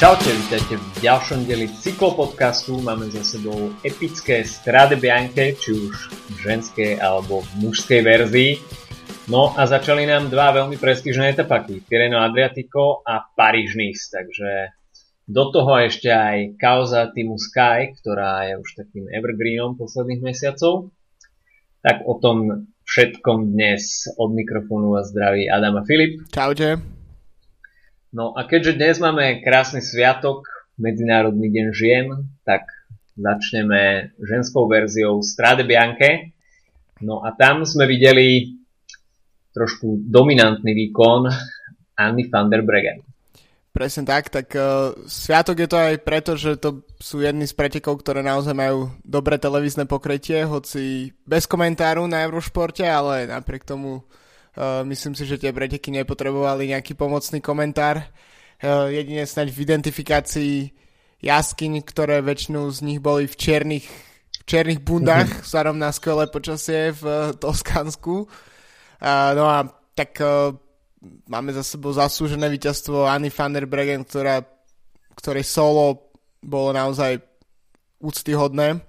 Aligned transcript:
Čaute, 0.00 0.32
vítajte 0.32 0.80
v 0.80 1.04
ďalšom 1.04 1.44
deli 1.44 1.68
cyklopodcastu. 1.68 2.80
Máme 2.80 3.12
za 3.12 3.20
sebou 3.20 3.68
epické 3.84 4.48
Strade 4.48 4.96
Bianche, 4.96 5.52
či 5.52 5.76
už 5.76 5.92
v 6.08 6.36
ženskej 6.40 6.96
alebo 6.96 7.44
v 7.44 7.68
mužskej 7.68 8.00
verzii. 8.00 8.64
No 9.28 9.52
a 9.52 9.68
začali 9.68 10.08
nám 10.08 10.32
dva 10.32 10.56
veľmi 10.56 10.80
prestížne 10.80 11.28
etapaky, 11.28 11.84
Tireno 11.84 12.16
Adriatico 12.16 13.04
a 13.04 13.28
Paríž 13.28 13.76
Nice, 13.76 14.08
takže 14.08 14.72
do 15.28 15.52
toho 15.52 15.76
ešte 15.84 16.08
aj 16.08 16.56
kauza 16.56 17.12
týmu 17.12 17.36
Sky, 17.36 17.92
ktorá 18.00 18.48
je 18.48 18.54
už 18.56 18.80
takým 18.80 19.04
evergreenom 19.04 19.76
posledných 19.76 20.24
mesiacov. 20.24 20.96
Tak 21.84 22.08
o 22.08 22.16
tom 22.16 22.72
všetkom 22.88 23.52
dnes 23.52 24.08
od 24.16 24.32
mikrofónu 24.32 24.96
a 24.96 25.04
zdraví 25.04 25.44
Adam 25.44 25.76
a 25.76 25.84
Filip. 25.84 26.24
Čaute. 26.32 26.99
No 28.10 28.34
a 28.34 28.42
keďže 28.42 28.74
dnes 28.74 28.98
máme 28.98 29.38
krásny 29.38 29.78
sviatok, 29.78 30.42
Medzinárodný 30.82 31.46
deň 31.46 31.66
žien, 31.70 32.06
tak 32.42 32.66
začneme 33.14 34.10
ženskou 34.18 34.66
verziou 34.66 35.22
Strade 35.22 35.62
Bianche. 35.62 36.34
No 36.98 37.22
a 37.22 37.30
tam 37.38 37.62
sme 37.62 37.86
videli 37.86 38.58
trošku 39.54 40.10
dominantný 40.10 40.74
výkon 40.74 41.30
Anny 41.94 42.26
van 42.26 42.50
der 42.50 42.66
Breggen. 42.66 43.06
Presne 43.70 44.02
tak, 44.02 44.34
tak 44.34 44.50
uh, 44.58 44.90
sviatok 45.06 45.62
je 45.62 45.68
to 45.70 45.78
aj 45.78 46.02
preto, 46.02 46.34
že 46.34 46.58
to 46.58 46.82
sú 46.98 47.22
jedny 47.22 47.46
z 47.46 47.54
pretekov, 47.54 48.02
ktoré 48.02 48.26
naozaj 48.26 48.58
majú 48.58 48.90
dobré 49.06 49.38
televízne 49.38 49.86
pokrytie, 49.86 50.42
hoci 50.42 51.14
bez 51.22 51.46
komentáru 51.46 52.10
na 52.10 52.26
Eurošporte, 52.26 52.82
ale 52.82 53.30
napriek 53.30 53.62
tomu 53.62 54.02
Uh, 54.58 54.82
myslím 54.90 55.14
si, 55.14 55.22
že 55.30 55.38
tie 55.38 55.54
preteky 55.54 55.94
nepotrebovali 55.94 56.74
nejaký 56.74 56.98
pomocný 56.98 57.38
komentár. 57.38 58.02
Uh, 58.58 58.90
jedine 58.90 59.22
snaď 59.22 59.54
v 59.54 59.62
identifikácii 59.62 60.54
jaskyň, 61.22 61.86
ktoré 61.86 62.18
väčšinu 62.18 62.66
z 62.74 62.78
nich 62.82 62.98
boli 62.98 63.30
v 63.30 63.36
čiernych, 63.38 63.86
v 63.86 64.44
čiernych 64.48 64.82
bundách 64.82 65.30
mm-hmm. 65.30 65.44
vzhľadom 65.46 65.76
na 65.78 65.94
skvelé 65.94 66.24
počasie 66.26 66.90
v 66.96 67.02
uh, 67.06 67.16
Toskánsku. 67.38 68.26
Uh, 68.26 69.30
no 69.38 69.46
a 69.46 69.70
tak 69.94 70.18
uh, 70.18 70.50
máme 71.30 71.54
za 71.54 71.62
sebou 71.62 71.94
zaslúžené 71.94 72.50
víťazstvo 72.50 73.06
Anny 73.06 73.30
van 73.30 73.54
der 73.54 73.70
Bregen, 73.70 74.02
ktorá, 74.02 74.42
ktorej 75.14 75.46
solo 75.46 76.10
bolo 76.42 76.74
naozaj 76.74 77.20
úctyhodné. 78.00 78.80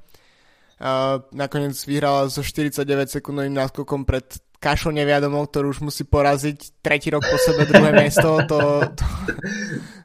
Uh, 0.82 1.22
nakoniec 1.36 1.78
vyhrala 1.86 2.26
so 2.34 2.42
49 2.42 2.82
sekundovým 3.14 3.54
náskokom 3.54 4.02
pred 4.02 4.26
Kašo 4.62 4.94
neviadomou, 4.94 5.50
ktorú 5.50 5.74
už 5.74 5.82
musí 5.82 6.06
poraziť 6.06 6.86
tretí 6.86 7.10
rok 7.10 7.26
po 7.26 7.38
sebe 7.42 7.66
druhé 7.66 7.98
miesto, 8.06 8.46
to, 8.46 8.86
to, 8.94 9.06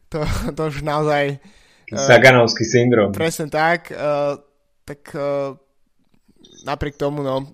to, 0.08 0.18
to 0.56 0.62
už 0.72 0.80
naozaj... 0.80 1.36
Saganovský 1.92 2.64
uh, 2.64 2.70
syndrom. 2.72 3.08
Presne 3.12 3.52
tak. 3.52 3.92
Uh, 3.92 4.40
tak 4.88 5.12
uh, 5.12 5.60
napriek 6.64 6.96
tomu, 6.96 7.20
no, 7.22 7.46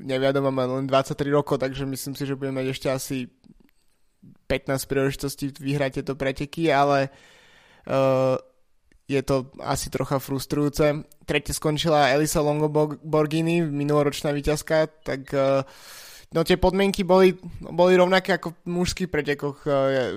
neviadoma 0.00 0.54
má 0.54 0.64
len 0.70 0.86
23 0.86 1.28
rokov, 1.34 1.60
takže 1.60 1.84
myslím 1.84 2.14
si, 2.14 2.24
že 2.24 2.38
budeme 2.38 2.62
mať 2.62 2.66
ešte 2.72 2.88
asi 2.88 3.16
15 4.46 4.86
príležitostí 4.86 5.50
vyhrať 5.56 6.00
tieto 6.00 6.14
preteky, 6.14 6.70
ale 6.70 7.10
uh, 7.90 8.38
je 9.04 9.20
to 9.20 9.52
asi 9.60 9.92
trocha 9.92 10.16
frustrujúce. 10.16 11.04
Tretie 11.28 11.52
skončila 11.52 12.12
Elisa 12.12 12.40
Longoborghini, 12.40 13.60
minuloročná 13.64 14.32
víťazka, 14.32 14.88
tak 15.04 15.28
uh, 15.32 15.64
No 16.34 16.42
tie 16.42 16.58
podmienky 16.58 17.06
boli, 17.06 17.38
boli 17.62 17.94
rovnaké 17.94 18.34
ako 18.34 18.58
v 18.58 18.58
mužských 18.66 19.06
pretekoch. 19.06 19.62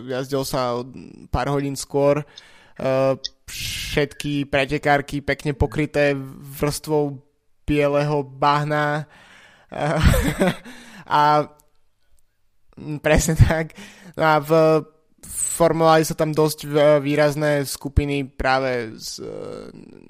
Jazdil 0.09 0.41
sa 0.49 0.81
pár 1.29 1.53
hodín 1.53 1.77
skôr. 1.77 2.25
Všetky 3.45 4.49
pretekárky 4.49 5.21
pekne 5.21 5.53
pokryté 5.53 6.17
vrstvou 6.57 7.21
bieleho 7.69 8.25
bahna. 8.25 9.05
A 11.05 11.53
presne 13.05 13.37
tak. 13.37 13.77
No 14.17 14.23
a 14.25 14.35
v 14.41 14.51
formovali 15.27 16.05
sa 16.05 16.13
tam 16.13 16.31
dosť 16.31 16.69
výrazné 17.01 17.65
skupiny 17.65 18.25
práve 18.29 18.93
s 18.95 19.17
e, 19.17 19.27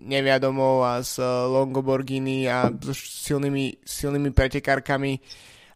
Neviadomou 0.03 0.83
a 0.83 0.99
s 0.99 1.17
Longoborghini 1.23 2.45
a 2.51 2.67
s 2.69 3.23
silnými, 3.25 3.81
silnými 3.87 4.35
pretekárkami 4.35 5.19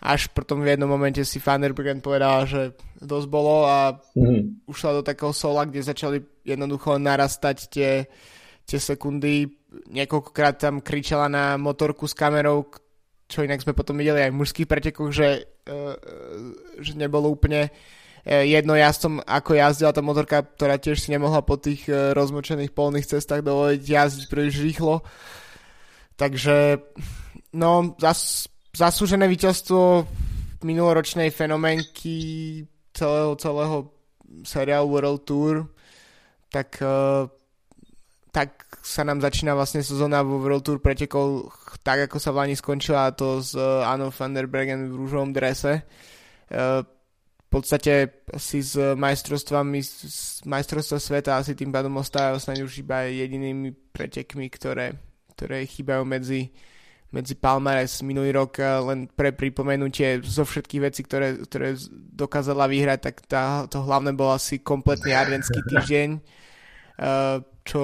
až 0.02 0.34
potom 0.34 0.66
v 0.66 0.74
jednom 0.74 0.90
momente 0.90 1.22
si 1.22 1.38
Vanderbruggen 1.38 2.02
povedal, 2.02 2.50
že 2.50 2.74
dosť 2.98 3.28
bolo 3.30 3.70
a 3.70 3.94
mm. 4.18 4.66
ušla 4.66 4.98
do 4.98 5.02
takého 5.06 5.30
sola, 5.30 5.70
kde 5.70 5.86
začali 5.86 6.18
jednoducho 6.42 6.98
narastať 6.98 7.58
tie, 7.70 7.92
tie 8.66 8.80
sekundy. 8.82 9.46
Niekoľkokrát 9.94 10.58
tam 10.58 10.82
kričala 10.82 11.30
na 11.30 11.54
motorku 11.62 12.10
s 12.10 12.18
kamerou, 12.18 12.66
čo 13.30 13.46
inak 13.46 13.62
sme 13.62 13.78
potom 13.78 13.96
videli 14.02 14.26
aj 14.26 14.34
v 14.34 14.40
mužských 14.42 14.68
pretekoch, 14.68 15.14
že, 15.14 15.46
uh, 15.70 15.96
že 16.82 16.98
nebolo 16.98 17.30
úplne 17.30 17.70
jedno 18.26 18.78
jazdcom, 18.78 19.26
ako 19.26 19.58
jazdila 19.58 19.92
tá 19.98 20.02
motorka, 20.06 20.46
ktorá 20.46 20.78
tiež 20.78 21.02
si 21.02 21.10
nemohla 21.10 21.42
po 21.42 21.58
tých 21.58 21.90
rozmočených 21.90 22.70
polných 22.70 23.10
cestách 23.10 23.42
dovoliť 23.42 23.82
jazdiť 23.82 24.26
príliš 24.30 24.62
rýchlo. 24.62 25.02
Takže 26.22 26.78
no, 27.58 27.98
zas 27.98 28.51
zaslúžené 28.72 29.28
víťazstvo 29.28 30.08
minuloročnej 30.64 31.30
fenoménky 31.34 32.16
celého, 32.96 33.36
celého 33.36 33.92
seriálu 34.48 34.88
World 34.88 35.22
Tour, 35.28 35.56
tak, 36.52 36.80
uh, 36.80 37.28
tak 38.32 38.64
sa 38.80 39.04
nám 39.04 39.20
začína 39.20 39.56
vlastne 39.56 39.84
sezóna 39.84 40.24
vo 40.24 40.40
World 40.40 40.64
Tour 40.64 40.80
pretekov 40.80 41.52
tak, 41.84 42.08
ako 42.08 42.18
sa 42.20 42.32
v 42.32 42.40
Lani 42.46 42.56
skončila 42.56 43.12
to 43.12 43.44
s 43.44 43.56
uh, 43.56 43.84
Anno 43.84 44.12
van 44.12 44.32
der 44.36 44.48
Bregen 44.48 44.92
v 44.92 44.98
rúžovom 45.04 45.36
drese. 45.36 45.84
Uh, 46.48 46.84
v 47.52 47.60
podstate 47.60 48.24
si 48.40 48.64
s 48.64 48.80
majstrovstvami 48.80 49.84
z 49.84 50.48
majstrovstva 50.48 51.04
sveta 51.04 51.32
asi 51.36 51.52
tým 51.52 51.68
pádom 51.68 52.00
ostávajú 52.00 52.40
snáď 52.40 52.64
už 52.64 52.80
iba 52.80 53.04
jedinými 53.12 53.76
pretekmi, 53.92 54.48
ktoré, 54.48 54.96
ktoré 55.36 55.68
chýbajú 55.68 56.08
medzi 56.08 56.56
medzi 57.12 57.36
Palmares 57.36 58.00
minulý 58.02 58.32
rok, 58.32 58.60
eh, 58.60 58.80
len 58.80 59.12
pre 59.12 59.36
pripomenutie 59.36 60.24
zo 60.24 60.48
všetkých 60.48 60.82
vecí, 60.82 61.04
ktoré, 61.04 61.44
ktoré 61.44 61.76
dokázala 62.16 62.72
vyhrať, 62.72 63.00
tak 63.04 63.16
tá, 63.28 63.44
to 63.68 63.84
hlavné 63.84 64.16
bol 64.16 64.32
asi 64.32 64.64
kompletný 64.64 65.12
ardenský 65.12 65.60
týždeň, 65.70 66.10
eh, 66.18 67.38
čo 67.68 67.82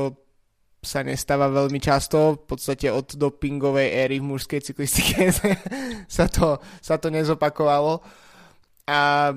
sa 0.80 1.04
nestáva 1.04 1.52
veľmi 1.52 1.84
často, 1.84 2.40
v 2.40 2.56
podstate 2.56 2.88
od 2.88 3.20
dopingovej 3.20 4.08
éry 4.08 4.24
v 4.24 4.30
mužskej 4.32 4.72
cyklistike 4.72 5.36
sa 6.08 6.32
to, 6.32 6.64
sa 6.80 6.96
to 6.96 7.12
nezopakovalo. 7.12 8.00
A 8.88 9.36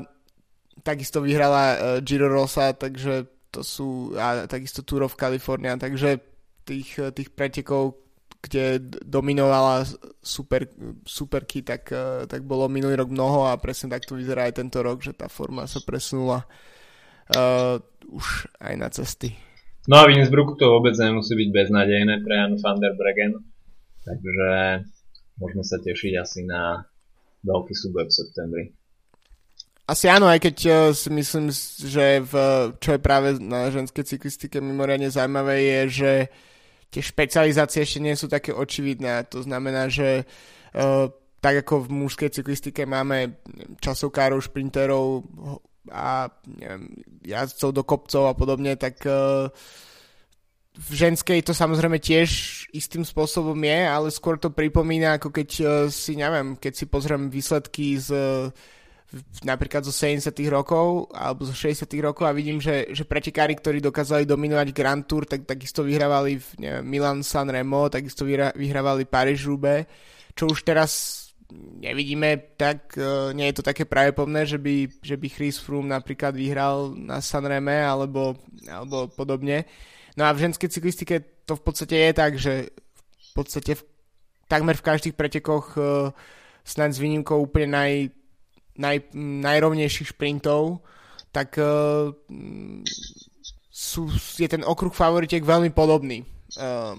takisto 0.86 1.18
vyhrala 1.18 1.64
eh, 1.66 1.78
Giro 2.06 2.30
Rosa, 2.30 2.70
takže 2.78 3.26
to 3.50 3.66
sú, 3.66 4.14
a 4.14 4.46
takisto 4.46 4.86
Tour 4.86 5.10
of 5.10 5.18
California, 5.18 5.74
takže 5.74 6.22
tých, 6.62 7.02
tých 7.10 7.34
pretekov, 7.34 7.98
kde 8.40 8.80
dominovala 9.04 9.84
super, 10.24 10.64
superky, 11.04 11.60
tak, 11.60 11.92
eh, 11.92 12.24
tak 12.24 12.42
bolo 12.48 12.72
minulý 12.72 12.96
rok 12.96 13.12
mnoho 13.12 13.52
a 13.52 13.60
presne 13.60 13.92
tak 13.92 14.08
to 14.08 14.16
vyzerá 14.16 14.48
aj 14.48 14.64
tento 14.64 14.80
rok, 14.80 15.04
že 15.04 15.12
tá 15.12 15.28
forma 15.28 15.68
sa 15.68 15.84
presunula 15.84 16.48
uh, 17.36 17.76
už 18.10 18.48
aj 18.58 18.74
na 18.80 18.88
cesty. 18.88 19.36
No 19.88 20.00
a 20.00 20.08
v 20.08 20.16
Innsbrucku 20.16 20.56
to 20.56 20.72
vôbec 20.72 20.96
nemusí 20.96 21.36
byť 21.36 21.48
beznadejné 21.52 22.24
pre 22.24 22.34
Jan 22.36 22.56
van 22.60 22.78
der 22.80 22.96
Bregen, 22.96 23.44
takže 24.04 24.48
môžeme 25.40 25.64
sa 25.64 25.76
tešiť 25.80 26.12
asi 26.16 26.40
na 26.48 26.84
veľký 27.44 27.72
súboj 27.76 28.08
v 28.08 28.12
septembri. 28.12 28.64
Asi 29.88 30.06
áno, 30.06 30.30
aj 30.30 30.40
keď 30.40 30.56
uh, 30.64 30.74
si 30.96 31.12
myslím, 31.12 31.52
že 31.86 32.24
v, 32.24 32.34
čo 32.80 32.96
je 32.96 33.00
práve 33.04 33.36
na 33.36 33.68
ženskej 33.68 34.16
cyklistike 34.16 34.62
mimoriadne 34.64 35.12
zaujímavé 35.12 35.60
je, 35.60 35.80
že 35.88 36.12
uh, 36.24 36.49
tie 36.90 37.02
špecializácie 37.02 37.86
ešte 37.86 38.02
nie 38.02 38.18
sú 38.18 38.26
také 38.26 38.50
očividné. 38.50 39.30
To 39.30 39.46
znamená, 39.46 39.86
že 39.86 40.26
uh, 40.74 41.06
tak 41.40 41.64
ako 41.64 41.88
v 41.88 42.04
mužskej 42.04 42.30
cyklistike 42.36 42.84
máme 42.84 43.40
časovkárov, 43.80 44.44
šprinterov 44.44 45.24
a 45.88 46.28
neviem, 46.44 46.92
jazdcov 47.24 47.70
do 47.72 47.82
kopcov 47.86 48.28
a 48.28 48.34
podobne, 48.36 48.76
tak 48.76 49.00
uh, 49.08 49.48
v 50.70 50.90
ženskej 50.92 51.40
to 51.46 51.56
samozrejme 51.56 51.96
tiež 51.98 52.30
istým 52.76 53.02
spôsobom 53.02 53.56
je, 53.56 53.80
ale 53.88 54.12
skôr 54.12 54.36
to 54.36 54.52
pripomína, 54.52 55.16
ako 55.16 55.32
keď 55.32 55.48
uh, 55.62 55.70
si, 55.88 56.18
neviem, 56.18 56.58
keď 56.58 56.72
si 56.76 56.84
pozriem 56.90 57.32
výsledky 57.32 57.96
z 57.96 58.10
napríklad 59.42 59.82
zo 59.82 59.90
70 59.90 60.30
rokov 60.46 61.10
alebo 61.10 61.42
zo 61.42 61.54
60 61.54 61.90
rokov 61.98 62.30
a 62.30 62.36
vidím, 62.36 62.62
že, 62.62 62.86
že 62.94 63.02
pretekári, 63.02 63.58
ktorí 63.58 63.82
dokázali 63.82 64.22
dominovať 64.22 64.70
Grand 64.70 65.02
Tour, 65.02 65.26
tak 65.26 65.50
takisto 65.50 65.82
vyhrávali 65.82 66.38
v 66.38 66.46
Milan 66.86 67.26
San 67.26 67.50
Remo, 67.50 67.90
takisto 67.90 68.22
vyhrávali 68.54 69.10
Paris 69.10 69.42
Roubaix, 69.42 69.90
čo 70.38 70.46
už 70.46 70.62
teraz 70.62 71.26
nevidíme, 71.82 72.54
tak 72.54 72.94
uh, 72.94 73.34
nie 73.34 73.50
je 73.50 73.58
to 73.58 73.66
také 73.66 73.82
pravdepodobné, 73.82 74.46
že 74.46 74.58
by, 74.62 74.86
že 75.02 75.18
by 75.18 75.26
Chris 75.26 75.58
Froome 75.58 75.90
napríklad 75.90 76.30
vyhral 76.38 76.94
na 76.94 77.18
Sanreme 77.18 77.82
alebo, 77.82 78.38
alebo 78.70 79.10
podobne. 79.10 79.66
No 80.14 80.26
a 80.26 80.34
v 80.34 80.46
ženskej 80.46 80.70
cyklistike 80.70 81.42
to 81.46 81.58
v 81.58 81.62
podstate 81.66 81.96
je 81.98 82.12
tak, 82.14 82.32
že 82.38 82.70
v 83.10 83.32
podstate 83.34 83.74
v, 83.74 83.82
takmer 84.46 84.78
v 84.78 84.86
každých 84.86 85.18
pretekoch 85.18 85.74
uh, 85.74 86.14
snad 86.62 86.94
s 86.94 87.02
výnimkou 87.02 87.42
úplne 87.42 87.74
naj, 87.74 88.14
naj, 88.80 89.12
najrovnejších 89.14 90.16
šprintov, 90.16 90.80
tak 91.30 91.60
uh, 91.60 92.10
sú, 93.70 94.08
je 94.40 94.48
ten 94.48 94.64
okruh 94.64 94.90
favoritiek 94.90 95.44
veľmi 95.44 95.70
podobný. 95.76 96.24
Uh, 96.56 96.96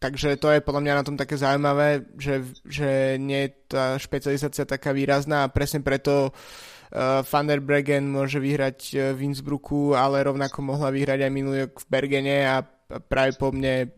Takže 0.00 0.40
to 0.40 0.48
je 0.48 0.64
podľa 0.64 0.80
mňa 0.80 0.94
na 0.96 1.04
tom 1.04 1.12
také 1.20 1.36
zaujímavé, 1.36 2.08
že, 2.16 2.40
že 2.64 3.20
nie 3.20 3.44
je 3.44 3.50
tá 3.68 4.00
špecializácia 4.00 4.64
taká 4.64 4.96
výrazná 4.96 5.44
a 5.44 5.52
presne 5.52 5.84
preto 5.84 6.32
uh, 6.32 7.20
Van 7.20 7.44
der 7.44 7.60
Bregen 7.60 8.08
môže 8.08 8.40
vyhrať 8.40 9.12
v 9.12 9.20
Innsbrucku, 9.28 9.92
ale 9.92 10.24
rovnako 10.24 10.64
mohla 10.64 10.88
vyhrať 10.88 11.20
aj 11.20 11.32
minulý 11.36 11.68
v 11.68 11.84
Bergene 11.92 12.48
a 12.48 12.64
práve 13.12 13.36
po 13.36 13.52
mne 13.52 13.92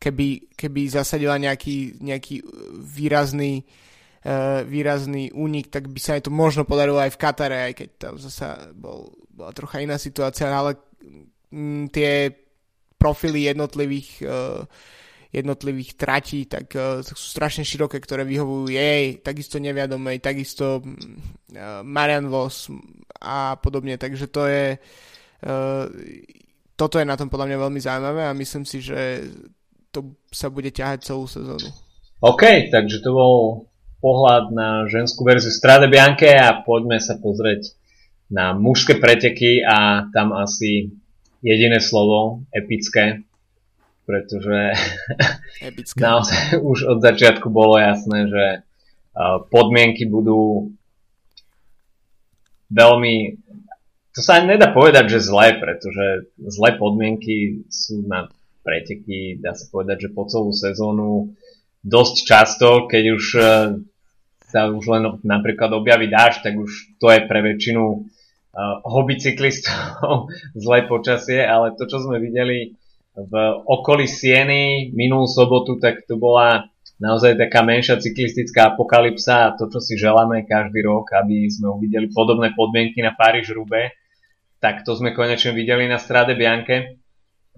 keby, 0.00 0.56
keby 0.56 0.80
zasadila 0.88 1.36
nejaký, 1.36 2.00
nejaký 2.00 2.40
výrazný 2.80 3.60
uh, 3.60 3.91
výrazný 4.66 5.34
únik, 5.34 5.66
tak 5.66 5.90
by 5.90 5.98
sa 5.98 6.14
aj 6.14 6.30
to 6.30 6.32
možno 6.32 6.62
podarilo 6.62 7.02
aj 7.02 7.10
v 7.10 7.20
Katare, 7.20 7.58
aj 7.66 7.72
keď 7.74 7.88
tam 7.98 8.14
zasa 8.22 8.70
bol, 8.70 9.10
bola 9.34 9.50
trocha 9.50 9.82
iná 9.82 9.98
situácia, 9.98 10.46
ale 10.46 10.78
m, 11.50 11.90
tie 11.90 12.30
profily 12.94 13.50
jednotlivých 13.50 14.22
uh, 14.22 14.62
jednotlivých 15.34 15.98
tratí, 15.98 16.46
tak 16.46 16.70
uh, 16.78 17.02
sú 17.02 17.18
strašne 17.18 17.66
široké, 17.66 17.98
ktoré 17.98 18.22
vyhovujú 18.22 18.70
jej, 18.70 19.18
takisto 19.24 19.58
neviadomej, 19.58 20.22
takisto 20.22 20.78
uh, 20.78 21.82
Marian 21.82 22.30
Vos 22.30 22.70
a 23.18 23.58
podobne, 23.58 23.98
takže 23.98 24.30
to 24.30 24.46
je 24.46 24.78
toto 26.78 27.02
je 27.02 27.06
na 27.06 27.18
tom 27.18 27.26
podľa 27.26 27.50
mňa 27.50 27.58
veľmi 27.66 27.80
zaujímavé 27.82 28.22
a 28.30 28.38
myslím 28.38 28.62
si, 28.62 28.78
že 28.78 29.26
to 29.90 30.14
sa 30.30 30.46
bude 30.54 30.70
ťahať 30.70 31.02
celú 31.10 31.26
sezónu. 31.26 31.66
OK, 32.22 32.70
takže 32.70 33.02
to 33.02 33.10
bol 33.10 33.66
pohľad 34.02 34.50
na 34.50 34.68
ženskú 34.90 35.22
verziu 35.22 35.54
Strade 35.54 35.86
Bianche 35.86 36.34
a 36.34 36.60
poďme 36.66 36.98
sa 36.98 37.14
pozrieť 37.16 37.78
na 38.26 38.50
mužské 38.52 38.98
preteky 38.98 39.62
a 39.62 40.10
tam 40.10 40.34
asi 40.34 40.90
jediné 41.38 41.78
slovo, 41.78 42.42
epické, 42.50 43.22
pretože 44.02 44.74
naozaj 46.02 46.58
už 46.58 46.78
od 46.90 46.98
začiatku 46.98 47.46
bolo 47.46 47.78
jasné, 47.78 48.26
že 48.26 48.46
podmienky 49.52 50.08
budú 50.10 50.74
veľmi 52.72 53.38
to 54.12 54.20
sa 54.20 54.36
ani 54.36 54.56
nedá 54.56 54.76
povedať, 54.76 55.08
že 55.08 55.24
zlé, 55.24 55.56
pretože 55.56 56.28
zlé 56.36 56.76
podmienky 56.76 57.64
sú 57.72 58.04
na 58.04 58.28
preteky, 58.60 59.40
dá 59.40 59.56
sa 59.56 59.64
povedať, 59.72 60.04
že 60.04 60.12
po 60.12 60.28
celú 60.28 60.52
sezónu 60.52 61.32
dosť 61.80 62.16
často, 62.28 62.68
keď 62.92 63.04
už 63.16 63.24
e, 63.34 63.42
sa 64.52 64.68
už 64.68 64.84
len 64.92 65.02
napríklad 65.24 65.72
objaví 65.72 66.12
dáž, 66.12 66.44
tak 66.44 66.60
už 66.60 67.00
to 67.00 67.08
je 67.08 67.24
pre 67.24 67.40
väčšinu 67.40 67.82
uh, 67.88 68.84
hobby 68.84 69.16
cyklistov 69.16 70.28
zlé 70.62 70.84
počasie, 70.84 71.40
ale 71.40 71.72
to, 71.72 71.88
čo 71.88 72.04
sme 72.04 72.20
videli 72.20 72.76
v 73.16 73.32
okolí 73.64 74.04
Sieny 74.04 74.92
minulú 74.92 75.24
sobotu, 75.28 75.80
tak 75.80 76.04
to 76.04 76.16
bola 76.20 76.68
naozaj 76.96 77.36
taká 77.36 77.60
menšia 77.66 78.00
cyklistická 78.00 78.72
apokalypsa 78.72 79.50
a 79.50 79.54
to, 79.58 79.68
čo 79.68 79.80
si 79.82 79.98
želáme 79.98 80.48
každý 80.48 80.80
rok, 80.86 81.12
aby 81.12 81.50
sme 81.50 81.72
uvideli 81.72 82.08
podobné 82.08 82.56
podmienky 82.56 83.02
na 83.04 83.12
Paríž 83.12 83.52
Rube, 83.52 83.92
tak 84.62 84.86
to 84.86 84.94
sme 84.94 85.10
konečne 85.12 85.50
videli 85.52 85.90
na 85.90 85.98
Strade 85.98 86.38
Bianche. 86.38 87.02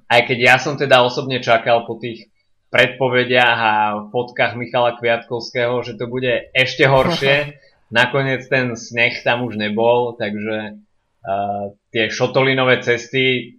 Aj 0.08 0.24
keď 0.24 0.38
ja 0.40 0.56
som 0.56 0.74
teda 0.80 1.04
osobne 1.04 1.38
čakal 1.44 1.84
po 1.84 2.00
tých 2.00 2.33
predpovediach 2.74 3.58
a 3.62 3.74
fotkách 4.10 4.58
Michala 4.58 4.98
Kviatkovského, 4.98 5.78
že 5.86 5.94
to 5.94 6.10
bude 6.10 6.50
ešte 6.50 6.90
horšie. 6.90 7.54
Nakoniec 7.94 8.50
ten 8.50 8.74
sneh 8.74 9.22
tam 9.22 9.46
už 9.46 9.54
nebol, 9.54 10.18
takže 10.18 10.82
uh, 11.22 11.70
tie 11.94 12.10
šotolinové 12.10 12.82
cesty 12.82 13.54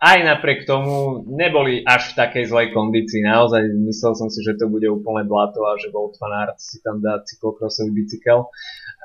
aj 0.00 0.18
napriek 0.24 0.64
tomu 0.64 1.28
neboli 1.28 1.84
až 1.84 2.16
v 2.16 2.24
takej 2.24 2.44
zlej 2.48 2.72
kondícii. 2.72 3.20
Naozaj 3.20 3.68
myslel 3.84 4.16
som 4.16 4.32
si, 4.32 4.40
že 4.40 4.56
to 4.56 4.72
bude 4.72 4.88
úplne 4.88 5.28
blato 5.28 5.60
a 5.68 5.76
že 5.76 5.92
Volt 5.92 6.16
Van 6.16 6.32
Aert 6.32 6.56
si 6.56 6.80
tam 6.80 7.04
dá 7.04 7.20
cyklokrosový 7.20 7.92
bicykel. 7.92 8.48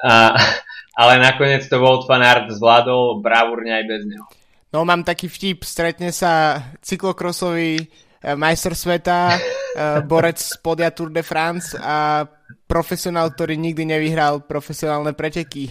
A, 0.08 0.40
ale 1.04 1.20
nakoniec 1.20 1.68
to 1.68 1.84
Volt 1.84 2.08
Van 2.08 2.24
Aert 2.24 2.48
zvládol 2.56 3.20
bravúrne 3.20 3.76
aj 3.76 3.84
bez 3.84 4.02
neho. 4.08 4.26
No 4.72 4.88
mám 4.88 5.04
taký 5.04 5.28
vtip, 5.28 5.68
stretne 5.68 6.16
sa 6.16 6.64
cyklokrosový 6.80 7.92
majster 8.34 8.74
sveta, 8.74 9.38
eh, 9.38 10.02
borec 10.02 10.42
z 10.42 10.58
podia 10.58 10.90
Tour 10.90 11.14
de 11.14 11.22
France 11.22 11.78
a 11.78 12.26
profesionál, 12.66 13.30
ktorý 13.30 13.54
nikdy 13.54 13.86
nevyhral 13.86 14.42
profesionálne 14.42 15.14
preteky. 15.14 15.70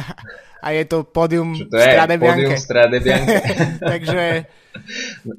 a 0.66 0.68
je 0.74 0.82
to 0.86 1.06
pódium 1.06 1.54
Strade 1.54 2.18
Bianche. 2.18 2.58
Strade 2.58 2.98
Bianche. 2.98 3.38
Takže 3.94 4.26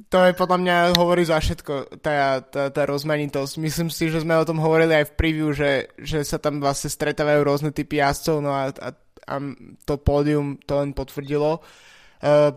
to 0.08 0.18
je 0.30 0.32
podľa 0.36 0.58
mňa 0.62 0.76
hovorí 1.00 1.24
za 1.26 1.40
všetko, 1.40 2.00
tá, 2.00 2.44
tá, 2.44 2.70
tá 2.70 2.84
rozmanitosť. 2.88 3.54
Myslím 3.60 3.90
si, 3.90 4.08
že 4.08 4.24
sme 4.24 4.40
o 4.40 4.48
tom 4.48 4.60
hovorili 4.60 5.00
aj 5.00 5.12
v 5.12 5.16
preview, 5.18 5.50
že, 5.52 5.92
že 6.00 6.24
sa 6.24 6.38
tam 6.40 6.64
vlastne 6.64 6.92
stretávajú 6.92 7.40
rôzne 7.44 7.72
typy 7.72 8.00
jazdcov, 8.00 8.36
no 8.40 8.52
a, 8.52 8.70
a, 8.70 8.90
a 9.28 9.36
to 9.84 9.96
pódium 10.00 10.60
to 10.64 10.80
len 10.80 10.92
potvrdilo. 10.94 11.64
Uh, 12.24 12.54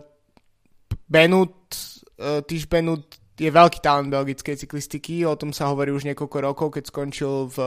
Benut, 1.07 1.55
uh, 2.19 2.43
Tyš 2.43 2.67
Benut 2.67 3.26
je 3.37 3.49
veľký 3.53 3.79
talent 3.85 4.09
belgickej 4.09 4.57
cyklistiky, 4.57 5.21
o 5.23 5.37
tom 5.37 5.53
sa 5.53 5.69
hovorí 5.69 5.93
už 5.93 6.09
niekoľko 6.09 6.37
rokov, 6.41 6.67
keď 6.73 6.83
skončil 6.89 7.53
v, 7.53 7.57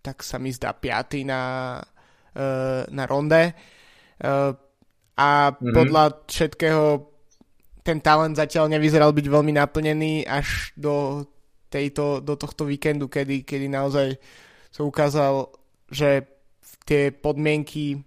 tak 0.00 0.24
sa 0.24 0.40
mi 0.40 0.48
zdá, 0.48 0.72
piatý 0.72 1.28
na, 1.28 1.76
uh, 1.76 2.82
na 2.88 3.04
ronde. 3.04 3.52
Uh, 4.16 4.56
a 5.16 5.52
mm-hmm. 5.52 5.74
podľa 5.76 6.04
všetkého 6.28 6.84
ten 7.86 8.02
talent 8.02 8.34
zatiaľ 8.34 8.66
nevyzeral 8.72 9.14
byť 9.14 9.26
veľmi 9.30 9.52
naplnený 9.54 10.26
až 10.26 10.74
do, 10.74 11.22
tejto, 11.70 12.18
do 12.18 12.34
tohto 12.34 12.66
víkendu, 12.66 13.06
kedy, 13.06 13.46
kedy 13.46 13.70
naozaj 13.70 14.18
sa 14.74 14.82
ukázal, 14.82 15.54
že 15.86 16.26
tie 16.82 17.14
podmienky 17.14 18.02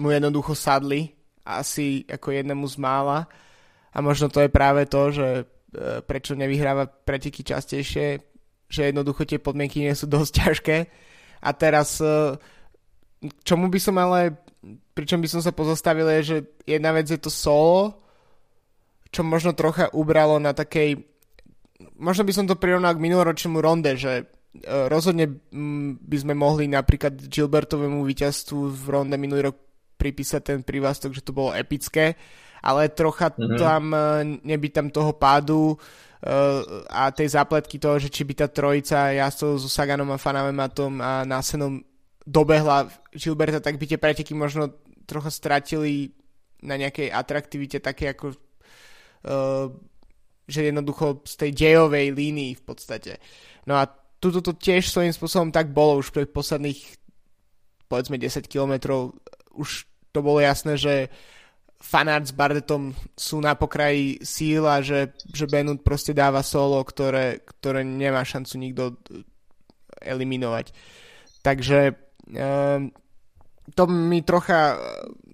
mu 0.00 0.08
jednoducho 0.08 0.56
sadli 0.56 1.12
asi 1.44 2.04
ako 2.08 2.32
jednému 2.32 2.64
z 2.64 2.76
mála 2.80 3.28
a 3.92 3.98
možno 4.00 4.28
to 4.28 4.40
je 4.44 4.50
práve 4.52 4.84
to, 4.86 5.12
že 5.12 5.28
e, 5.28 5.44
prečo 6.04 6.32
nevyhráva 6.32 6.88
preteky 6.88 7.44
častejšie, 7.44 8.06
že 8.68 8.80
jednoducho 8.88 9.24
tie 9.28 9.40
podmienky 9.40 9.84
nie 9.84 9.92
sú 9.92 10.08
dosť 10.08 10.32
ťažké. 10.32 10.76
A 11.44 11.50
teraz 11.54 12.02
e, 12.02 12.36
čomu 13.44 13.68
by 13.70 13.80
som 13.80 13.96
ale 14.00 14.36
pričom 14.92 15.22
by 15.22 15.28
som 15.30 15.40
sa 15.40 15.54
pozastavil 15.54 16.10
je, 16.18 16.20
že 16.22 16.36
jedna 16.66 16.90
vec 16.90 17.06
je 17.06 17.20
to 17.20 17.30
solo 17.30 18.08
čo 19.08 19.24
možno 19.24 19.56
trocha 19.56 19.88
ubralo 19.96 20.36
na 20.36 20.52
takej 20.52 21.00
možno 21.96 22.26
by 22.26 22.32
som 22.34 22.44
to 22.44 22.58
prirovnal 22.58 22.92
k 22.94 23.04
minuloročnému 23.06 23.58
ronde, 23.62 23.94
že 23.94 24.12
e, 24.18 24.24
rozhodne 24.90 25.30
by 26.02 26.16
sme 26.18 26.34
mohli 26.34 26.66
napríklad 26.66 27.16
Gilbertovému 27.30 28.02
víťazstvu 28.02 28.58
v 28.74 28.84
ronde 28.90 29.16
minulý 29.16 29.52
rok 29.52 29.56
pripísať 29.98 30.42
ten 30.42 30.60
privlastok, 30.62 31.14
že 31.14 31.22
to 31.26 31.34
bolo 31.34 31.54
epické, 31.54 32.14
ale 32.64 32.92
trocha 32.92 33.30
mm-hmm. 33.32 33.58
tam 33.58 33.82
e, 33.94 34.00
nebyť 34.44 34.72
tam 34.72 34.86
toho 34.90 35.12
pádu 35.14 35.74
e, 35.74 35.76
a 36.88 37.10
tej 37.10 37.28
zápletky 37.34 37.78
toho, 37.78 37.96
že 38.02 38.10
či 38.10 38.22
by 38.26 38.34
tá 38.34 38.46
trojica 38.50 39.14
jazdcov 39.14 39.62
so 39.62 39.68
Saganom 39.68 40.10
a 40.14 40.18
Fanavematom 40.18 40.98
a 40.98 41.22
Násenom 41.22 41.80
dobehla 42.28 42.90
Gilberta, 43.14 43.62
tak 43.62 43.80
by 43.80 43.84
tie 43.88 43.98
preteky 43.98 44.36
možno 44.36 44.74
trocha 45.08 45.32
stratili 45.32 46.12
na 46.60 46.76
nejakej 46.76 47.08
atraktivite 47.14 47.80
také 47.80 48.12
ako 48.12 48.36
Eh, 49.24 49.66
že 50.48 50.72
jednoducho 50.72 51.20
z 51.28 51.34
tej 51.36 51.50
dejovej 51.52 52.16
línii 52.16 52.56
v 52.56 52.62
podstate. 52.64 53.20
No 53.68 53.76
a 53.76 53.84
tuto 54.16 54.40
to 54.40 54.56
tiež 54.56 54.88
svojím 54.88 55.12
spôsobom 55.12 55.52
tak 55.52 55.76
bolo 55.76 56.00
už 56.00 56.08
v 56.08 56.24
posledných 56.24 56.96
povedzme 57.84 58.16
10 58.16 58.48
kilometrov 58.48 59.12
už 59.52 59.84
to 60.08 60.24
bolo 60.24 60.40
jasné, 60.40 60.80
že 60.80 61.12
Fanart 61.78 62.26
s 62.26 62.34
Bardetom 62.34 62.90
sú 63.14 63.38
na 63.38 63.54
pokraji 63.54 64.18
síl 64.26 64.66
a 64.66 64.82
že, 64.82 65.14
že 65.30 65.46
Benut 65.46 65.86
proste 65.86 66.10
dáva 66.10 66.42
solo, 66.42 66.82
ktoré, 66.82 67.46
ktoré 67.46 67.86
nemá 67.86 68.26
šancu 68.26 68.58
nikto 68.58 68.98
eliminovať. 70.02 70.74
Takže 71.38 71.94
um, 72.34 72.90
to 73.78 73.82
mi 73.86 74.26
trocha, 74.26 74.74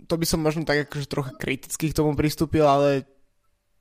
to 0.04 0.20
by 0.20 0.26
som 0.28 0.44
možno 0.44 0.68
tak 0.68 0.84
akože 0.84 1.08
trocha 1.08 1.32
kriticky 1.32 1.88
k 1.88 1.96
tomu 1.96 2.12
pristúpil, 2.12 2.68
ale 2.68 3.08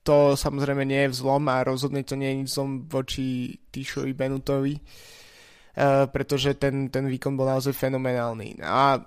to 0.08 0.40
samozrejme 0.40 0.88
nie 0.88 1.08
je 1.08 1.14
vzlom 1.20 1.48
a 1.52 1.68
rozhodne 1.68 2.04
to 2.08 2.16
nie 2.16 2.32
je 2.32 2.40
nič 2.44 2.50
zlom 2.56 2.88
voči 2.88 3.60
Týšovi 3.76 4.16
Benutovi. 4.16 4.80
uh, 4.80 6.08
pretože 6.08 6.56
ten, 6.56 6.88
ten 6.88 7.12
výkon 7.12 7.36
bol 7.36 7.52
naozaj 7.52 7.76
fenomenálny. 7.76 8.64
A 8.64 9.04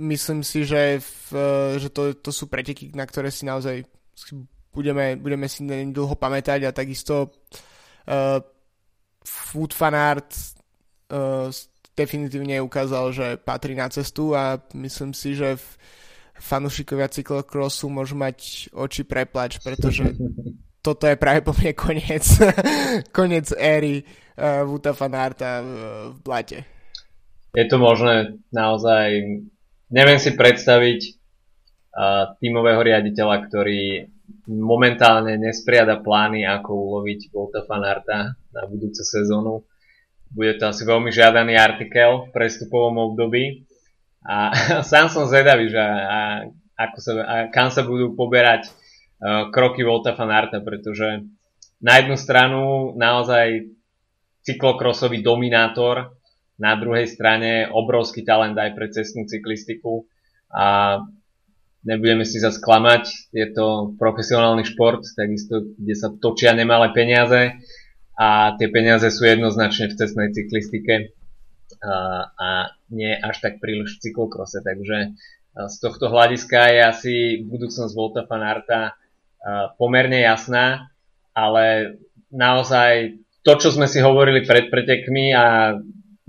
myslím 0.00 0.40
si, 0.40 0.64
že, 0.64 0.98
v, 0.98 1.36
že 1.76 1.92
to, 1.92 2.16
to 2.16 2.32
sú 2.32 2.48
preteky, 2.48 2.88
na 2.96 3.04
ktoré 3.04 3.28
si 3.28 3.44
naozaj 3.44 3.84
budeme, 4.72 5.20
budeme 5.20 5.46
si 5.46 5.62
dlho 5.66 6.16
pamätať 6.16 6.64
a 6.64 6.72
takisto 6.72 7.28
uh, 7.28 8.40
Food 9.20 9.76
Fanart 9.76 10.32
uh, 11.12 11.52
definitívne 11.92 12.64
ukázal, 12.64 13.04
že 13.12 13.26
patrí 13.36 13.76
na 13.76 13.92
cestu 13.92 14.32
a 14.32 14.56
myslím 14.72 15.12
si, 15.12 15.36
že 15.36 15.60
v, 15.60 15.66
fanúšikovia 16.40 17.12
cyklokrosu 17.12 17.92
môžu 17.92 18.16
mať 18.16 18.70
oči 18.72 19.04
preplač, 19.04 19.60
pretože 19.60 20.16
toto 20.86 21.04
je 21.04 21.20
práve 21.20 21.44
po 21.44 21.52
mne 21.52 21.76
koniec, 21.76 22.24
koniec 23.16 23.52
éry 23.52 24.00
uh, 24.00 24.64
Vuta 24.64 24.96
Fanarta 24.96 25.60
v, 25.60 25.72
v 26.16 26.18
blate. 26.24 26.58
Je 27.50 27.66
to 27.66 27.82
možné 27.82 28.38
naozaj, 28.54 29.10
neviem 29.90 30.18
si 30.22 30.32
predstaviť 30.38 31.00
uh, 31.94 32.34
tímového 32.38 32.80
riaditeľa, 32.80 33.36
ktorý 33.50 34.06
momentálne 34.46 35.34
nespriada 35.36 35.98
plány, 35.98 36.46
ako 36.46 36.70
uloviť 36.70 37.20
Volta 37.34 37.66
Fanarta 37.66 38.38
na 38.54 38.62
budúcu 38.70 39.02
sezónu. 39.02 39.66
Bude 40.30 40.54
to 40.56 40.70
asi 40.70 40.86
veľmi 40.86 41.10
žiadaný 41.10 41.58
artikel 41.58 42.30
v 42.30 42.32
prestupovom 42.34 43.10
období. 43.10 43.66
A 44.22 44.54
sám 44.90 45.10
som 45.10 45.26
zvedavý, 45.26 45.68
že 45.70 45.82
a, 45.82 46.46
ako 46.78 46.98
sa, 47.02 47.12
a 47.26 47.34
kam 47.50 47.68
sa 47.74 47.82
budú 47.82 48.14
poberať 48.14 48.70
uh, 48.70 49.50
kroky 49.50 49.82
Volta 49.82 50.14
Fanarta, 50.14 50.62
pretože 50.62 51.26
na 51.82 51.98
jednu 51.98 52.14
stranu 52.14 52.92
naozaj 52.94 53.72
cyklokrosový 54.44 55.20
dominátor, 55.20 56.19
na 56.60 56.76
druhej 56.76 57.08
strane 57.08 57.66
obrovský 57.72 58.20
talent 58.22 58.54
aj 58.54 58.76
pre 58.76 58.92
cestnú 58.92 59.24
cyklistiku 59.24 60.04
a 60.52 61.00
nebudeme 61.88 62.28
si 62.28 62.36
zase 62.36 62.60
klamať, 62.60 63.32
je 63.32 63.46
to 63.56 63.96
profesionálny 63.96 64.68
šport, 64.68 65.00
takisto, 65.16 65.72
kde 65.80 65.94
sa 65.96 66.12
točia 66.12 66.52
nemalé 66.52 66.92
peniaze 66.92 67.56
a 68.20 68.52
tie 68.60 68.68
peniaze 68.68 69.08
sú 69.08 69.24
jednoznačne 69.24 69.88
v 69.88 69.96
cestnej 69.96 70.28
cyklistike 70.36 71.16
a, 71.80 72.28
a 72.36 72.48
nie 72.92 73.16
až 73.16 73.40
tak 73.40 73.64
príliš 73.64 73.96
v 73.96 74.12
cyklokrose, 74.12 74.60
takže 74.60 75.16
z 75.56 75.76
tohto 75.80 76.12
hľadiska 76.12 76.60
je 76.70 76.80
asi 76.84 77.14
budúcnosť 77.48 77.92
Volta 77.96 78.22
Fanarta 78.28 78.94
pomerne 79.80 80.20
jasná, 80.20 80.92
ale 81.32 81.96
naozaj 82.28 83.18
to, 83.40 83.52
čo 83.56 83.72
sme 83.72 83.88
si 83.88 84.04
hovorili 84.04 84.44
pred 84.44 84.68
pretekmi 84.68 85.32
a 85.32 85.74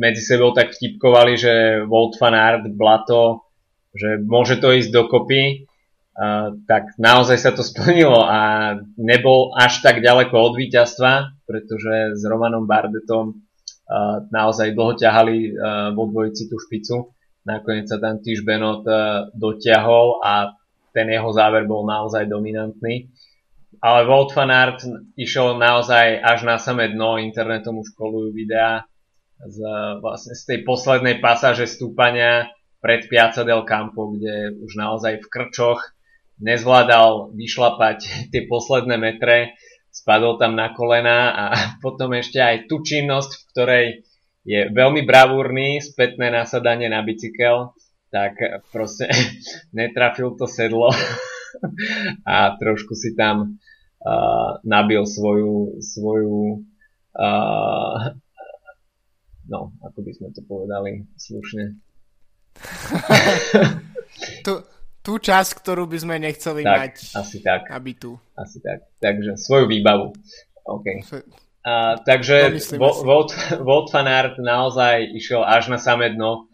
medzi 0.01 0.25
sebou 0.25 0.49
tak 0.49 0.73
vtipkovali, 0.73 1.37
že 1.37 1.53
Volt 1.85 2.17
Fanart, 2.17 2.65
Blato, 2.73 3.45
že 3.93 4.17
môže 4.17 4.57
to 4.57 4.73
ísť 4.73 4.89
dokopy, 4.89 5.69
uh, 6.17 6.57
tak 6.65 6.97
naozaj 6.97 7.37
sa 7.37 7.51
to 7.53 7.61
splnilo 7.69 8.25
a 8.25 8.73
nebol 8.97 9.53
až 9.53 9.85
tak 9.85 10.01
ďaleko 10.01 10.33
od 10.33 10.53
víťazstva, 10.57 11.45
pretože 11.45 12.17
s 12.17 12.21
Romanom 12.25 12.65
Bardetom 12.65 13.37
uh, 13.37 14.25
naozaj 14.33 14.73
dlho 14.73 14.97
ťahali 14.97 15.37
uh, 15.53 15.53
vo 15.93 16.09
dvojici 16.09 16.49
tú 16.49 16.57
špicu. 16.57 17.13
Nakoniec 17.45 17.85
sa 17.85 18.01
tam 18.01 18.17
tiež 18.17 18.41
Benot 18.41 18.81
uh, 18.89 19.29
dotiahol 19.37 20.25
a 20.25 20.57
ten 20.97 21.07
jeho 21.13 21.29
záver 21.29 21.69
bol 21.69 21.85
naozaj 21.85 22.25
dominantný. 22.25 23.13
Ale 23.81 24.05
Volt 24.05 24.33
Fanart 24.33 24.81
išiel 25.17 25.57
naozaj 25.57 26.21
až 26.21 26.45
na 26.45 26.61
samé 26.61 26.93
dno, 26.93 27.17
internetom 27.17 27.81
už 27.81 27.97
kolujú 27.97 28.29
videá 28.29 28.85
z, 29.47 29.57
vlastne 30.01 30.33
z 30.37 30.43
tej 30.45 30.59
poslednej 30.67 31.17
pasáže 31.23 31.65
stúpania 31.65 32.49
pred 32.81 33.05
Piazza 33.05 33.45
del 33.45 33.65
Campo, 33.65 34.13
kde 34.13 34.57
už 34.57 34.73
naozaj 34.77 35.21
v 35.21 35.29
krčoch 35.29 35.81
nezvládal 36.41 37.33
vyšlapať 37.37 37.97
tie 38.33 38.41
posledné 38.49 38.97
metre, 38.97 39.55
spadol 39.93 40.41
tam 40.41 40.57
na 40.57 40.73
kolena 40.73 41.31
a 41.31 41.45
potom 41.85 42.13
ešte 42.17 42.41
aj 42.41 42.65
tú 42.65 42.81
činnosť, 42.81 43.31
v 43.31 43.47
ktorej 43.53 43.85
je 44.41 44.73
veľmi 44.73 45.05
bravúrny, 45.05 45.77
spätné 45.85 46.33
nasadanie 46.33 46.89
na 46.89 47.05
bicykel, 47.05 47.77
tak 48.09 48.41
proste 48.73 49.07
netrafil 49.77 50.33
to 50.33 50.49
sedlo 50.49 50.89
a 52.25 52.57
trošku 52.57 52.97
si 52.97 53.13
tam 53.13 53.61
uh, 54.01 54.57
nabil 54.65 55.05
svoju, 55.05 55.77
svoju 55.83 56.65
uh, 57.13 58.17
no, 59.47 59.71
ako 59.81 59.99
by 60.05 60.11
sme 60.13 60.27
to 60.35 60.41
povedali 60.45 61.07
slušne, 61.15 61.79
tú, 64.45 64.53
tú 65.01 65.13
časť, 65.17 65.51
ktorú 65.61 65.87
by 65.89 65.97
sme 65.97 66.15
nechceli 66.21 66.61
tak, 66.63 66.77
mať. 66.77 66.95
Asi 67.17 67.37
tak. 67.41 67.61
Aby 67.71 67.91
tu. 67.97 68.11
Asi 68.37 68.59
tak. 68.61 68.85
Takže 69.01 69.37
svoju 69.39 69.65
výbavu. 69.71 70.13
OK. 70.67 70.85
A, 71.61 72.01
takže 72.01 72.57
Volt, 72.77 73.33
Volt 73.61 73.87
Fanart 73.93 74.37
naozaj 74.41 75.13
išiel 75.13 75.45
až 75.45 75.69
na 75.73 75.77
samé 75.81 76.13
dno. 76.13 76.49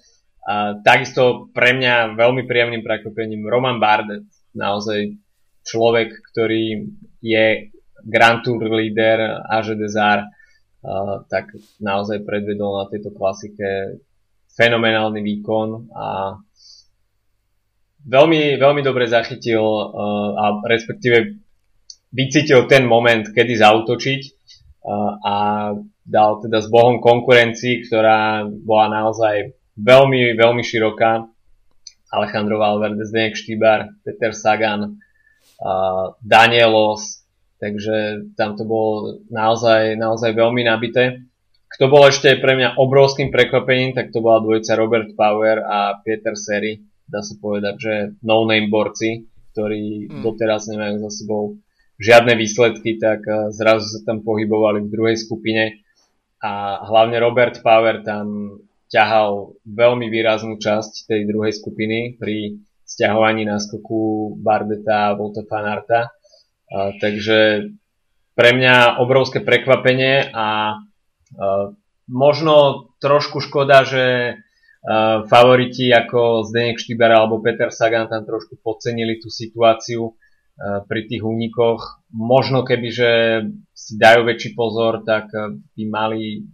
A, 0.47 0.79
takisto 0.83 1.51
pre 1.51 1.75
mňa 1.75 2.15
veľmi 2.15 2.47
príjemným 2.47 2.83
prekvapením 2.83 3.47
Roman 3.47 3.79
Bardet. 3.79 4.27
Naozaj 4.55 5.15
človek, 5.67 6.15
ktorý 6.33 6.87
je 7.19 7.45
Grand 8.07 8.39
Tour 8.39 8.63
leader 8.63 9.43
Aže 9.51 9.75
Desar, 9.75 10.23
tak 11.27 11.51
naozaj 11.83 12.23
predvedol 12.23 12.79
na 12.79 12.85
tejto 12.87 13.11
klasike 13.11 13.99
fenomenálny 14.55 15.21
výkon 15.21 15.91
a 15.93 16.39
veľmi, 18.07 18.55
veľmi 18.57 18.81
dobre 18.81 19.05
zachytil 19.05 19.61
uh, 19.61 20.31
a 20.33 20.45
respektíve 20.65 21.37
vycítil 22.15 22.65
ten 22.65 22.87
moment, 22.87 23.27
kedy 23.27 23.53
zautočiť 23.59 24.21
uh, 24.23 25.11
a 25.21 25.35
dal 26.07 26.31
teda 26.39 26.63
s 26.63 26.71
Bohom 26.71 27.03
konkurencii, 27.03 27.85
ktorá 27.85 28.47
bola 28.47 28.87
naozaj 29.03 29.53
veľmi, 29.75 30.39
veľmi 30.39 30.63
široká. 30.63 31.27
Alejandro 32.07 32.55
Valverde, 32.55 33.03
Zdeněk 33.03 33.35
Štýbar, 33.35 33.91
Peter 34.07 34.31
Sagan, 34.31 34.95
uh, 35.59 36.15
Danielos, 36.23 37.26
takže 37.57 38.29
tam 38.37 38.57
to 38.57 38.63
bolo 38.63 39.21
naozaj, 39.29 39.97
naozaj 39.97 40.33
veľmi 40.33 40.65
nabité. 40.65 41.25
Kto 41.67 41.91
bol 41.91 42.07
ešte 42.07 42.39
pre 42.39 42.55
mňa 42.55 42.79
obrovským 42.79 43.27
prekvapením, 43.27 43.91
tak 43.91 44.15
to 44.15 44.23
bola 44.23 44.39
dvojica 44.39 44.79
Robert 44.79 45.09
Power 45.19 45.67
a 45.67 45.99
Peter 45.99 46.33
Seri. 46.33 46.79
Dá 47.03 47.19
sa 47.19 47.35
povedať, 47.39 47.75
že 47.75 47.93
no-name 48.23 48.71
borci, 48.71 49.27
ktorí 49.51 50.07
mm. 50.07 50.23
doteraz 50.23 50.71
nemajú 50.71 50.95
za 51.03 51.11
sebou 51.11 51.43
žiadne 51.97 52.37
výsledky, 52.37 53.01
tak 53.01 53.25
eh, 53.25 53.49
zrazu 53.51 53.89
sa 53.89 53.99
tam 54.05 54.21
pohybovali 54.23 54.85
v 54.85 54.91
druhej 54.93 55.17
skupine. 55.17 55.83
A 56.37 56.85
hlavne 56.85 57.17
Robert 57.17 57.59
Power 57.65 58.05
tam 58.05 58.57
ťahal 58.87 59.57
veľmi 59.65 60.07
výraznú 60.07 60.61
časť 60.61 61.09
tej 61.09 61.27
druhej 61.27 61.51
skupiny 61.57 62.15
pri 62.15 62.61
stiahovaní 62.87 63.43
náskoku 63.43 64.33
Bardeta 64.39 65.11
a 65.11 65.15
Volta 65.17 65.43
Fanarta. 65.43 66.13
Takže 66.73 67.71
pre 68.35 68.49
mňa 68.53 68.99
obrovské 68.99 69.39
prekvapenie 69.39 70.29
a 70.35 70.79
možno 72.11 72.87
trošku 72.99 73.39
škoda, 73.39 73.87
že 73.87 74.35
favoriti 75.27 75.91
ako 75.91 76.47
Zdeněk 76.47 76.79
Štýber 76.79 77.11
alebo 77.11 77.43
Peter 77.43 77.71
Sagan 77.71 78.07
tam 78.07 78.23
trošku 78.23 78.59
podcenili 78.63 79.19
tú 79.19 79.27
situáciu 79.27 80.15
pri 80.87 81.01
tých 81.05 81.21
únikoch. 81.21 82.01
Možno 82.15 82.63
keby, 82.63 82.87
že 82.89 83.11
si 83.75 83.99
dajú 83.99 84.25
väčší 84.25 84.55
pozor, 84.55 85.03
tak 85.03 85.29
by 85.75 85.83
mali, 85.85 86.47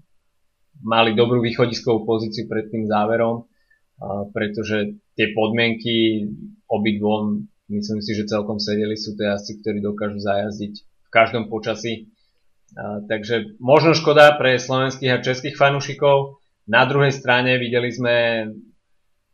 mali 0.82 1.14
dobrú 1.14 1.40
východiskovú 1.46 2.04
pozíciu 2.04 2.50
pred 2.50 2.68
tým 2.74 2.90
záverom, 2.90 3.46
pretože 4.34 4.98
tie 5.14 5.32
podmienky 5.32 6.28
obidvom, 6.68 7.48
myslím 7.72 8.00
si, 8.04 8.12
že 8.18 8.28
celkom 8.28 8.60
sedeli, 8.60 8.98
sú 8.98 9.16
to 9.16 9.24
jazdci, 9.24 9.62
ktorí 9.62 9.80
dokážu 9.80 10.20
zajazdiť 10.20 10.74
v 10.84 11.10
každom 11.14 11.48
počasí 11.52 12.14
takže 13.08 13.58
možno 13.62 13.94
škoda 13.94 14.34
pre 14.38 14.58
slovenských 14.58 15.12
a 15.14 15.24
českých 15.24 15.56
fanúšikov. 15.58 16.42
Na 16.66 16.88
druhej 16.88 17.14
strane 17.14 17.60
videli 17.60 17.92
sme 17.92 18.16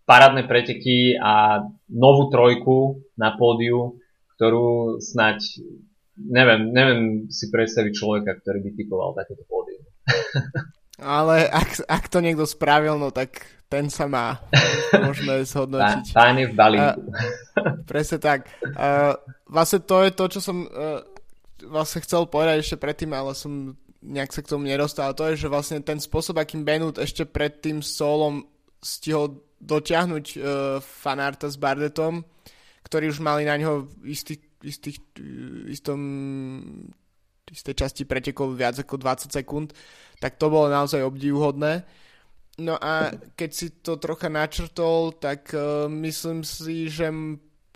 parádne 0.04 0.50
preteky 0.50 1.16
a 1.16 1.64
novú 1.94 2.34
trojku 2.34 3.06
na 3.16 3.38
pódiu, 3.38 4.02
ktorú 4.36 4.98
snať 4.98 5.62
neviem, 6.20 6.74
neviem 6.74 7.02
si 7.32 7.48
predstaviť 7.48 7.94
človeka, 7.96 8.42
ktorý 8.42 8.60
by 8.66 8.70
typoval 8.76 9.16
takéto 9.16 9.46
pódium. 9.46 9.86
Ale 11.00 11.48
ak, 11.48 11.88
ak 11.88 12.04
to 12.12 12.20
niekto 12.20 12.44
spravil, 12.44 13.00
no 13.00 13.10
tak 13.10 13.48
ten 13.70 13.88
sa 13.88 14.10
má. 14.10 14.42
Môžeme 15.08 15.46
zhodnotiť. 15.46 16.12
Pán 16.12 16.36
je 16.42 16.48
v 16.50 16.56
balíku. 16.58 17.00
Uh, 17.00 17.80
presne 17.86 18.18
tak. 18.18 18.50
Uh, 18.66 19.14
vlastne 19.46 19.80
to 19.86 20.04
je 20.04 20.12
to, 20.12 20.26
čo 20.38 20.40
som 20.42 20.66
uh, 20.66 21.00
vlastne 21.70 22.02
chcel 22.02 22.26
povedať 22.26 22.66
ešte 22.66 22.78
predtým, 22.82 23.14
ale 23.14 23.38
som 23.38 23.78
nejak 24.02 24.32
sa 24.34 24.42
k 24.42 24.52
tomu 24.52 24.66
nedostal. 24.66 25.14
To 25.14 25.28
je, 25.30 25.38
že 25.38 25.52
vlastne 25.52 25.80
ten 25.86 26.02
spôsob, 26.02 26.40
akým 26.42 26.66
Benut 26.66 26.98
ešte 26.98 27.30
pred 27.30 27.62
tým 27.62 27.86
solom 27.86 28.48
stihol 28.82 29.44
dotiahnuť 29.60 30.26
uh, 30.34 30.42
fanarta 30.82 31.52
s 31.52 31.60
Bardetom, 31.60 32.26
ktorí 32.88 33.12
už 33.12 33.20
mali 33.22 33.44
na 33.46 33.60
ňo 33.60 33.86
istý, 34.08 34.40
istý, 34.64 34.98
istom 35.68 36.00
istej 37.50 37.76
časti 37.76 38.04
pretekov 38.06 38.54
viac 38.54 38.78
ako 38.78 39.02
20 39.02 39.34
sekúnd, 39.34 39.74
tak 40.22 40.38
to 40.38 40.52
bolo 40.52 40.70
naozaj 40.70 41.02
obdivuhodné. 41.02 41.84
No 42.60 42.76
a 42.76 43.16
keď 43.40 43.50
si 43.56 43.68
to 43.80 43.96
trocha 43.96 44.28
načrtol, 44.28 45.16
tak 45.16 45.56
uh, 45.56 45.88
myslím 45.88 46.44
si, 46.44 46.92
že 46.92 47.08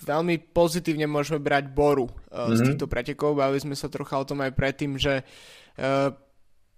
veľmi 0.04 0.52
pozitívne 0.52 1.08
môžeme 1.08 1.40
brať 1.40 1.72
Boru 1.72 2.12
uh, 2.12 2.12
mm-hmm. 2.12 2.56
z 2.56 2.60
mhm. 2.60 2.68
týchto 2.68 2.86
pretekov. 2.92 3.40
Bavili 3.40 3.64
sme 3.64 3.76
sa 3.80 3.88
trocha 3.88 4.20
o 4.20 4.28
tom 4.28 4.44
aj 4.44 4.52
predtým, 4.52 5.00
že 5.00 5.24
uh, 5.24 6.12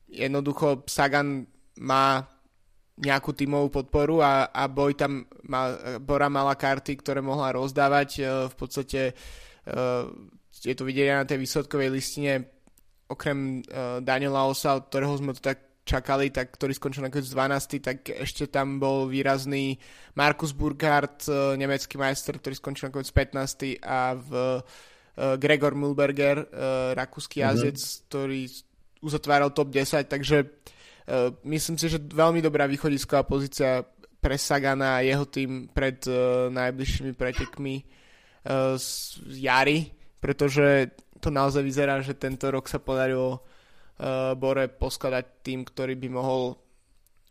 jednoducho 0.06 0.86
Sagan 0.86 1.50
má 1.82 2.30
nejakú 2.96 3.36
tímovú 3.36 3.84
podporu 3.84 4.24
a, 4.24 4.48
a 4.48 4.72
Boj 4.72 4.96
tam 4.96 5.28
mal, 5.44 6.00
Bora 6.00 6.32
mala 6.32 6.56
karty, 6.56 6.96
ktoré 6.96 7.20
mohla 7.20 7.52
rozdávať. 7.52 8.24
V 8.48 8.56
podstate 8.56 9.12
je 10.64 10.72
to 10.72 10.88
vidieť 10.88 11.20
na 11.20 11.28
tej 11.28 11.44
výsledkovej 11.44 11.92
listine 11.92 12.55
okrem 13.10 13.62
uh, 13.62 14.02
Daniela 14.02 14.50
Osa, 14.50 14.78
od 14.78 14.90
ktorého 14.90 15.14
sme 15.18 15.38
to 15.38 15.42
tak 15.42 15.62
čakali, 15.86 16.34
tak, 16.34 16.50
ktorý 16.58 16.74
skončil 16.74 17.06
nakoniec 17.06 17.30
12. 17.30 17.78
tak 17.78 18.10
ešte 18.10 18.50
tam 18.50 18.82
bol 18.82 19.06
výrazný 19.06 19.78
Markus 20.18 20.50
Burkhardt, 20.50 21.30
uh, 21.30 21.54
nemecký 21.54 22.02
majster, 22.02 22.42
ktorý 22.42 22.58
skončil 22.58 22.90
nakoniec 22.90 23.14
15. 23.14 23.86
a 23.86 24.18
v 24.18 24.32
uh, 24.34 25.38
Gregor 25.40 25.80
Mulberger, 25.80 26.44
rakúsky 26.92 27.40
mm-hmm. 27.40 27.56
jazec, 27.56 27.78
ktorý 28.12 28.52
uzatváral 29.00 29.56
top 29.56 29.72
10, 29.72 30.12
takže 30.12 30.44
myslím 31.48 31.80
si, 31.80 31.88
že 31.88 32.04
veľmi 32.04 32.44
dobrá 32.44 32.68
východisková 32.68 33.24
pozícia 33.24 33.88
pre 34.20 34.36
Sagana 34.36 35.00
a 35.00 35.06
jeho 35.08 35.24
tým 35.24 35.72
pred 35.72 36.04
najbližšími 36.52 37.16
pretekmi 37.16 37.88
z 38.76 38.88
jary, 39.40 39.88
pretože 40.20 40.92
to 41.25 41.34
naozaj 41.34 41.65
vyzerá, 41.65 41.98
že 42.05 42.13
tento 42.13 42.46
rok 42.53 42.70
sa 42.70 42.77
podarilo 42.77 43.41
uh, 43.41 44.38
Bore 44.38 44.70
poskladať 44.70 45.41
tým, 45.41 45.65
ktorý 45.65 45.98
by 45.98 46.10
mohol 46.13 46.62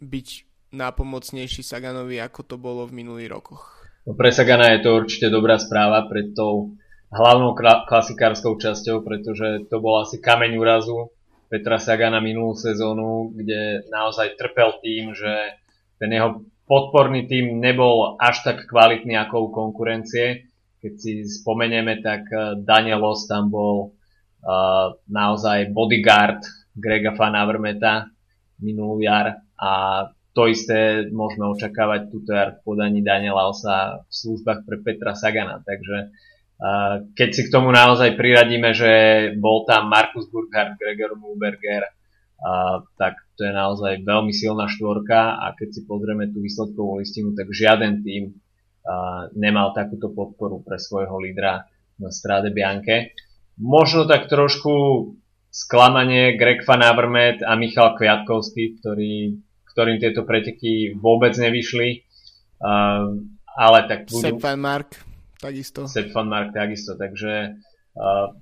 byť 0.03 0.29
nápomocnejší 0.75 1.63
Saganovi, 1.63 2.19
ako 2.19 2.41
to 2.43 2.57
bolo 2.59 2.91
v 2.91 2.99
minulých 2.99 3.31
rokoch. 3.31 3.87
No 4.03 4.19
pre 4.19 4.35
Sagana 4.35 4.75
je 4.75 4.83
to 4.83 4.99
určite 4.99 5.31
dobrá 5.31 5.63
správa 5.63 6.11
pred 6.11 6.35
tou 6.35 6.75
hlavnou 7.15 7.55
klasikárskou 7.87 8.59
časťou, 8.59 9.07
pretože 9.07 9.71
to 9.71 9.79
bol 9.79 10.03
asi 10.03 10.19
kameň 10.19 10.59
úrazu 10.59 11.15
Petra 11.47 11.79
Sagana 11.79 12.19
minulú 12.19 12.59
sezónu, 12.59 13.31
kde 13.31 13.87
naozaj 13.87 14.35
trpel 14.35 14.75
tým, 14.83 15.15
že 15.15 15.31
ten 16.03 16.11
jeho 16.11 16.43
podporný 16.67 17.31
tým 17.31 17.63
nebol 17.63 18.19
až 18.19 18.43
tak 18.43 18.67
kvalitný 18.67 19.15
ako 19.15 19.37
u 19.39 19.49
konkurencie 19.55 20.51
keď 20.85 20.95
si 21.01 21.25
spomenieme, 21.25 22.05
tak 22.05 22.29
eh, 22.29 22.61
Daniel 22.61 23.01
Loss 23.01 23.25
tam 23.25 23.49
bol 23.49 23.97
uh, 24.45 24.93
naozaj 25.09 25.73
bodyguard 25.73 26.45
Grega 26.77 27.17
Van 27.17 27.33
Avermeta 27.33 28.13
minulú 28.61 29.01
jar 29.01 29.41
a 29.57 29.73
to 30.37 30.51
isté 30.51 31.09
môžeme 31.09 31.49
očakávať 31.49 32.13
túto 32.13 32.37
jar 32.37 32.61
v 32.61 32.63
podaní 32.67 33.01
Daniela 33.01 33.49
Osa 33.49 34.05
v 34.05 34.13
službách 34.13 34.69
pre 34.69 34.77
Petra 34.85 35.17
Sagana. 35.17 35.65
Takže 35.65 36.13
uh, 36.61 37.09
keď 37.17 37.29
si 37.33 37.43
k 37.49 37.53
tomu 37.55 37.73
naozaj 37.73 38.21
priradíme, 38.21 38.77
že 38.77 38.93
bol 39.41 39.65
tam 39.65 39.89
Markus 39.89 40.29
Burkhardt, 40.29 40.77
Gregor 40.77 41.17
Mulberger, 41.17 41.89
tak 43.01 43.17
to 43.41 43.49
je 43.49 43.53
naozaj 43.57 44.05
veľmi 44.05 44.29
silná 44.29 44.69
štvorka 44.69 45.41
a 45.41 45.57
keď 45.57 45.69
si 45.73 45.81
pozrieme 45.89 46.29
tú 46.29 46.45
výsledkovú 46.45 47.01
listinu, 47.01 47.33
tak 47.33 47.49
žiaden 47.49 48.05
tým 48.05 48.37
nemal 49.35 49.73
takúto 49.73 50.13
podporu 50.13 50.61
pre 50.61 50.77
svojho 50.77 51.17
lídra 51.17 51.65
na 51.97 52.11
Strade 52.13 52.53
Bianche. 52.53 53.17
Možno 53.57 54.05
tak 54.05 54.27
trošku 54.29 54.73
sklamanie 55.55 56.35
Greg 56.35 56.67
Van 56.67 56.83
Avermaet 56.83 57.41
a 57.47 57.55
Michal 57.55 57.95
Kviatkovský, 57.95 58.83
ktorý, 58.83 59.39
ktorým 59.71 60.03
tieto 60.03 60.27
preteky 60.27 60.99
vôbec 60.99 61.39
nevyšli. 61.39 62.03
Uh, 62.59 63.23
ale 63.55 63.79
tak 63.87 64.11
budú... 64.11 64.35
Sepp 64.35 64.43
Van 64.43 64.59
Mark 64.59 64.99
takisto. 65.39 65.87
Sepp 65.87 66.11
Van 66.11 66.27
Mark 66.27 66.51
takisto, 66.51 66.99
takže 66.99 67.55
uh, 67.95 68.35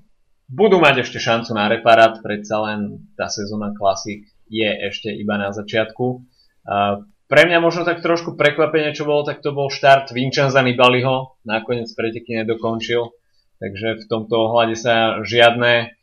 budú 0.49 0.81
mať 0.81 1.05
ešte 1.05 1.21
šancu 1.21 1.53
na 1.53 1.69
reparát, 1.69 2.17
predsa 2.25 2.65
len 2.65 3.13
tá 3.13 3.29
sezóna 3.29 3.77
klasik 3.77 4.25
je 4.49 4.69
ešte 4.89 5.13
iba 5.13 5.37
na 5.37 5.53
začiatku. 5.53 6.25
Uh, 6.65 7.05
pre 7.33 7.49
mňa 7.49 7.65
možno 7.65 7.89
tak 7.89 8.05
trošku 8.05 8.37
prekvapenie, 8.37 8.93
čo 8.93 9.09
bolo, 9.09 9.25
tak 9.25 9.41
to 9.41 9.57
bol 9.57 9.73
štart 9.73 10.13
Vincenza 10.13 10.61
Nibaliho, 10.61 11.41
nakoniec 11.49 11.89
preteky 11.97 12.37
nedokončil, 12.45 13.09
takže 13.57 14.05
v 14.05 14.05
tomto 14.05 14.53
ohľade 14.53 14.77
sa 14.77 15.25
žiadne 15.25 15.97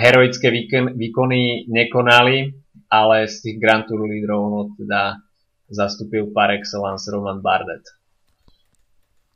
heroické 0.00 0.48
výkon, 0.48 0.96
výkony 0.96 1.68
nekonali, 1.68 2.56
ale 2.88 3.28
z 3.28 3.44
tých 3.44 3.56
Grand 3.60 3.84
Tour 3.84 4.08
lídrov 4.08 4.40
no, 4.48 4.60
teda 4.80 5.20
zastúpil 5.68 6.32
par 6.32 6.48
excellence 6.56 7.12
Roman 7.12 7.44
Bardet. 7.44 7.84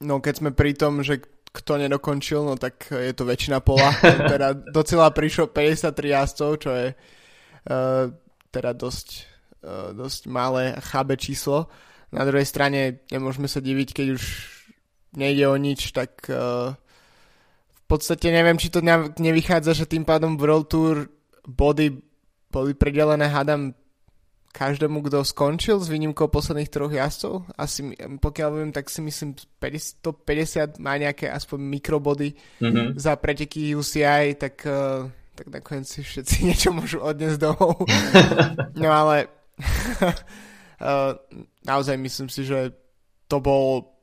No 0.00 0.24
keď 0.24 0.34
sme 0.40 0.50
pri 0.56 0.72
tom, 0.72 1.04
že 1.04 1.20
kto 1.52 1.76
nedokončil, 1.76 2.40
no 2.40 2.56
tak 2.56 2.88
je 2.88 3.12
to 3.12 3.28
väčšina 3.28 3.60
pola. 3.60 3.92
teda 4.32 4.56
docela 4.72 5.12
prišlo 5.12 5.52
53 5.52 5.92
jazdcov, 5.92 6.50
čo 6.56 6.70
je 6.72 6.86
uh, 6.92 8.08
teda 8.48 8.72
dosť 8.72 9.37
dosť 9.94 10.30
malé 10.30 10.74
a 10.74 10.80
chábe 10.80 11.18
číslo. 11.18 11.66
Na 12.14 12.24
druhej 12.24 12.48
strane 12.48 13.04
nemôžeme 13.12 13.50
sa 13.50 13.60
diviť, 13.60 13.88
keď 13.92 14.06
už 14.16 14.22
nejde 15.16 15.44
o 15.48 15.56
nič, 15.56 15.92
tak 15.92 16.24
uh, 16.30 16.72
v 17.72 17.82
podstate 17.88 18.32
neviem, 18.32 18.56
či 18.60 18.72
to 18.72 18.84
nevychádza, 19.18 19.84
že 19.84 19.90
tým 19.90 20.04
pádom 20.04 20.36
World 20.36 20.68
Tour 20.68 20.96
body 21.48 22.00
boli 22.48 22.72
predelené, 22.72 23.28
hádam, 23.28 23.76
každému, 24.48 25.04
kto 25.06 25.22
skončil 25.22 25.78
s 25.78 25.92
výnimkou 25.92 26.26
posledných 26.26 26.72
troch 26.72 26.90
jazdcov. 26.90 27.46
Asi, 27.54 27.94
pokiaľ 27.94 28.48
viem, 28.58 28.70
tak 28.72 28.90
si 28.90 29.04
myslím 29.04 29.36
150 29.36 30.82
má 30.82 30.96
nejaké 30.96 31.30
aspoň 31.30 31.58
mikrobody 31.62 32.34
mm-hmm. 32.58 32.98
za 32.98 33.14
preteky 33.20 33.76
UCI, 33.76 34.34
tak, 34.34 34.64
uh, 34.66 35.06
tak 35.36 35.46
nakoniec 35.52 35.86
si 35.86 36.02
všetci 36.02 36.34
niečo 36.48 36.74
môžu 36.74 36.98
odniesť 37.04 37.38
domov. 37.38 37.86
no 38.82 38.88
ale 38.88 39.37
naozaj 41.70 41.96
myslím 41.98 42.28
si, 42.30 42.46
že 42.46 42.70
to 43.28 43.42
bol 43.42 43.98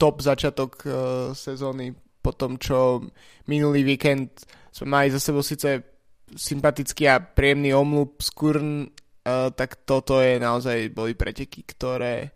top 0.00 0.24
začiatok 0.24 0.72
uh, 0.86 0.92
sezóny 1.36 1.92
po 2.24 2.32
tom, 2.32 2.56
čo 2.56 3.04
minulý 3.48 3.84
víkend 3.84 4.32
sme 4.72 4.88
mali 4.88 5.08
za 5.12 5.20
sebou 5.20 5.44
síce 5.44 5.82
sympatický 6.30 7.10
a 7.10 7.20
príjemný 7.20 7.74
omlup 7.74 8.22
z 8.22 8.30
Kurn, 8.32 8.86
uh, 8.86 9.50
tak 9.52 9.84
toto 9.84 10.22
je 10.22 10.40
naozaj 10.40 10.94
boli 10.94 11.12
preteky, 11.12 11.66
ktoré, 11.66 12.32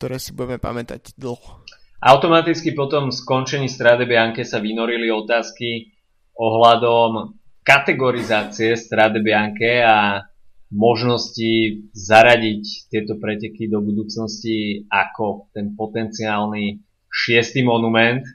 ktoré 0.00 0.16
si 0.18 0.34
budeme 0.34 0.58
pamätať 0.58 1.14
dlho. 1.14 1.62
Automaticky 2.00 2.74
po 2.74 2.90
tom 2.90 3.14
skončení 3.14 3.70
Strade 3.70 4.04
Bianche 4.04 4.44
sa 4.44 4.60
vynorili 4.60 5.08
otázky 5.08 5.94
ohľadom 6.36 7.34
kategorizácie 7.66 8.76
Strade 8.76 9.24
Bianche 9.24 9.82
a 9.82 10.22
možnosti 10.70 11.86
zaradiť 11.94 12.90
tieto 12.90 13.14
preteky 13.18 13.70
do 13.70 13.78
budúcnosti 13.78 14.86
ako 14.90 15.50
ten 15.54 15.78
potenciálny 15.78 16.82
šiestý 17.06 17.62
monument. 17.62 18.26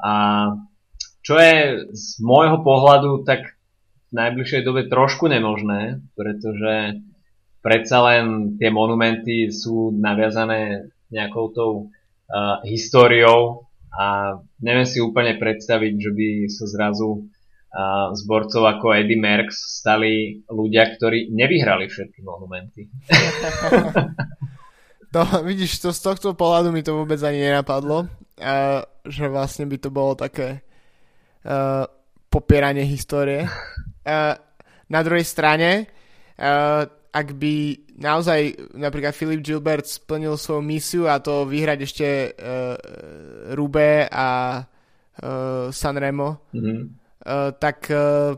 A 0.00 0.12
čo 1.20 1.38
je 1.38 1.86
z 1.94 2.06
môjho 2.24 2.64
pohľadu 2.66 3.22
tak 3.22 3.54
v 4.10 4.12
najbližšej 4.18 4.62
dobe 4.66 4.90
trošku 4.90 5.30
nemožné, 5.30 6.02
pretože 6.18 6.98
predsa 7.62 7.98
len 8.10 8.56
tie 8.58 8.72
monumenty 8.72 9.54
sú 9.54 9.94
naviazané 9.94 10.90
nejakou 11.14 11.54
tou 11.54 11.72
uh, 11.86 12.58
históriou 12.66 13.70
a 13.94 14.38
neviem 14.58 14.86
si 14.86 14.98
úplne 14.98 15.38
predstaviť, 15.38 15.92
že 15.98 16.10
by 16.10 16.28
sa 16.50 16.64
zrazu 16.66 17.30
zborcov 18.18 18.66
ako 18.66 18.86
Eddie 18.98 19.18
Merckx 19.18 19.78
stali 19.78 20.42
ľudia, 20.50 20.90
ktorí 20.98 21.30
nevyhrali 21.30 21.86
všetky 21.86 22.18
monumenty. 22.26 22.90
to, 25.14 25.22
vidíš, 25.46 25.78
to 25.78 25.94
z 25.94 26.00
tohto 26.02 26.34
pohľadu 26.34 26.74
mi 26.74 26.82
to 26.82 26.98
vôbec 26.98 27.22
ani 27.22 27.46
nenapadlo, 27.46 28.10
uh, 28.10 28.82
že 29.06 29.30
vlastne 29.30 29.70
by 29.70 29.76
to 29.78 29.90
bolo 29.94 30.18
také 30.18 30.66
uh, 31.46 31.86
popieranie 32.26 32.82
histórie. 32.90 33.46
Uh, 34.02 34.34
na 34.90 35.00
druhej 35.06 35.22
strane, 35.22 35.86
uh, 36.42 36.82
ak 37.10 37.28
by 37.38 37.86
naozaj 38.02 38.74
napríklad 38.74 39.14
Filip 39.14 39.46
Gilbert 39.46 39.86
splnil 39.86 40.34
svoju 40.34 40.62
misiu 40.62 41.02
a 41.06 41.22
to 41.22 41.46
vyhrať 41.46 41.78
ešte 41.86 42.08
uh, 42.34 42.74
Rube 43.54 44.10
a 44.10 44.58
uh, 44.58 45.70
Sanremo, 45.70 46.50
mm-hmm 46.50 46.99
uh, 47.30 47.54
tak 47.54 47.86
uh, 47.94 48.34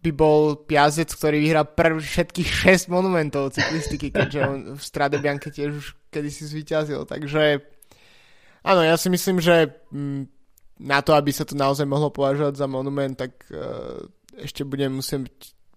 by 0.00 0.10
bol 0.16 0.56
Piazec, 0.66 1.12
ktorý 1.12 1.38
vyhral 1.44 1.68
prv 1.70 2.00
všetkých 2.00 2.50
6 2.88 2.90
monumentov 2.90 3.52
cyklistiky, 3.54 4.10
keďže 4.10 4.40
on 4.42 4.58
v 4.74 4.82
Strade 4.82 5.20
Bianche 5.20 5.52
tiež 5.52 5.70
už 5.76 5.86
kedysi 6.08 6.48
zvyťazil. 6.48 7.04
Takže 7.04 7.60
áno, 8.64 8.80
ja 8.80 8.96
si 8.96 9.12
myslím, 9.12 9.38
že 9.38 9.68
mm, 9.92 10.22
na 10.80 11.04
to, 11.04 11.12
aby 11.12 11.28
sa 11.30 11.44
to 11.44 11.52
naozaj 11.52 11.84
mohlo 11.84 12.08
považovať 12.08 12.56
za 12.56 12.66
monument, 12.66 13.12
tak 13.12 13.44
uh, 13.52 14.00
ešte 14.40 14.64
budem 14.64 14.98
musieť 14.98 15.28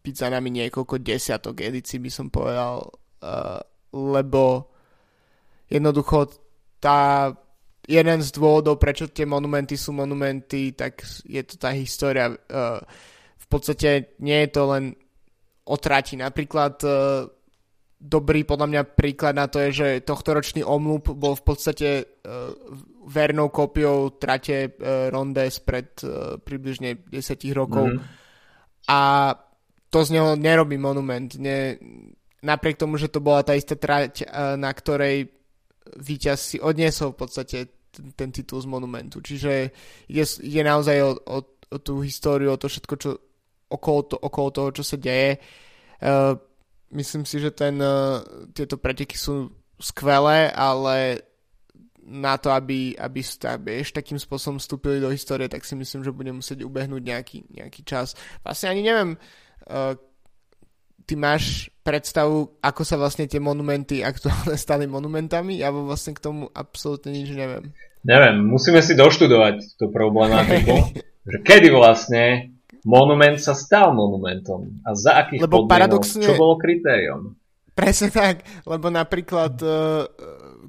byť 0.03 0.15
za 0.15 0.27
nami 0.31 0.49
niekoľko 0.51 1.03
desiatok 1.03 1.59
edícií, 1.59 1.99
by 1.99 2.11
som 2.11 2.27
povedal, 2.31 2.87
uh, 3.21 3.59
lebo 3.91 4.71
jednoducho 5.67 6.31
tá 6.79 7.31
jeden 7.83 8.19
z 8.23 8.29
dôvodov, 8.31 8.79
prečo 8.79 9.11
tie 9.11 9.27
monumenty 9.27 9.75
sú 9.75 9.91
monumenty, 9.91 10.71
tak 10.71 11.03
je 11.27 11.43
to 11.43 11.59
tá 11.59 11.75
história. 11.75 12.31
Uh, 12.31 12.79
v 13.35 13.47
podstate 13.51 14.15
nie 14.23 14.39
je 14.47 14.49
to 14.55 14.63
len 14.71 14.95
o 15.67 15.75
trati. 15.75 16.15
Napríklad 16.15 16.79
uh, 16.87 17.27
dobrý 17.99 18.47
podľa 18.47 18.67
mňa 18.71 18.81
príklad 18.95 19.35
na 19.35 19.51
to 19.51 19.59
je, 19.67 19.69
že 19.71 19.87
tohtoročný 20.07 20.63
omlup 20.63 21.11
bol 21.11 21.35
v 21.35 21.43
podstate 21.43 21.89
uh, 22.23 22.55
vernou 23.03 23.51
kópiou 23.51 24.15
trate 24.15 24.79
Ronde 25.11 25.43
spred 25.51 25.91
uh, 26.07 26.39
približne 26.39 27.03
10 27.11 27.19
rokov. 27.51 27.91
Mm-hmm. 27.91 28.87
A 28.87 28.99
to 29.91 29.99
z 30.07 30.09
neho 30.15 30.39
nerobí 30.39 30.79
monument. 30.79 31.35
Ne, 31.35 31.75
napriek 32.39 32.79
tomu, 32.79 32.95
že 32.95 33.11
to 33.11 33.19
bola 33.19 33.43
tá 33.43 33.53
istá 33.55 33.77
trať, 33.77 34.27
na 34.57 34.71
ktorej 34.73 35.42
víťaz 35.99 36.39
si 36.39 36.57
odniesol 36.59 37.13
v 37.13 37.19
podstate 37.19 37.57
ten, 37.93 38.09
ten 38.17 38.29
titul 38.33 38.59
z 38.61 38.67
monumentu. 38.67 39.21
Čiže 39.21 39.69
je, 40.09 40.23
je 40.25 40.61
naozaj 40.63 40.97
o, 41.03 41.11
o, 41.29 41.37
o 41.45 41.77
tú 41.77 42.01
históriu, 42.01 42.53
o 42.53 42.59
to 42.59 42.67
všetko, 42.67 42.95
čo 42.97 43.09
okolo, 43.69 43.99
to, 44.09 44.15
okolo 44.17 44.49
toho, 44.49 44.69
čo 44.73 44.83
sa 44.85 44.97
deje. 44.97 45.37
Uh, 46.01 46.35
myslím 46.93 47.25
si, 47.25 47.37
že 47.37 47.53
ten, 47.53 47.77
uh, 47.77 48.21
tieto 48.53 48.77
preteky 48.77 49.17
sú 49.17 49.49
skvelé, 49.77 50.49
ale 50.53 51.21
na 52.03 52.35
to, 52.35 52.51
aby, 52.51 52.99
aby, 52.99 53.21
aby 53.23 53.69
ešte 53.79 54.03
takým 54.03 54.19
spôsobom 54.19 54.59
vstúpili 54.59 54.99
do 54.99 55.07
histórie, 55.07 55.47
tak 55.47 55.63
si 55.63 55.73
myslím, 55.73 56.03
že 56.03 56.11
bude 56.11 56.35
musieť 56.35 56.67
ubehnúť 56.67 56.99
nejaký, 57.01 57.37
nejaký 57.47 57.81
čas. 57.87 58.13
Vlastne 58.43 58.75
ani 58.75 58.81
neviem, 58.83 59.11
uh, 59.71 59.95
ty 61.03 61.19
máš 61.19 61.69
predstavu, 61.83 62.57
ako 62.63 62.81
sa 62.87 62.95
vlastne 62.95 63.27
tie 63.27 63.43
monumenty 63.43 64.01
aktuálne 64.01 64.55
stali 64.55 64.87
monumentami? 64.87 65.59
Ja 65.59 65.69
vlastne 65.69 66.15
k 66.15 66.23
tomu 66.23 66.47
absolútne 66.55 67.11
nič 67.11 67.35
neviem. 67.35 67.75
Neviem, 68.03 68.43
musíme 68.43 68.83
si 68.83 68.99
doštudovať 68.99 69.79
tú 69.79 69.87
problematiku, 69.91 70.91
že 71.31 71.37
kedy 71.39 71.71
vlastne 71.71 72.55
monument 72.83 73.39
sa 73.39 73.55
stal 73.55 73.95
monumentom 73.95 74.83
a 74.83 74.91
za 74.91 75.23
akých 75.23 75.47
Lebo 75.47 75.63
podmienok, 75.63 75.71
paradoxne... 75.71 76.23
čo 76.27 76.35
bolo 76.35 76.59
kritérium. 76.59 77.35
Presne 77.73 78.13
tak, 78.13 78.45
lebo 78.69 78.93
napríklad 78.93 79.57
uh, 79.65 80.05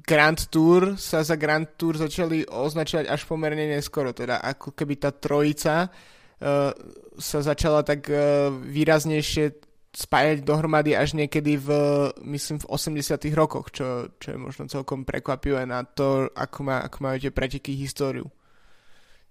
Grand 0.01 0.39
Tour 0.49 0.97
sa 0.97 1.21
za 1.21 1.37
Grand 1.37 1.77
Tour 1.77 2.01
začali 2.01 2.47
označovať 2.49 3.05
až 3.05 3.21
pomerne 3.29 3.69
neskoro, 3.69 4.09
teda 4.09 4.41
ako 4.41 4.73
keby 4.73 4.97
tá 4.97 5.13
trojica 5.13 5.85
uh, 5.85 6.71
sa 7.19 7.39
začala 7.45 7.85
tak 7.85 8.09
uh, 8.09 8.49
výraznejšie 8.49 9.64
spájať 9.95 10.43
dohromady 10.43 10.91
až 10.91 11.15
niekedy 11.15 11.55
v, 11.55 11.69
myslím, 12.27 12.59
v 12.59 12.67
80 12.67 13.15
rokoch, 13.31 13.71
čo, 13.71 14.11
čo 14.19 14.35
je 14.35 14.37
možno 14.37 14.67
celkom 14.67 15.07
prekvapivé 15.07 15.63
na 15.63 15.87
to, 15.87 16.27
ako, 16.35 16.59
má, 16.67 16.83
ako 16.83 16.97
majú 16.99 17.17
tie 17.23 17.31
preteky 17.31 17.79
históriu. 17.79 18.27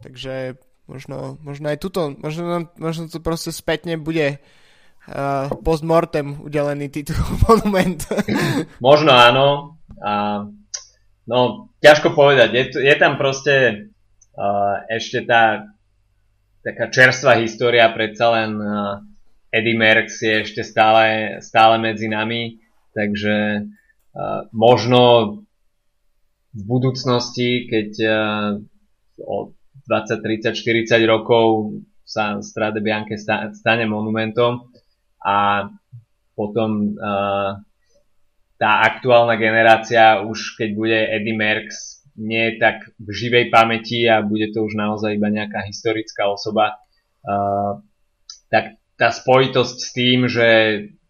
Takže 0.01 0.57
možno, 0.89 1.37
možno 1.45 1.69
aj 1.69 1.79
tuto, 1.85 2.17
možno, 2.17 2.73
možno 2.81 3.13
to 3.13 3.21
proste 3.21 3.53
spätne 3.53 4.01
bude 4.01 4.41
uh, 4.41 5.53
postmortem 5.61 6.41
udelený 6.41 6.89
titul 6.89 7.21
monument. 7.45 8.01
možno 8.81 9.13
áno. 9.13 9.47
A, 10.01 10.45
no, 11.29 11.69
ťažko 11.85 12.17
povedať. 12.17 12.49
Je, 12.57 12.65
je 12.89 12.95
tam 12.97 13.21
proste 13.21 13.87
uh, 14.33 14.75
ešte 14.89 15.29
tá 15.29 15.69
taká 16.65 16.89
čerstvá 16.89 17.37
história 17.45 17.85
predsa 17.93 18.33
len 18.33 18.57
uh, 18.57 19.05
Eddie 19.55 19.79
Merckx 19.79 20.19
je 20.19 20.35
ešte 20.43 20.67
stále, 20.67 21.39
stále 21.39 21.79
medzi 21.79 22.11
nami, 22.11 22.59
takže 22.91 23.63
uh, 23.63 24.51
možno 24.51 25.03
v 26.51 26.63
budúcnosti, 26.67 27.71
keď 27.71 27.91
uh, 28.03 28.51
o 29.23 29.55
20, 29.87 30.51
30, 30.51 30.59
40 30.91 31.07
rokov 31.07 31.79
sa 32.03 32.43
Strade 32.43 32.83
Bianche 32.83 33.15
stane 33.19 33.87
monumentom 33.87 34.75
a 35.23 35.71
potom 36.35 36.99
uh, 36.99 37.63
tá 38.59 38.71
aktuálna 38.87 39.39
generácia 39.39 40.23
už 40.27 40.59
keď 40.59 40.69
bude 40.75 40.99
Eddie 40.99 41.37
Merckx 41.39 42.05
nie 42.15 42.55
je 42.55 42.63
tak 42.63 42.95
v 42.99 43.09
živej 43.11 43.51
pamäti 43.51 44.07
a 44.07 44.23
bude 44.23 44.51
to 44.55 44.63
už 44.63 44.79
naozaj 44.79 45.19
iba 45.19 45.27
nejaká 45.31 45.67
historická 45.67 46.31
osoba, 46.31 46.79
uh, 47.27 47.83
tak 48.51 48.79
tá 48.95 49.11
spojitosť 49.11 49.77
s 49.79 49.91
tým, 49.91 50.31
že 50.31 50.47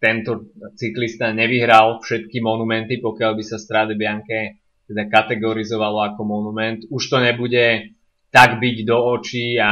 tento 0.01 0.49
cyklista 0.77 1.33
nevyhral 1.33 2.01
všetky 2.01 2.41
monumenty, 2.41 2.97
pokiaľ 2.97 3.31
by 3.37 3.43
sa 3.45 3.57
Strade 3.61 3.93
Bianche 3.93 4.61
teda 4.85 5.09
kategorizovalo 5.09 6.13
ako 6.13 6.21
monument, 6.25 6.85
už 6.93 7.03
to 7.09 7.17
nebude 7.17 7.95
tak 8.29 8.61
byť 8.61 8.77
do 8.85 8.97
očí 9.17 9.57
a 9.57 9.71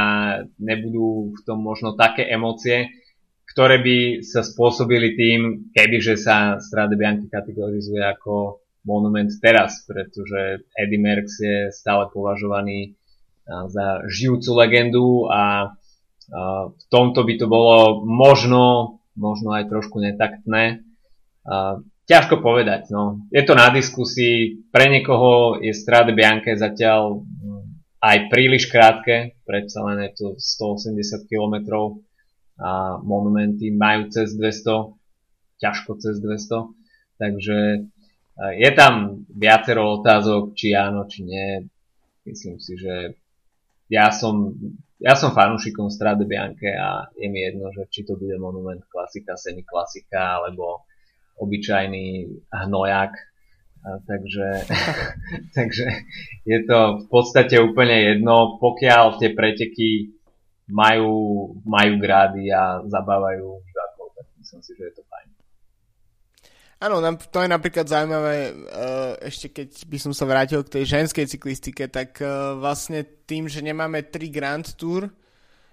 nebudú 0.58 1.36
v 1.36 1.40
tom 1.44 1.62
možno 1.62 1.94
také 1.94 2.26
emócie, 2.32 2.90
ktoré 3.44 3.78
by 3.78 4.24
sa 4.24 4.40
spôsobili 4.42 5.14
tým, 5.14 5.70
kebyže 5.70 6.18
sa 6.18 6.58
Strade 6.58 6.98
Bianche 6.98 7.30
kategorizuje 7.30 8.02
ako 8.02 8.64
monument 8.88 9.30
teraz, 9.38 9.84
pretože 9.86 10.64
Eddie 10.74 11.00
Merckx 11.00 11.32
je 11.40 11.58
stále 11.70 12.08
považovaný 12.10 12.96
za 13.44 14.08
žijúcu 14.08 14.50
legendu 14.56 15.28
a 15.28 15.72
v 16.30 16.84
tomto 16.88 17.20
by 17.24 17.34
to 17.36 17.46
bolo 17.48 18.04
možno, 18.04 18.98
možno 19.16 19.52
aj 19.52 19.68
trošku 19.68 20.00
netaktné. 20.00 20.84
Ťažko 22.04 22.44
povedať, 22.44 22.92
no. 22.92 23.24
Je 23.32 23.40
to 23.48 23.56
na 23.56 23.72
diskusii, 23.72 24.68
pre 24.68 24.92
niekoho 24.92 25.56
je 25.56 25.72
Strade 25.72 26.12
Bianche 26.12 26.52
zatiaľ 26.52 27.24
mm, 27.24 27.64
aj 28.04 28.16
príliš 28.28 28.68
krátke, 28.68 29.40
predsa 29.48 29.80
len 29.88 30.04
je 30.04 30.10
to 30.12 30.26
180 30.36 31.24
km 31.24 31.56
a 32.60 33.00
monumenty 33.00 33.72
majú 33.72 34.12
cez 34.12 34.36
200, 34.36 34.92
ťažko 35.64 35.90
cez 35.96 36.20
200, 36.20 36.76
takže 37.16 37.88
je 38.58 38.70
tam 38.74 39.24
viacero 39.30 40.02
otázok, 40.02 40.58
či 40.58 40.74
áno, 40.74 41.06
či 41.06 41.22
nie. 41.22 41.64
Myslím 42.26 42.58
si, 42.58 42.74
že 42.74 43.14
ja 43.86 44.10
som 44.10 44.58
ja 45.02 45.18
som 45.18 45.34
fanúšikom 45.34 45.90
Strade 45.90 46.22
Bianche 46.28 46.70
a 46.74 47.10
je 47.18 47.26
mi 47.26 47.42
jedno, 47.42 47.70
že 47.74 47.90
či 47.90 48.06
to 48.06 48.14
bude 48.14 48.38
monument 48.38 48.82
klasika, 48.86 49.34
semi 49.34 49.66
klasika 49.66 50.38
alebo 50.42 50.86
obyčajný 51.38 52.30
hnojak. 52.50 53.12
A 53.84 54.00
takže, 54.00 54.64
takže 55.58 55.86
je 56.48 56.58
to 56.64 57.04
v 57.04 57.06
podstate 57.10 57.60
úplne 57.60 58.14
jedno, 58.14 58.56
pokiaľ 58.56 59.20
tie 59.20 59.36
preteky 59.36 60.14
majú, 60.72 61.12
majú 61.68 61.92
grády 62.00 62.48
a 62.48 62.80
zabávajú 62.88 63.60
divákov, 63.60 64.06
tak 64.16 64.26
myslím 64.40 64.60
si, 64.64 64.72
že 64.72 64.84
je 64.88 64.92
to. 64.96 65.13
Áno, 66.84 67.00
to 67.16 67.40
je 67.40 67.48
napríklad 67.48 67.88
zaujímavé, 67.88 68.52
eh, 68.52 68.52
ešte 69.32 69.48
keď 69.48 69.88
by 69.88 69.98
som 70.04 70.12
sa 70.12 70.28
vrátil 70.28 70.60
k 70.60 70.76
tej 70.76 70.84
ženskej 71.00 71.24
cyklistike, 71.32 71.88
tak 71.88 72.20
eh, 72.20 72.28
vlastne 72.60 73.08
tým, 73.24 73.48
že 73.48 73.64
nemáme 73.64 74.04
tri 74.04 74.28
Grand 74.28 74.68
Tour, 74.76 75.08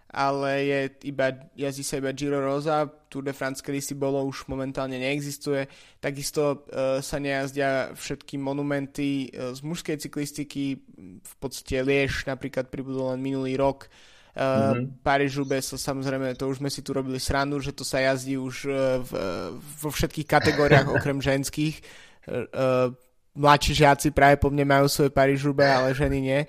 ale 0.08 0.52
je 0.64 0.80
iba, 1.12 1.36
jazdí 1.52 1.84
sa 1.84 2.00
iba 2.00 2.16
Giro 2.16 2.40
Rosa, 2.40 2.88
Tour 3.12 3.28
de 3.28 3.36
France, 3.36 3.60
kedy 3.60 3.84
si 3.84 3.92
bolo, 3.96 4.24
už 4.24 4.48
momentálne 4.48 5.00
neexistuje. 5.00 5.72
Takisto 6.04 6.68
uh, 6.68 7.00
sa 7.00 7.16
nejazdia 7.16 7.96
všetky 7.96 8.36
monumenty 8.36 9.32
uh, 9.32 9.56
z 9.56 9.64
mužskej 9.64 10.04
cyklistiky, 10.04 10.84
v 11.24 11.34
podstate 11.40 11.80
Liež 11.80 12.28
napríklad 12.28 12.68
pribudol 12.68 13.16
len 13.16 13.24
minulý 13.24 13.56
rok, 13.56 13.88
mm-hmm. 14.36 15.04
Paríž 15.04 15.44
sa 15.60 15.76
samozrejme, 15.76 16.36
to 16.40 16.48
už 16.48 16.64
sme 16.64 16.72
si 16.72 16.80
tu 16.80 16.96
robili 16.96 17.20
srandu, 17.20 17.60
že 17.60 17.76
to 17.76 17.84
sa 17.84 18.00
jazdí 18.00 18.40
už 18.40 18.56
uh, 18.68 19.04
v, 19.04 19.12
vo 19.60 19.90
všetkých 19.92 20.28
kategóriách 20.28 20.88
okrem 20.98 21.20
ženských. 21.20 21.84
Uh, 22.28 22.96
mladší 23.36 23.74
žiaci 23.84 24.08
práve 24.12 24.40
po 24.40 24.52
mne 24.52 24.68
majú 24.68 24.88
svoje 24.92 25.12
Paríž 25.12 25.48
ale 25.52 25.96
ženy 25.96 26.20
nie. 26.20 26.40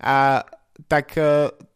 A 0.00 0.44
tak, 0.88 1.12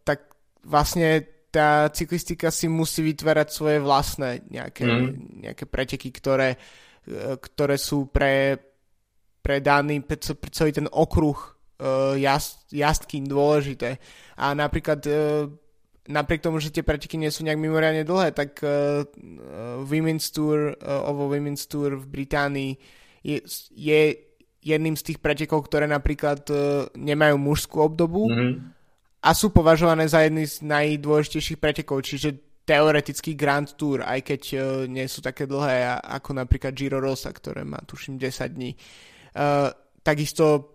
tak 0.00 0.32
vlastne 0.64 1.20
tá 1.52 1.92
cyklistika 1.92 2.48
si 2.48 2.72
musí 2.72 3.04
vytvárať 3.04 3.48
svoje 3.52 3.78
vlastné 3.84 4.48
nejaké, 4.48 4.88
mm. 4.88 5.44
nejaké 5.44 5.64
preteky, 5.68 6.08
ktoré, 6.08 6.56
ktoré 7.36 7.76
sú 7.76 8.08
pre, 8.08 8.56
pre 9.44 9.60
daný, 9.60 10.00
pre 10.00 10.16
celý 10.48 10.72
ten 10.72 10.88
okruh 10.88 11.36
uh, 11.36 11.53
jazd, 12.14 12.70
jazdky 12.70 13.24
dôležité. 13.26 13.98
A 14.38 14.54
napríklad 14.54 15.00
uh, 15.06 15.50
napriek 16.08 16.44
tomu, 16.44 16.60
že 16.60 16.72
tie 16.72 16.84
preteky 16.84 17.16
nie 17.16 17.32
sú 17.32 17.44
nejak 17.44 17.56
mimoriadne 17.56 18.04
dlhé, 18.04 18.36
tak 18.36 18.60
uh, 18.60 19.04
Women's 19.88 20.28
Tour, 20.28 20.76
uh, 20.76 21.08
ovo 21.08 21.32
Women's 21.32 21.64
Tour 21.64 21.96
v 21.96 22.06
Británii 22.06 22.72
je, 23.24 23.40
je 23.72 24.00
jedným 24.60 24.96
z 24.96 25.12
tých 25.12 25.18
pretekov, 25.20 25.64
ktoré 25.68 25.88
napríklad 25.88 26.44
uh, 26.52 26.88
nemajú 26.92 27.36
mužskú 27.40 27.80
obdobu 27.80 28.28
mm-hmm. 28.28 28.52
a 29.24 29.30
sú 29.32 29.48
považované 29.48 30.04
za 30.04 30.20
jedny 30.24 30.44
z 30.44 30.60
najdôležitejších 30.64 31.60
pretekov, 31.60 32.04
čiže 32.04 32.60
teoretický 32.64 33.36
Grand 33.36 33.68
Tour, 33.76 34.04
aj 34.04 34.20
keď 34.24 34.42
uh, 34.56 34.60
nie 34.84 35.08
sú 35.08 35.24
také 35.24 35.48
dlhé 35.48 36.00
ako 36.04 36.36
napríklad 36.36 36.76
Giro 36.76 37.00
Rosa, 37.00 37.32
ktoré 37.32 37.64
má 37.64 37.80
tuším 37.80 38.20
10 38.20 38.56
dní. 38.56 38.76
Uh, 39.34 39.72
takisto 40.04 40.73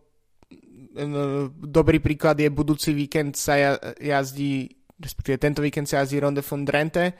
dobrý 1.59 1.99
príklad 1.99 2.39
je 2.39 2.49
budúci 2.49 2.95
víkend 2.95 3.35
sa 3.35 3.77
jazdí, 3.99 4.69
respektíve 4.99 5.37
tento 5.37 5.59
víkend 5.63 5.87
sa 5.87 6.03
jazdí 6.03 6.19
Ronde 6.19 6.41
von 6.41 6.63
Drenthe, 6.63 7.13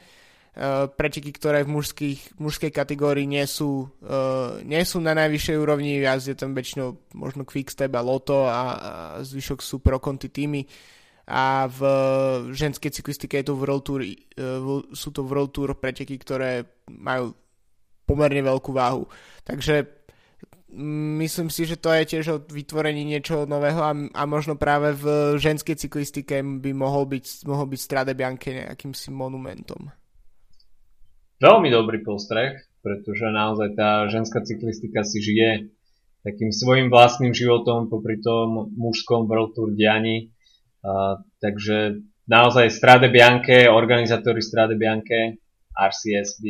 Uh, 0.50 0.90
preteky, 0.90 1.30
ktoré 1.30 1.62
v 1.62 1.78
mužských, 1.78 2.34
mužskej 2.42 2.74
kategórii 2.74 3.22
nie 3.22 3.46
sú, 3.46 3.86
uh, 4.02 4.58
nie 4.66 4.82
sú 4.82 4.98
na 4.98 5.14
najvyššej 5.14 5.54
úrovni, 5.54 6.02
jazdia 6.02 6.34
tam 6.34 6.58
väčšinou 6.58 7.14
možno 7.14 7.46
Quickstep 7.46 7.94
a 7.94 8.02
Loto 8.02 8.50
a, 8.50 8.50
a 8.50 8.62
zvyšok 9.22 9.62
sú 9.62 9.78
pro 9.78 10.02
konti 10.02 10.26
týmy 10.26 10.66
a 11.30 11.70
v 11.70 11.80
ženskej 12.50 12.90
cyklistike 12.90 13.38
je 13.38 13.46
to 13.46 13.54
World 13.54 13.86
Tour, 13.86 14.02
uh, 14.02 14.90
sú 14.90 15.14
to 15.14 15.22
World 15.22 15.54
Tour 15.54 15.70
preteky, 15.78 16.18
ktoré 16.18 16.66
majú 16.90 17.30
pomerne 18.02 18.42
veľkú 18.42 18.74
váhu. 18.74 19.06
Takže 19.46 19.99
myslím 21.20 21.50
si, 21.50 21.66
že 21.66 21.76
to 21.76 21.90
je 21.90 22.04
tiež 22.06 22.24
o 22.30 22.36
vytvorení 22.38 23.02
niečoho 23.02 23.46
nového 23.46 23.80
a, 23.82 23.92
a 23.94 24.22
možno 24.26 24.54
práve 24.54 24.94
v 24.94 25.36
ženskej 25.36 25.76
cyklistike 25.76 26.40
by 26.42 26.70
mohol 26.70 27.06
byť, 27.06 27.46
mohol 27.46 27.66
byť 27.70 27.80
Strade 27.80 28.12
Bianche 28.14 28.54
nejakým 28.54 28.94
si 28.94 29.10
monumentom. 29.10 29.90
Veľmi 31.40 31.72
dobrý 31.72 32.04
postreh, 32.04 32.60
pretože 32.84 33.24
naozaj 33.32 33.72
tá 33.74 34.06
ženská 34.12 34.44
cyklistika 34.44 35.02
si 35.02 35.24
žije 35.24 35.72
takým 36.20 36.52
svojim 36.52 36.92
vlastným 36.92 37.32
životom 37.32 37.88
popri 37.88 38.20
tom 38.20 38.68
mužskom 38.76 39.24
World 39.24 39.56
Tour 39.56 39.72
diani. 39.72 40.28
Uh, 40.80 41.20
takže 41.40 42.04
naozaj 42.28 42.68
Strade 42.68 43.08
Bianche, 43.08 43.68
organizátori 43.68 44.44
Strade 44.44 44.76
Bianche, 44.76 45.40
RCS 45.72 46.44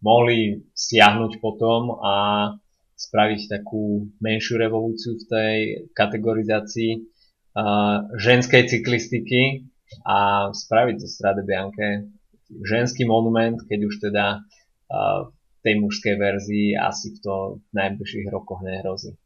mohli 0.00 0.62
siahnuť 0.72 1.42
potom 1.42 1.98
a 2.00 2.14
spraviť 3.00 3.40
takú 3.48 4.12
menšiu 4.20 4.60
revolúciu 4.60 5.16
v 5.16 5.24
tej 5.24 5.56
kategorizácii 5.96 6.92
uh, 7.00 8.04
ženskej 8.20 8.68
cyklistiky 8.68 9.64
a 10.04 10.50
spraviť 10.52 10.96
zo 11.00 11.08
Strade 11.08 11.42
Bianche 11.48 12.12
ženský 12.50 13.08
monument, 13.08 13.56
keď 13.64 13.80
už 13.88 13.94
teda 14.04 14.44
uh, 14.44 15.32
v 15.32 15.58
tej 15.64 15.74
mužskej 15.80 16.14
verzii 16.20 16.76
asi 16.76 17.16
v 17.16 17.18
to 17.24 17.34
v 17.64 17.72
najbližších 17.72 18.26
rokoch 18.28 18.60
nehrozí. 18.60 19.16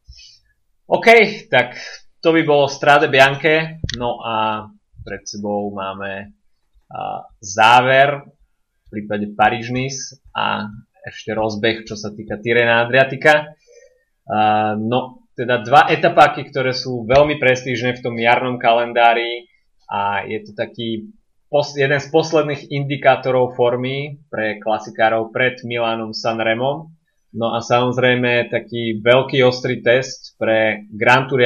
OK, 0.87 1.09
tak 1.51 1.75
to 2.23 2.31
by 2.31 2.47
bolo 2.47 2.71
Strade 2.71 3.11
Bianche, 3.11 3.83
no 3.99 4.23
a 4.23 4.69
pred 5.03 5.27
sebou 5.27 5.75
máme 5.75 6.31
uh, 6.31 7.21
záver 7.43 8.23
v 8.87 8.87
prípade 8.89 9.35
Paríž-Nice 9.35 10.23
a 10.31 10.71
ešte 11.05 11.37
rozbeh, 11.37 11.85
čo 11.85 11.99
sa 12.01 12.17
týka 12.17 12.41
Tyrena 12.41 12.85
Adriatika. 12.89 13.53
Uh, 14.25 14.81
no, 14.81 15.25
teda 15.35 15.67
dva 15.67 15.91
etapáky, 15.91 16.49
ktoré 16.49 16.73
sú 16.73 17.05
veľmi 17.05 17.37
prestížne 17.43 17.99
v 17.99 18.03
tom 18.03 18.15
jarnom 18.17 18.57
kalendári 18.57 19.51
a 19.91 20.25
je 20.25 20.39
to 20.47 20.53
taký 20.57 21.13
pos- 21.51 21.75
jeden 21.75 21.99
z 21.99 22.09
posledných 22.09 22.71
indikátorov 22.71 23.59
formy 23.59 24.23
pre 24.31 24.59
klasikárov 24.63 25.35
pred 25.35 25.61
Milánom 25.67 26.15
Sanremom. 26.15 26.95
No 27.35 27.51
a 27.51 27.59
samozrejme 27.59 28.47
taký 28.47 29.03
veľký 29.03 29.43
ostrý 29.43 29.83
test 29.83 30.39
pre 30.39 30.87
Grand 30.95 31.27
Tour 31.27 31.43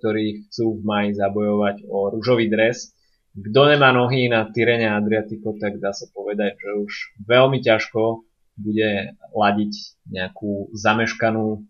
ktorí 0.00 0.48
chcú 0.48 0.80
v 0.80 0.82
maji 0.88 1.10
zabojovať 1.20 1.84
o 1.84 2.08
rúžový 2.08 2.48
dres. 2.48 2.96
Kto 3.36 3.68
nemá 3.68 3.92
nohy 3.92 4.32
na 4.32 4.48
Tyrene 4.48 4.88
Adriatico, 4.88 5.52
tak 5.60 5.78
dá 5.84 5.92
sa 5.92 6.08
povedať, 6.16 6.56
že 6.56 6.70
už 6.80 6.92
veľmi 7.28 7.60
ťažko 7.60 8.24
bude 8.56 9.14
ladiť 9.36 9.72
nejakú 10.08 10.72
zameškanú 10.72 11.60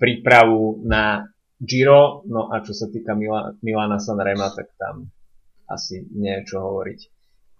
prípravu 0.00 0.80
na 0.84 1.28
Giro, 1.62 2.26
no 2.26 2.50
a 2.50 2.58
čo 2.64 2.74
sa 2.74 2.90
týka 2.90 3.14
Mila, 3.14 3.54
Milana 3.62 4.02
Sanrema, 4.02 4.50
tak 4.50 4.74
tam 4.74 5.12
asi 5.70 6.02
nie 6.10 6.42
je 6.42 6.52
čo 6.52 6.56
hovoriť. 6.58 7.00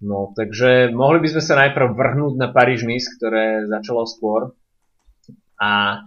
No, 0.02 0.34
takže 0.34 0.90
mohli 0.90 1.22
by 1.22 1.28
sme 1.30 1.42
sa 1.42 1.54
najprv 1.62 1.94
vrhnúť 1.94 2.34
na 2.34 2.50
Paríž-Nice, 2.50 3.14
ktoré 3.14 3.70
začalo 3.70 4.02
skôr. 4.02 4.58
A 5.62 6.02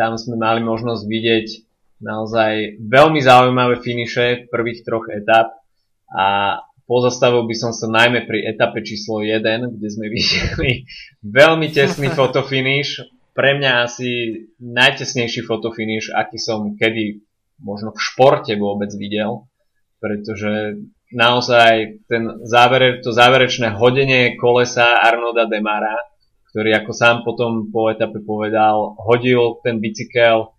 tam 0.00 0.16
sme 0.16 0.40
mali 0.40 0.64
možnosť 0.64 1.02
vidieť 1.04 1.48
naozaj 2.00 2.80
veľmi 2.80 3.20
zaujímavé 3.20 3.84
finiše 3.84 4.48
prvých 4.48 4.80
troch 4.88 5.12
etap. 5.12 5.60
A 6.08 6.56
pozastavil 6.88 7.44
by 7.44 7.52
som 7.52 7.76
sa 7.76 7.84
najmä 7.92 8.24
pri 8.24 8.48
etape 8.48 8.80
číslo 8.80 9.20
1, 9.20 9.44
kde 9.76 9.88
sme 9.92 10.08
videli 10.16 10.88
veľmi 11.20 11.68
tesný 11.68 12.08
fotofinish 12.16 13.04
pre 13.34 13.58
mňa 13.58 13.72
asi 13.84 14.10
najtesnejší 14.62 15.42
fotofinish, 15.42 16.14
aký 16.14 16.38
som 16.38 16.78
kedy 16.78 17.20
možno 17.58 17.90
v 17.90 18.00
športe 18.00 18.54
vôbec 18.54 18.94
videl, 18.94 19.50
pretože 19.98 20.80
naozaj 21.10 22.06
ten 22.06 22.46
závere, 22.46 23.02
to 23.02 23.10
záverečné 23.10 23.74
hodenie 23.74 24.38
kolesa 24.38 25.02
Arnolda 25.02 25.50
Demara, 25.50 25.98
ktorý 26.54 26.78
ako 26.78 26.92
sám 26.94 27.16
potom 27.26 27.74
po 27.74 27.90
etape 27.90 28.22
povedal, 28.22 28.94
hodil 29.02 29.58
ten 29.66 29.82
bicykel 29.82 30.54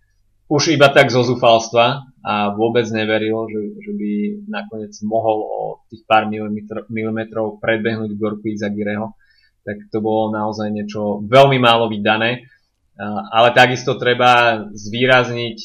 už 0.46 0.78
iba 0.78 0.86
tak 0.94 1.10
zo 1.10 1.26
zúfalstva 1.26 2.06
a 2.22 2.54
vôbec 2.54 2.86
neveril, 2.94 3.50
že, 3.50 3.60
že 3.82 3.92
by 3.98 4.10
nakoniec 4.46 4.94
mohol 5.02 5.38
o 5.42 5.60
tých 5.90 6.06
pár 6.06 6.30
milimetrov 6.86 7.58
predbehnúť 7.58 8.14
Gorku 8.14 8.54
Izagireho. 8.54 9.14
Tak 9.66 9.90
to 9.90 9.98
bolo 9.98 10.30
naozaj 10.30 10.70
niečo 10.70 11.26
veľmi 11.26 11.58
málo 11.58 11.90
vydané 11.90 12.46
ale 13.04 13.48
takisto 13.52 14.00
treba 14.00 14.64
zvýrazniť 14.72 15.58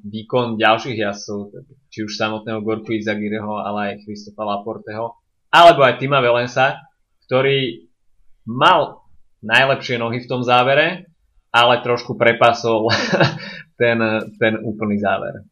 výkon 0.00 0.56
ďalších 0.56 0.96
jazdcov, 0.96 1.52
či 1.92 1.98
už 2.08 2.16
samotného 2.16 2.64
Gorku 2.64 2.96
Izagireho, 2.96 3.60
ale 3.60 3.92
aj 3.92 4.08
Christofa 4.08 4.44
Laporteho, 4.44 5.20
alebo 5.52 5.84
aj 5.84 6.00
Tima 6.00 6.24
Velensa, 6.24 6.80
ktorý 7.28 7.88
mal 8.48 9.04
najlepšie 9.44 10.00
nohy 10.00 10.24
v 10.24 10.28
tom 10.28 10.40
závere, 10.40 11.12
ale 11.52 11.84
trošku 11.84 12.16
prepasol 12.16 12.88
ten, 13.80 13.98
ten 14.40 14.54
úplný 14.64 14.96
záver. 15.00 15.44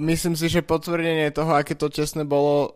Myslím 0.00 0.34
si, 0.34 0.48
že 0.48 0.64
potvrdenie 0.64 1.30
toho, 1.30 1.52
aké 1.54 1.76
to 1.76 1.92
čestné 1.92 2.24
bolo, 2.24 2.74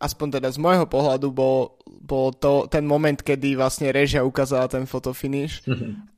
aspoň 0.00 0.40
teda 0.40 0.48
z 0.50 0.58
môjho 0.58 0.88
pohľadu, 0.88 1.28
bol, 1.30 1.76
bol 2.04 2.36
to 2.36 2.68
ten 2.68 2.84
moment, 2.84 3.16
kedy 3.16 3.56
vlastne 3.56 3.88
režia 3.88 4.20
ukázala 4.20 4.68
ten 4.68 4.84
fotofinish 4.84 5.64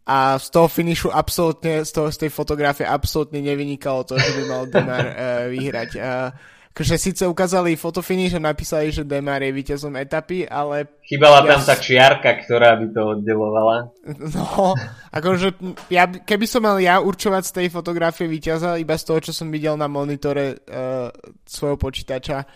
a 0.07 0.39
z 0.39 0.47
toho 0.51 0.71
finishu 0.71 1.11
absolútne, 1.11 1.83
z, 1.83 1.91
toho, 1.91 2.11
z 2.11 2.27
tej 2.27 2.31
fotografie 2.31 2.87
absolútne 2.87 3.43
nevynikalo 3.43 4.07
to, 4.07 4.15
že 4.15 4.31
by 4.39 4.43
mal 4.47 4.63
Demar 4.71 5.07
uh, 5.07 5.15
vyhrať. 5.55 5.91
Uh, 5.99 6.31
akože 6.71 6.95
síce 6.95 7.23
ukázali 7.27 7.75
fotofinish 7.75 8.39
a 8.39 8.43
napísali, 8.43 8.95
že 8.95 9.03
Demar 9.03 9.43
je 9.43 9.51
víťazom 9.51 9.99
etapy, 9.99 10.47
ale... 10.47 10.87
Chýbala 11.03 11.43
ja 11.43 11.59
tam 11.59 11.63
tá 11.67 11.75
čiarka, 11.75 12.31
ktorá 12.47 12.79
by 12.79 12.87
to 12.95 13.03
oddelovala. 13.19 13.77
No, 14.07 14.79
akože 15.11 15.59
ja, 15.91 16.07
keby 16.07 16.47
som 16.47 16.63
mal 16.63 16.79
ja 16.79 17.03
určovať 17.03 17.43
z 17.43 17.53
tej 17.63 17.69
fotografie 17.75 18.31
víťaza, 18.31 18.79
iba 18.79 18.95
z 18.95 19.05
toho, 19.11 19.19
čo 19.19 19.33
som 19.35 19.51
videl 19.51 19.75
na 19.75 19.91
monitore 19.91 20.55
uh, 20.71 21.11
svojho 21.43 21.75
počítača, 21.81 22.47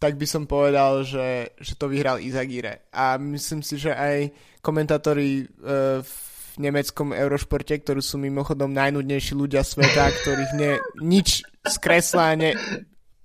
tak 0.00 0.16
by 0.16 0.26
som 0.26 0.48
povedal, 0.48 1.04
že, 1.04 1.52
že 1.60 1.76
to 1.76 1.92
vyhral 1.92 2.16
Izagire. 2.16 2.88
A 2.88 3.20
myslím 3.20 3.60
si, 3.60 3.76
že 3.76 3.92
aj 3.92 4.32
komentátori 4.64 5.44
uh, 5.44 6.00
v 6.00 6.14
nemeckom 6.56 7.12
Eurošporte, 7.12 7.76
ktorí 7.84 8.00
sú 8.00 8.16
mimochodom 8.16 8.72
najnudnejší 8.72 9.36
ľudia 9.36 9.60
sveta, 9.60 10.08
ktorých 10.08 10.52
ne, 10.56 10.72
nič 11.04 11.44
z 11.44 11.76
kresla, 11.76 12.32
ne, 12.32 12.56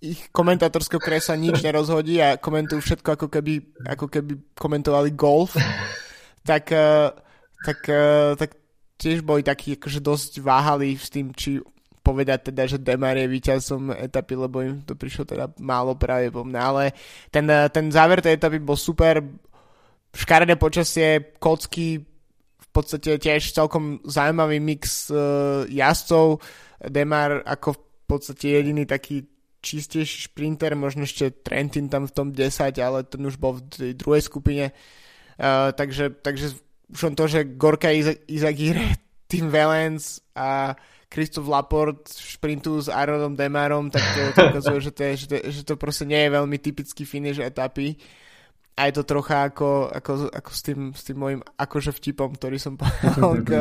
ich 0.03 0.27
komentátorského 0.35 0.99
kresla 0.99 1.39
nič 1.39 1.63
nerozhodí 1.63 2.19
a 2.19 2.35
komentujú 2.35 2.83
všetko 2.83 3.09
ako 3.15 3.27
keby, 3.31 3.53
ako 3.95 4.11
keby 4.11 4.31
komentovali 4.59 5.15
golf, 5.15 5.55
tak, 6.43 6.75
uh, 6.75 7.15
tak, 7.63 7.79
uh, 7.87 8.35
tak 8.35 8.51
tiež 8.99 9.23
boli 9.23 9.47
takí 9.47 9.79
akože 9.79 10.03
dosť 10.03 10.31
váhali 10.43 10.99
s 10.99 11.07
tým, 11.07 11.31
či 11.31 11.63
povedať 12.05 12.53
teda, 12.53 12.69
že 12.69 12.77
Demar 12.77 13.17
je 13.17 13.25
víťazom 13.25 13.89
etapy, 13.97 14.37
lebo 14.37 14.61
im 14.61 14.85
to 14.85 14.93
prišlo 14.93 15.25
teda 15.25 15.49
málo 15.57 15.97
pravdepodobné, 15.97 16.59
ale 16.61 16.83
ten, 17.33 17.49
ten 17.49 17.89
záver 17.89 18.21
tej 18.21 18.37
etapy 18.37 18.61
bol 18.61 18.77
super, 18.77 19.25
škaredé 20.13 20.53
počasie, 20.61 21.33
kocky, 21.41 22.05
v 22.61 22.67
podstate 22.69 23.17
tiež 23.17 23.57
celkom 23.57 24.05
zaujímavý 24.05 24.61
mix 24.61 25.09
uh, 25.09 25.65
jazdcov, 25.65 26.45
Demar 26.85 27.41
ako 27.41 27.73
v 27.73 27.81
podstate 28.05 28.45
jediný 28.61 28.85
taký 28.85 29.25
čistejší 29.65 30.29
šprinter, 30.29 30.77
možno 30.77 31.09
ešte 31.09 31.33
Trentin 31.41 31.89
tam 31.89 32.05
v 32.05 32.13
tom 32.13 32.27
10, 32.29 32.77
ale 32.77 33.01
ten 33.09 33.25
už 33.25 33.41
bol 33.41 33.57
v 33.57 33.97
druhej 33.97 34.21
skupine. 34.21 34.69
Uh, 35.41 35.73
takže, 35.73 36.21
takže 36.21 36.53
už 36.93 37.01
on 37.09 37.15
to, 37.17 37.25
že 37.25 37.57
Gorka 37.57 37.89
Izagire, 38.29 39.01
Tim 39.25 39.49
Valens 39.49 40.21
a 40.37 40.77
Christoph 41.09 41.47
Laport 41.47 42.11
šprintu 42.11 42.81
s 42.81 42.91
Aaronom 42.91 43.37
Demarom, 43.37 43.87
tak 43.93 44.03
to, 44.13 44.21
to 44.35 44.41
ukazuje, 44.51 44.79
že 44.83 44.91
to, 44.91 45.01
je, 45.05 45.13
že, 45.15 45.27
to, 45.27 45.35
že 45.51 45.61
to 45.63 45.73
proste 45.77 46.05
nie 46.09 46.19
je 46.27 46.35
veľmi 46.35 46.57
typický 46.59 47.07
finish 47.07 47.39
etapy. 47.39 47.95
A 48.75 48.91
je 48.91 48.99
to 48.99 49.07
trocha 49.07 49.47
ako, 49.47 49.87
ako, 49.87 50.27
ako 50.35 50.51
s, 50.51 50.61
tým, 50.65 50.91
s 50.91 51.07
tým 51.07 51.15
môjim 51.15 51.41
akože 51.55 51.95
vtipom, 51.95 52.35
ktorý 52.35 52.59
som 52.59 52.75
povedal 52.75 53.31
k, 53.47 53.51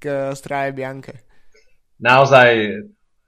k 0.00 0.04
Straje 0.32 0.72
Bianke. 0.72 1.28
Naozaj 2.00 2.48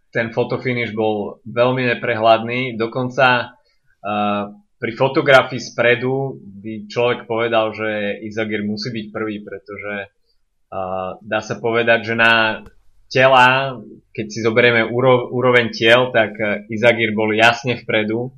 ten 0.08 0.32
fotofinish 0.32 0.96
bol 0.96 1.44
veľmi 1.44 1.84
neprehľadný, 1.92 2.80
dokonca 2.80 3.52
uh, 3.52 4.44
pri 4.80 4.92
fotografii 4.96 5.60
spredu 5.60 6.40
by 6.40 6.88
človek 6.88 7.28
povedal, 7.28 7.76
že 7.76 8.20
Izagir 8.24 8.64
musí 8.64 8.88
byť 8.88 9.06
prvý, 9.12 9.44
pretože 9.44 10.08
uh, 10.08 11.20
dá 11.20 11.40
sa 11.44 11.60
povedať, 11.60 12.12
že 12.12 12.14
na 12.16 12.64
tela, 13.12 13.76
keď 14.16 14.26
si 14.32 14.40
zoberieme 14.40 14.88
úro, 14.88 15.28
úroveň 15.28 15.68
tiel, 15.68 16.08
tak 16.10 16.32
Izagir 16.72 17.12
bol 17.12 17.36
jasne 17.36 17.76
vpredu, 17.76 18.32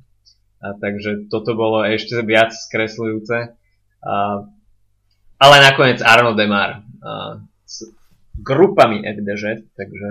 a 0.59 0.75
takže 0.75 1.31
toto 1.31 1.55
bolo 1.55 1.87
ešte 1.87 2.19
viac 2.27 2.51
skresľujúce. 2.51 3.37
Uh, 4.03 4.51
ale 5.39 5.55
nakoniec 5.63 6.03
Arno 6.03 6.35
Demar 6.35 6.83
uh, 7.01 7.39
s 7.63 7.87
grupami 8.35 9.01
FDŽ, 9.07 9.71
takže 9.79 10.09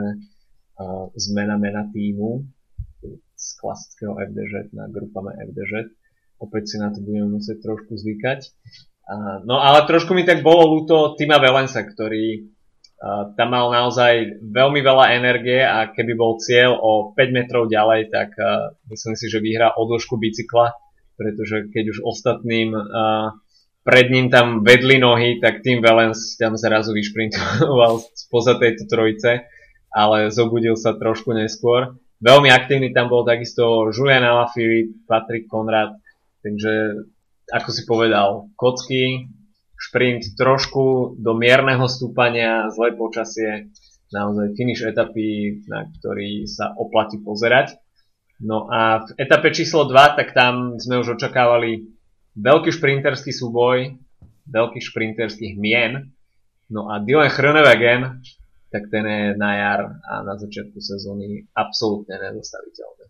zmena 1.14 1.54
mena 1.54 1.86
týmu 1.86 2.42
z 3.38 3.46
klasického 3.62 4.18
FDŽ 4.18 4.74
na 4.74 4.90
grupame 4.90 5.30
FDŽ. 5.38 5.86
Opäť 6.42 6.74
si 6.74 6.76
na 6.82 6.90
to 6.90 6.98
budeme 6.98 7.30
musieť 7.38 7.62
trošku 7.62 7.94
zvykať. 7.94 8.50
No 9.46 9.62
ale 9.62 9.86
trošku 9.86 10.16
mi 10.16 10.26
tak 10.26 10.42
bolo 10.42 10.66
ľúto 10.66 11.14
Tima 11.14 11.38
Velensa, 11.38 11.86
ktorý 11.86 12.53
tam 13.36 13.48
mal 13.52 13.68
naozaj 13.68 14.40
veľmi 14.40 14.80
veľa 14.80 15.12
energie 15.12 15.60
a 15.60 15.92
keby 15.92 16.16
bol 16.16 16.40
cieľ 16.40 16.80
o 16.80 17.12
5 17.12 17.36
metrov 17.36 17.68
ďalej, 17.68 18.08
tak 18.08 18.32
myslím 18.88 19.14
si, 19.14 19.28
že 19.28 19.44
vyhrá 19.44 19.76
o 19.76 19.84
dĺžku 19.84 20.16
bicykla, 20.16 20.72
pretože 21.20 21.68
keď 21.68 21.84
už 21.92 21.98
ostatným 22.00 22.72
pred 23.84 24.06
ním 24.08 24.32
tam 24.32 24.64
vedli 24.64 24.96
nohy, 24.96 25.36
tak 25.36 25.60
Tim 25.60 25.84
Valens 25.84 26.40
tam 26.40 26.56
zrazu 26.56 26.96
vyšprintoval 26.96 28.00
spoza 28.16 28.56
tejto 28.56 28.88
trojice 28.88 29.44
ale 29.94 30.34
zobudil 30.34 30.74
sa 30.74 30.98
trošku 30.98 31.30
neskôr. 31.30 31.94
Veľmi 32.18 32.50
aktívny 32.50 32.90
tam 32.90 33.06
bol 33.06 33.22
takisto 33.22 33.94
Julian 33.94 34.26
Alaphilippe, 34.26 35.06
Patrick 35.06 35.46
Konrad, 35.46 35.94
takže 36.42 37.06
ako 37.54 37.68
si 37.70 37.82
povedal, 37.86 38.50
kocky, 38.58 39.30
šprint 39.78 40.38
trošku 40.38 41.16
do 41.18 41.32
mierneho 41.34 41.84
stúpania, 41.90 42.70
zlé 42.72 42.94
počasie, 42.94 43.74
naozaj 44.14 44.54
finish 44.54 44.82
etapy, 44.86 45.60
na 45.66 45.90
ktorý 45.98 46.46
sa 46.46 46.72
oplatí 46.78 47.18
pozerať. 47.20 47.76
No 48.38 48.66
a 48.70 49.02
v 49.06 49.10
etape 49.18 49.54
číslo 49.54 49.86
2, 49.86 50.18
tak 50.18 50.34
tam 50.34 50.78
sme 50.78 51.02
už 51.02 51.18
očakávali 51.18 51.86
veľký 52.34 52.70
šprinterský 52.70 53.30
súboj, 53.30 53.94
veľký 54.50 54.80
šprinterských 54.82 55.54
mien. 55.58 56.14
No 56.70 56.90
a 56.90 56.98
Dylan 56.98 57.30
Hrnewegen 57.30 58.20
tak 58.74 58.90
ten 58.90 59.06
je 59.06 59.38
na 59.38 59.54
jar 59.54 59.80
a 60.02 60.26
na 60.26 60.34
začiatku 60.34 60.82
sezóny 60.82 61.46
absolútne 61.54 62.18
nedostaviteľný. 62.18 63.06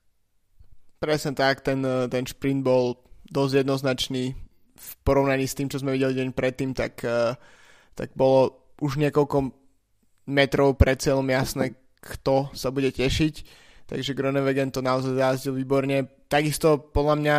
Presne 1.00 1.32
tak, 1.32 1.64
ten, 1.64 1.80
ten 2.12 2.28
šprint 2.28 2.60
bol 2.60 3.00
dosť 3.32 3.64
jednoznačný 3.64 4.36
v 4.74 4.88
porovnaní 5.06 5.46
s 5.46 5.54
tým, 5.54 5.70
čo 5.70 5.78
sme 5.78 5.94
videli 5.94 6.18
deň 6.18 6.28
predtým, 6.34 6.74
tak, 6.74 7.00
eh, 7.06 7.38
tak 7.94 8.12
bolo 8.18 8.70
už 8.82 8.98
niekoľko 8.98 9.54
metrov 10.28 10.74
pred 10.74 10.98
cieľom 10.98 11.26
jasné, 11.30 11.78
kto 12.02 12.50
sa 12.52 12.74
bude 12.74 12.90
tešiť. 12.90 13.34
Takže 13.84 14.16
Gronewegen 14.16 14.72
to 14.72 14.80
naozaj 14.80 15.14
zajazdil 15.14 15.54
výborne. 15.54 16.08
Takisto 16.26 16.80
podľa 16.80 17.16
mňa 17.20 17.36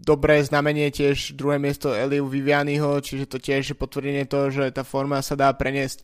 dobré 0.00 0.40
znamenie 0.40 0.88
tiež 0.88 1.36
druhé 1.36 1.60
miesto 1.60 1.92
Eliu 1.92 2.24
Vivianiho, 2.24 3.02
čiže 3.04 3.28
to 3.28 3.36
tiež 3.36 3.74
je 3.74 3.76
potvrdenie 3.76 4.24
toho, 4.24 4.48
že 4.48 4.72
tá 4.72 4.86
forma 4.86 5.20
sa 5.20 5.36
dá 5.36 5.52
preniesť 5.52 6.00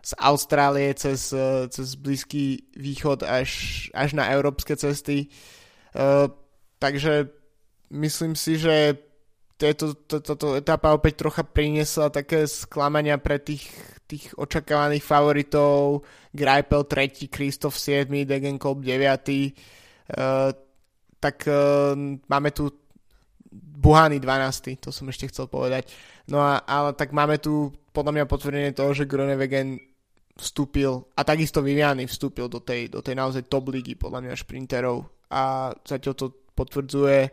z 0.00 0.12
Austrálie 0.16 0.94
cez, 0.94 1.34
eh, 1.34 1.66
cez 1.68 1.98
Blízky 1.98 2.70
východ 2.78 3.26
až, 3.26 3.50
až 3.92 4.14
na 4.14 4.30
európske 4.32 4.76
cesty. 4.78 5.28
Uh, 5.90 6.30
takže 6.78 7.26
myslím 7.90 8.38
si, 8.38 8.62
že 8.62 8.94
táto, 9.60 9.92
táto 10.24 10.56
etapa 10.56 10.96
opäť 10.96 11.20
trocha 11.20 11.44
priniesla 11.44 12.08
také 12.08 12.48
sklamania 12.48 13.20
pre 13.20 13.36
tých, 13.36 13.68
tých 14.08 14.32
očakávaných 14.40 15.04
favoritov. 15.04 16.00
Greipel 16.32 16.88
3, 16.88 17.28
Kristof 17.28 17.76
7, 17.76 18.08
Degenkolb 18.24 18.80
9. 18.80 18.96
Uh, 20.16 20.50
tak 21.20 21.44
uh, 21.44 21.92
máme 22.24 22.50
tu 22.56 22.72
Buhany 23.52 24.16
12, 24.22 24.80
to 24.80 24.88
som 24.88 25.10
ešte 25.12 25.28
chcel 25.28 25.44
povedať. 25.50 25.92
No 26.30 26.40
a, 26.40 26.64
ale 26.64 26.96
tak 26.96 27.12
máme 27.12 27.36
tu 27.36 27.74
podľa 27.90 28.12
mňa 28.16 28.30
potvrdenie 28.30 28.72
toho, 28.72 28.94
že 28.94 29.10
Gronewegen 29.10 29.76
vstúpil 30.38 31.04
a 31.18 31.20
takisto 31.20 31.60
Viviany 31.60 32.08
vstúpil 32.08 32.48
do 32.48 32.64
tej, 32.64 32.88
do 32.88 33.04
tej 33.04 33.18
naozaj 33.18 33.50
top 33.50 33.68
ligy 33.68 33.98
podľa 33.98 34.24
mňa 34.24 34.34
šprinterov 34.40 35.04
a 35.28 35.74
zatiaľ 35.84 36.14
to 36.16 36.26
potvrdzuje 36.56 37.28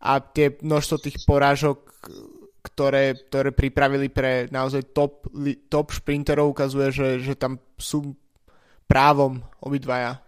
a 0.00 0.20
tie 0.20 0.56
množstvo 0.60 0.96
tých 1.00 1.22
porážok, 1.28 1.78
ktoré, 2.60 3.16
ktoré 3.28 3.52
pripravili 3.52 4.08
pre 4.08 4.48
naozaj 4.48 4.96
top, 4.96 5.28
top 5.68 5.92
šprinterov 5.92 6.52
ukazuje, 6.52 6.88
že, 6.92 7.08
že 7.20 7.34
tam 7.36 7.60
sú 7.76 8.16
právom 8.88 9.40
obidvaja. 9.60 10.20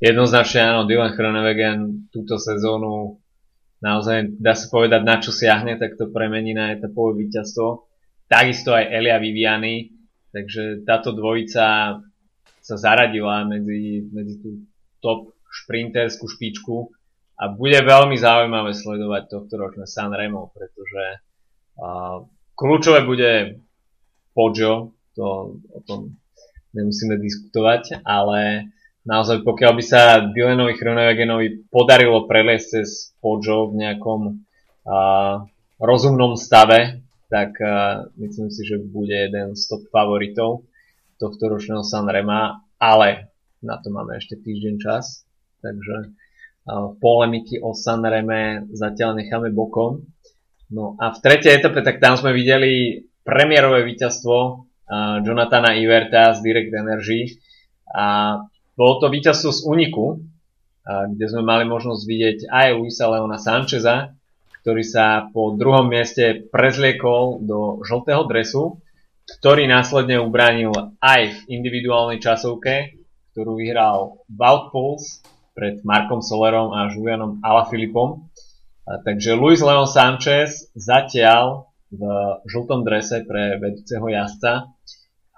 Jednoznačne 0.00 0.60
áno, 0.74 0.80
Dylan 0.84 1.16
Chronewegen 1.16 2.08
túto 2.12 2.36
sezónu 2.36 3.20
naozaj 3.80 4.36
dá 4.40 4.52
sa 4.56 4.68
povedať 4.68 5.00
na 5.04 5.16
čo 5.20 5.32
siahne, 5.32 5.76
tak 5.76 5.96
to 5.96 6.12
premení 6.12 6.52
na 6.52 6.72
etapové 6.72 7.24
víťazstvo. 7.24 7.88
Takisto 8.28 8.72
aj 8.72 8.88
Elia 8.88 9.20
Viviani, 9.20 9.94
Takže 10.34 10.82
táto 10.82 11.14
dvojica 11.14 11.94
sa 12.58 12.74
zaradila 12.74 13.46
medzi, 13.46 14.02
medzi 14.10 14.42
tú 14.42 14.66
top 14.98 15.30
šprinterskú 15.46 16.26
špičku 16.26 16.90
a 17.34 17.50
bude 17.50 17.78
veľmi 17.82 18.14
zaujímavé 18.14 18.70
sledovať 18.70 19.22
tohto 19.26 19.54
ročné 19.58 19.90
Sanremo, 19.90 20.54
pretože 20.54 21.04
uh, 21.78 22.22
kľúčové 22.54 23.02
bude 23.02 23.60
Poggio, 24.34 24.94
to 25.14 25.58
o 25.58 25.80
tom 25.86 26.18
nemusíme 26.74 27.18
diskutovať, 27.18 28.02
ale 28.02 28.70
naozaj 29.06 29.46
pokiaľ 29.46 29.72
by 29.78 29.84
sa 29.86 30.02
Dylanovi 30.30 30.74
Chronewegenovi 30.74 31.70
podarilo 31.70 32.26
preliesť 32.26 32.66
cez 32.66 33.14
Poggio 33.18 33.70
v 33.70 33.82
nejakom 33.82 34.20
uh, 34.86 35.46
rozumnom 35.78 36.34
stave, 36.34 37.02
tak 37.30 37.54
uh, 37.62 38.10
myslím 38.18 38.50
si, 38.50 38.62
že 38.66 38.78
bude 38.78 39.14
jeden 39.14 39.54
z 39.58 39.62
top 39.70 39.86
favoritov 39.90 40.66
tohto 41.18 41.50
ročného 41.50 41.86
Sanrema, 41.86 42.62
ale 42.78 43.30
na 43.62 43.78
to 43.78 43.90
máme 43.90 44.18
ešte 44.18 44.38
týždeň 44.38 44.74
čas, 44.82 45.26
takže 45.62 46.14
polemiky 46.98 47.60
o 47.60 47.76
Sanreme 47.76 48.64
zatiaľ 48.72 49.20
necháme 49.20 49.52
bokom. 49.52 50.08
No 50.72 50.96
a 50.96 51.12
v 51.12 51.18
tretej 51.20 51.60
etape, 51.60 51.84
tak 51.84 52.00
tam 52.00 52.16
sme 52.16 52.32
videli 52.32 53.04
premiérové 53.20 53.84
víťazstvo 53.84 54.36
uh, 54.36 55.20
Jonathana 55.20 55.76
Iverta 55.76 56.32
z 56.32 56.40
Direct 56.40 56.72
Energy 56.72 57.36
a 57.92 58.38
bolo 58.74 58.92
to 58.98 59.06
víťazstvo 59.12 59.50
z 59.52 59.60
Uniku, 59.68 60.06
uh, 60.16 61.06
kde 61.12 61.26
sme 61.28 61.44
mali 61.44 61.68
možnosť 61.68 62.02
vidieť 62.08 62.38
aj 62.48 62.66
Luisa 62.80 63.12
Leona 63.12 63.36
Sancheza, 63.36 64.16
ktorý 64.64 64.80
sa 64.80 65.28
po 65.28 65.52
druhom 65.52 65.84
mieste 65.84 66.48
prezliekol 66.48 67.44
do 67.44 67.84
žltého 67.84 68.24
dresu, 68.24 68.80
ktorý 69.24 69.68
následne 69.68 70.20
ubránil 70.20 70.72
aj 71.00 71.20
v 71.28 71.38
individuálnej 71.60 72.20
časovke, 72.24 72.96
ktorú 73.36 73.60
vyhral 73.60 74.24
Wout 74.32 74.72
Pouls 74.72 75.20
pred 75.54 75.80
Markom 75.86 76.20
Solerom 76.20 76.74
a 76.74 76.90
Julianom 76.90 77.38
Alaphilippom. 77.40 78.28
Takže 78.84 79.38
Luis 79.38 79.64
Leon 79.64 79.88
Sanchez 79.88 80.68
zatiaľ 80.76 81.72
v 81.88 82.02
žltom 82.50 82.82
drese 82.82 83.22
pre 83.24 83.56
vedúceho 83.56 84.04
jazdca 84.10 84.68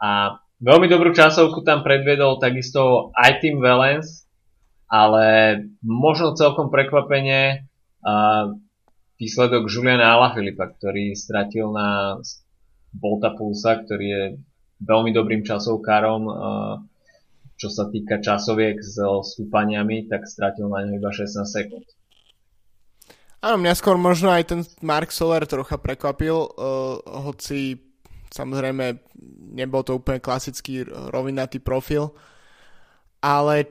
a 0.00 0.40
veľmi 0.58 0.88
dobrú 0.88 1.12
časovku 1.12 1.62
tam 1.62 1.84
predvedol 1.84 2.40
takisto 2.40 3.12
aj 3.12 3.44
Tim 3.44 3.60
Valens, 3.60 4.24
ale 4.88 5.60
možno 5.84 6.32
celkom 6.32 6.72
prekvapenie 6.72 7.68
výsledok 9.20 9.68
Juliana 9.68 10.16
Alaphilippa, 10.16 10.72
ktorý 10.74 11.12
stratil 11.12 11.70
na 11.70 12.18
Volta 12.96 13.36
Pulsa, 13.36 13.84
ktorý 13.84 14.06
je 14.08 14.24
veľmi 14.80 15.12
dobrým 15.12 15.44
časovkárom. 15.44 16.22
Čo 17.56 17.72
sa 17.72 17.88
týka 17.88 18.20
časoviek 18.20 18.76
s 18.80 19.00
stúpaniami, 19.00 20.12
tak 20.12 20.28
stratil 20.28 20.68
na 20.68 20.84
ňo 20.84 21.00
iba 21.00 21.10
16 21.10 21.44
sekúnd. 21.44 21.86
Áno, 23.40 23.56
mňa 23.60 23.74
skôr 23.76 23.96
možno 24.00 24.32
aj 24.32 24.44
ten 24.48 24.60
Mark 24.80 25.12
Soler 25.12 25.44
trocha 25.48 25.76
prekvapil, 25.80 26.36
uh, 26.36 27.00
hoci 27.04 27.80
samozrejme 28.32 29.00
nebol 29.56 29.80
to 29.86 29.96
úplne 29.96 30.20
klasický 30.20 30.84
rovinatý 30.84 31.62
profil, 31.62 32.12
ale 33.24 33.70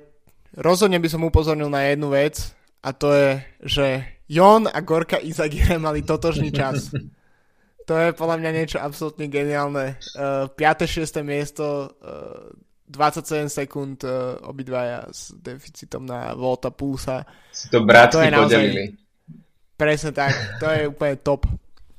rozhodne 0.57 0.97
by 0.97 1.09
som 1.11 1.27
upozornil 1.27 1.69
na 1.69 1.91
jednu 1.91 2.09
vec 2.09 2.55
a 2.81 2.89
to 2.95 3.13
je, 3.13 3.29
že 3.61 3.85
Jon 4.25 4.65
a 4.65 4.79
Gorka 4.81 5.21
Izagire 5.21 5.77
mali 5.77 6.01
totožný 6.01 6.49
čas. 6.49 6.89
To 7.85 7.93
je 7.93 8.17
podľa 8.17 8.41
mňa 8.41 8.51
niečo 8.57 8.77
absolútne 8.81 9.29
geniálne. 9.29 10.01
Uh, 10.17 10.49
5. 10.49 11.05
6. 11.05 11.21
miesto, 11.21 11.93
uh, 12.01 12.49
27 12.85 13.49
sekúnd 13.49 14.05
uh, 14.05 14.37
obidvaja 14.45 15.09
s 15.09 15.33
deficitom 15.33 16.05
na 16.05 16.37
Volta 16.37 16.69
Pulsa. 16.69 17.25
Si 17.49 17.69
to 17.73 17.81
brátsky 17.81 18.29
podelili. 18.29 18.93
Presne 19.75 20.15
tak, 20.15 20.31
to 20.61 20.69
je 20.71 20.81
úplne 20.87 21.15
top. 21.19 21.49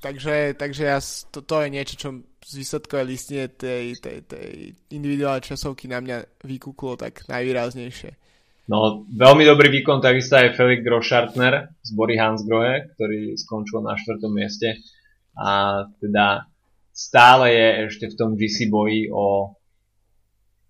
Takže, 0.01 0.55
takže 0.55 0.83
ja, 0.87 0.99
to, 1.35 1.43
to 1.43 1.67
je 1.67 1.69
niečo, 1.73 1.95
čo 1.99 2.09
z 2.47 2.63
výsledkovej 2.63 3.07
listine 3.11 3.51
tej, 3.51 3.99
tej, 3.99 4.23
tej 4.23 4.51
individuálnej 4.95 5.43
časovky 5.43 5.91
na 5.91 5.99
mňa 5.99 6.47
vykúklo 6.47 6.95
tak 6.95 7.27
najvýraznejšie. 7.27 8.15
No, 8.71 9.03
veľmi 9.11 9.43
dobrý 9.43 9.71
výkon 9.83 9.99
takisto 9.99 10.39
aj 10.39 10.55
Felix 10.55 10.87
Groschartner 10.87 11.75
z 11.83 11.91
Bory 11.95 12.15
Hansgrohe, 12.15 12.95
ktorý 12.95 13.35
skončil 13.35 13.83
na 13.83 13.99
štvrtom 13.99 14.31
mieste 14.31 14.79
a 15.35 15.83
teda 15.99 16.47
stále 16.95 17.51
je 17.51 17.69
ešte 17.91 18.05
v 18.15 18.19
tom 18.19 18.31
GC 18.39 18.71
boji 18.71 19.11
o 19.11 19.56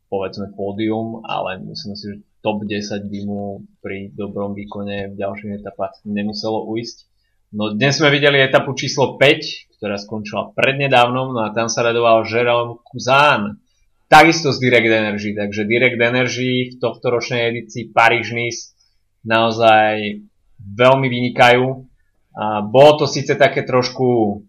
povedzme 0.06 0.54
pódium, 0.54 1.22
ale 1.26 1.62
myslím 1.66 1.94
si, 1.98 2.04
že 2.14 2.22
top 2.40 2.62
10 2.62 3.10
by 3.10 3.20
mu 3.26 3.66
pri 3.82 4.14
dobrom 4.14 4.54
výkone 4.54 5.10
v 5.10 5.14
ďalších 5.18 5.62
etapách 5.62 6.02
nemuselo 6.06 6.62
uísť. 6.70 7.06
No 7.54 7.74
dnes 7.74 7.98
sme 7.98 8.10
videli 8.10 8.42
etapu 8.42 8.74
číslo 8.74 9.18
5, 9.18 9.78
ktorá 9.78 9.96
skončila 9.98 10.54
prednedávnom, 10.54 11.34
no 11.34 11.40
a 11.46 11.54
tam 11.54 11.66
sa 11.66 11.86
radoval 11.86 12.26
Jerome 12.26 12.78
Kuzán, 12.82 13.58
takisto 14.06 14.54
z 14.54 14.62
Direct 14.62 14.90
Energy, 14.90 15.34
takže 15.34 15.66
Direct 15.66 15.98
Energy 15.98 16.74
v 16.74 16.76
tohto 16.78 17.10
ročnej 17.10 17.50
edícii 17.50 17.90
Paríž-Nice 17.90 18.74
naozaj 19.26 20.22
veľmi 20.62 21.06
vynikajú. 21.10 21.64
A 22.36 22.60
bolo 22.62 23.00
to 23.00 23.06
síce 23.08 23.32
také 23.34 23.64
trošku 23.64 24.40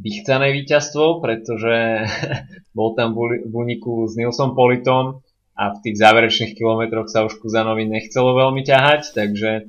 vychcané 0.00 0.52
víťazstvo, 0.54 1.20
pretože 1.20 2.06
bol 2.76 2.94
tam 2.96 3.12
v 3.18 3.52
úniku 3.52 4.08
s 4.08 4.16
Nilsom 4.16 4.56
Politom 4.56 5.20
a 5.52 5.76
v 5.76 5.78
tých 5.84 6.00
záverečných 6.00 6.56
kilometroch 6.56 7.12
sa 7.12 7.28
už 7.28 7.36
Kuzanovi 7.40 7.84
nechcelo 7.84 8.32
veľmi 8.32 8.64
ťahať, 8.64 9.12
takže 9.12 9.68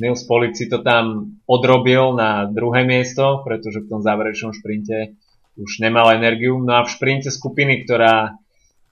Nils 0.00 0.24
Polit 0.24 0.56
si 0.56 0.66
to 0.68 0.82
tam 0.82 1.36
odrobil 1.44 2.16
na 2.16 2.48
druhé 2.48 2.82
miesto, 2.82 3.40
pretože 3.46 3.84
v 3.84 3.88
tom 3.88 4.00
záverečnom 4.02 4.52
šprinte 4.56 5.16
už 5.56 5.84
nemal 5.84 6.10
energiu. 6.16 6.56
No 6.58 6.80
a 6.80 6.84
v 6.84 6.92
šprinte 6.92 7.28
skupiny, 7.28 7.84
ktorá 7.84 8.36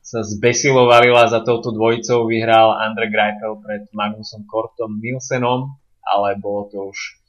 sa 0.01 0.21
zbesilo 0.25 0.89
valila 0.89 1.29
za 1.29 1.45
touto 1.45 1.73
dvojicou, 1.73 2.29
vyhral 2.29 2.73
Andre 2.77 3.09
Greifel 3.13 3.59
pred 3.61 3.83
Magnusom 3.93 4.49
Kortom 4.49 5.01
Nielsenom, 5.01 5.77
ale 6.05 6.41
bolo 6.41 6.69
to 6.73 6.79
už 6.93 7.20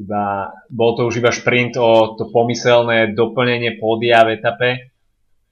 iba, 0.00 0.48
bol 0.72 0.96
to 0.96 1.04
už 1.06 1.20
iba 1.20 1.28
šprint 1.28 1.76
o 1.76 2.16
to 2.16 2.32
pomyselné 2.32 3.12
doplnenie 3.12 3.76
pódia 3.76 4.24
v 4.24 4.40
etape. 4.40 4.70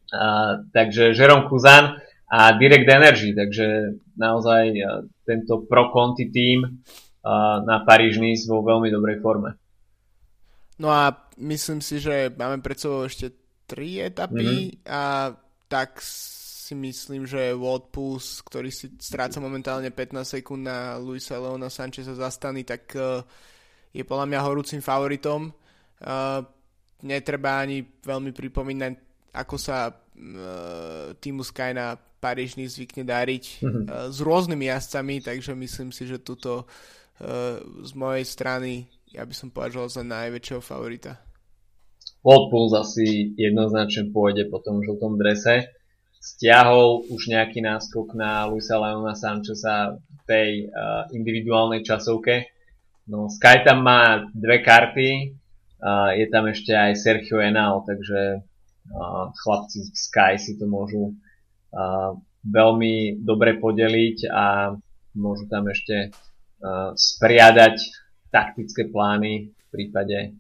A, 0.09 0.57
takže 0.73 1.13
Žerom 1.13 1.53
Kuzan 1.53 2.01
a 2.33 2.39
Direct 2.57 2.89
Energy, 2.89 3.37
takže 3.37 4.01
naozaj 4.17 4.73
tento 5.29 5.69
Pro 5.69 5.93
Conti 5.93 6.33
tým 6.33 6.65
na 7.65 7.85
Paríž 7.85 8.17
Nice 8.17 8.49
vo 8.49 8.65
veľmi 8.65 8.89
dobrej 8.89 9.21
forme. 9.21 9.57
No 10.79 10.89
a 10.89 11.11
myslím 11.43 11.83
si, 11.83 11.99
že 11.99 12.31
máme 12.33 12.63
pred 12.63 12.79
sebou 12.79 13.05
ešte 13.05 13.35
tri 13.69 14.01
etapy 14.01 14.73
mm-hmm. 14.73 14.87
a 14.89 15.35
tak 15.69 16.01
si 16.01 16.73
myslím, 16.73 17.25
že 17.25 17.57
World 17.57 17.93
Pulse, 17.93 18.41
ktorý 18.45 18.73
si 18.73 18.93
stráca 19.01 19.41
momentálne 19.41 19.91
15 19.93 20.41
sekúnd 20.41 20.65
na 20.65 20.97
Luisa 20.97 21.41
Leona 21.41 21.69
Sancheza 21.69 22.13
zastaný, 22.13 22.65
tak 22.65 22.93
uh, 22.97 23.25
je 23.93 24.03
podľa 24.05 24.27
mňa 24.29 24.47
horúcim 24.47 24.81
favoritom. 24.83 25.51
Uh, 25.99 26.45
netreba 27.03 27.63
ani 27.63 27.83
veľmi 27.83 28.31
pripomínať, 28.35 28.93
ako 29.35 29.57
sa 29.59 29.91
uh, 29.91 31.15
týmu 31.19 31.43
Sky 31.47 31.75
na 31.75 31.95
Paríž 32.19 32.59
zvykne 32.59 33.07
dariť 33.07 33.45
mm-hmm. 33.63 33.85
uh, 33.87 34.07
s 34.11 34.19
rôznymi 34.19 34.67
jazdcami, 34.67 35.23
takže 35.23 35.55
myslím 35.55 35.91
si, 35.95 36.11
že 36.11 36.19
tuto 36.19 36.67
uh, 36.67 37.63
z 37.87 37.93
mojej 37.95 38.27
strany 38.27 38.91
ja 39.09 39.25
by 39.25 39.35
som 39.35 39.49
považoval 39.49 39.89
za 39.89 40.03
najväčšieho 40.05 40.61
favorita. 40.61 41.17
World 42.27 42.51
Pulse 42.51 42.77
asi 42.77 43.33
jednoznačne 43.39 44.11
pôjde 44.13 44.51
po 44.51 44.61
tom 44.61 44.83
žltom 44.83 45.17
drese. 45.17 45.71
Stiahol 46.19 47.07
už 47.09 47.31
nejaký 47.31 47.63
náskok 47.63 48.13
na 48.19 48.45
Luisa 48.51 48.77
Leona 48.77 49.15
Sancheza 49.15 49.97
v 49.97 50.23
tej 50.27 50.51
uh, 50.67 51.07
individuálnej 51.15 51.87
časovke, 51.87 52.51
No, 53.09 53.33
Sky 53.33 53.65
tam 53.65 53.89
má 53.89 54.29
dve 54.37 54.61
karty, 54.61 55.33
uh, 55.81 56.13
je 56.13 56.29
tam 56.29 56.45
ešte 56.53 56.77
aj 56.77 56.93
Sergio 56.93 57.41
Enal, 57.41 57.81
takže 57.89 58.45
uh, 58.45 59.33
chlapci 59.33 59.81
Sky 59.97 60.37
si 60.37 60.61
to 60.61 60.69
môžu 60.69 61.17
uh, 61.73 62.13
veľmi 62.45 63.25
dobre 63.25 63.57
podeliť 63.57 64.29
a 64.29 64.77
môžu 65.17 65.49
tam 65.49 65.73
ešte 65.73 66.13
uh, 66.13 66.93
spriadať 66.93 67.81
taktické 68.29 68.93
plány 68.93 69.57
v 69.57 69.67
prípade, 69.73 70.37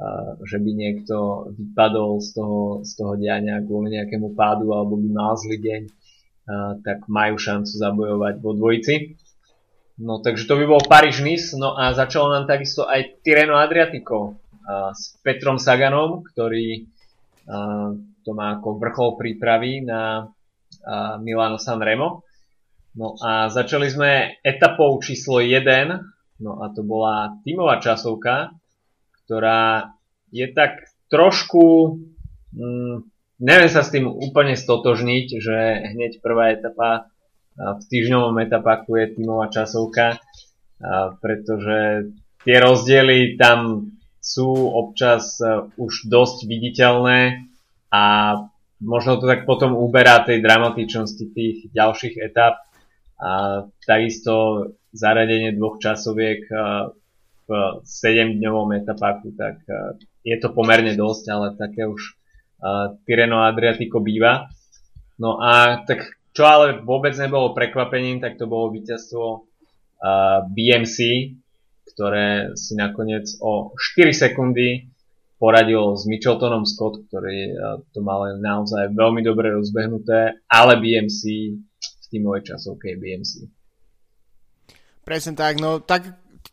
uh, 0.00 0.40
že 0.40 0.56
by 0.56 0.70
niekto 0.72 1.52
vypadol 1.52 2.24
z 2.24 2.28
toho, 2.32 2.60
z 2.80 2.96
toho 2.96 3.12
diania 3.20 3.60
kvôli 3.60 3.92
nejakému 3.92 4.32
pádu 4.32 4.72
alebo 4.72 4.96
by 4.96 5.08
mal 5.12 5.36
zlý 5.36 5.60
deň, 5.60 5.82
uh, 5.84 6.80
tak 6.80 7.04
majú 7.12 7.36
šancu 7.36 7.76
zabojovať 7.76 8.40
vo 8.40 8.56
dvojici. 8.56 9.20
No 9.96 10.20
takže 10.20 10.44
to 10.44 10.60
by 10.60 10.64
bol 10.68 10.82
Paríž 10.84 11.24
Nice, 11.24 11.56
no 11.56 11.72
a 11.72 11.96
začalo 11.96 12.28
nám 12.28 12.44
takisto 12.44 12.84
aj 12.84 13.24
Tireno 13.24 13.56
Adriatico 13.56 14.36
a, 14.60 14.92
s 14.92 15.16
Petrom 15.24 15.56
Saganom, 15.56 16.20
ktorý 16.20 16.84
a, 17.48 17.96
to 17.96 18.30
má 18.36 18.60
ako 18.60 18.76
vrchol 18.76 19.16
prípravy 19.16 19.80
na 19.80 20.28
a, 20.84 21.16
Milano 21.16 21.56
San 21.56 21.80
Remo. 21.80 22.28
No 22.96 23.16
a 23.20 23.48
začali 23.48 23.88
sme 23.88 24.40
etapou 24.44 25.00
číslo 25.00 25.40
1, 25.40 25.64
no 26.44 26.52
a 26.60 26.68
to 26.76 26.84
bola 26.84 27.40
tímová 27.44 27.80
časovka, 27.80 28.52
ktorá 29.24 29.96
je 30.28 30.44
tak 30.52 30.92
trošku, 31.08 31.96
mm, 32.52 32.96
neviem 33.40 33.70
sa 33.72 33.80
s 33.80 33.92
tým 33.92 34.12
úplne 34.12 34.60
stotožniť, 34.60 35.26
že 35.40 35.58
hneď 35.96 36.20
prvá 36.20 36.52
etapa 36.52 37.08
v 37.56 37.82
týždňovom 37.88 38.36
etapaku 38.44 39.00
je 39.00 39.06
tímová 39.16 39.48
časovka, 39.48 40.20
pretože 41.24 42.12
tie 42.46 42.56
rozdiely 42.62 43.40
tam 43.40 43.90
sú 44.26 44.50
občas 44.74 45.38
e, 45.38 45.70
už 45.78 46.10
dosť 46.10 46.50
viditeľné 46.50 47.46
a 47.94 48.02
možno 48.82 49.22
to 49.22 49.30
tak 49.30 49.46
potom 49.46 49.78
uberá 49.78 50.26
tej 50.26 50.42
dramatičnosti 50.42 51.24
tých 51.30 51.70
ďalších 51.70 52.18
etap 52.18 52.66
a 53.16 53.64
takisto 53.86 54.66
zaradenie 54.90 55.54
dvoch 55.54 55.78
časoviek 55.78 56.42
e, 56.50 56.54
v 57.46 57.50
7-dňovom 57.86 58.74
etapáku, 58.82 59.30
tak 59.38 59.62
e, 59.70 60.02
je 60.26 60.36
to 60.42 60.50
pomerne 60.50 60.90
dosť, 60.98 61.24
ale 61.30 61.46
také 61.54 61.86
už 61.86 62.18
Tireno 63.04 63.44
Adriatico 63.44 64.00
býva. 64.00 64.48
No 65.20 65.38
a 65.38 65.84
tak 65.84 66.15
čo 66.36 66.44
ale 66.44 66.84
vôbec 66.84 67.16
nebolo 67.16 67.56
prekvapením, 67.56 68.20
tak 68.20 68.36
to 68.36 68.44
bolo 68.44 68.68
víťazstvo 68.68 69.48
BMC, 70.52 70.96
ktoré 71.96 72.52
si 72.52 72.76
nakoniec 72.76 73.40
o 73.40 73.72
4 73.72 74.12
sekundy 74.12 74.92
poradil 75.40 75.96
s 75.96 76.04
Mitcheltonom 76.08 76.64
Scott, 76.64 77.00
ktorý 77.08 77.52
uh, 77.52 77.80
to 77.92 78.00
mal 78.00 78.24
naozaj 78.40 78.88
veľmi 78.96 79.20
dobre 79.20 79.52
rozbehnuté, 79.52 80.40
ale 80.48 80.80
BMC 80.80 81.20
v 81.76 82.04
tímovej 82.08 82.52
časovke 82.52 82.96
BMC. 82.96 83.44
Presne 85.04 85.36
tak, 85.36 85.60
no 85.60 85.84
tak 85.84 86.08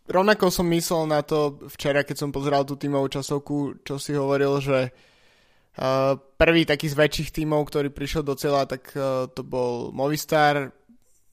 rovnako 0.08 0.52
som 0.52 0.68
myslel 0.68 1.08
na 1.08 1.24
to 1.24 1.64
včera, 1.72 2.04
keď 2.04 2.28
som 2.28 2.36
pozeral 2.36 2.68
tú 2.68 2.76
tímovú 2.76 3.08
časovku, 3.08 3.88
čo 3.88 3.96
si 4.00 4.16
hovoril, 4.16 4.60
že 4.60 4.92
Uh, 4.92 5.13
prvý 6.38 6.70
taký 6.70 6.86
z 6.86 6.96
väčších 6.98 7.30
tímov, 7.42 7.66
ktorý 7.66 7.90
prišiel 7.90 8.22
do 8.22 8.38
cieľa, 8.38 8.70
tak 8.70 8.94
uh, 8.94 9.26
to 9.34 9.42
bol 9.42 9.90
Movistar. 9.90 10.70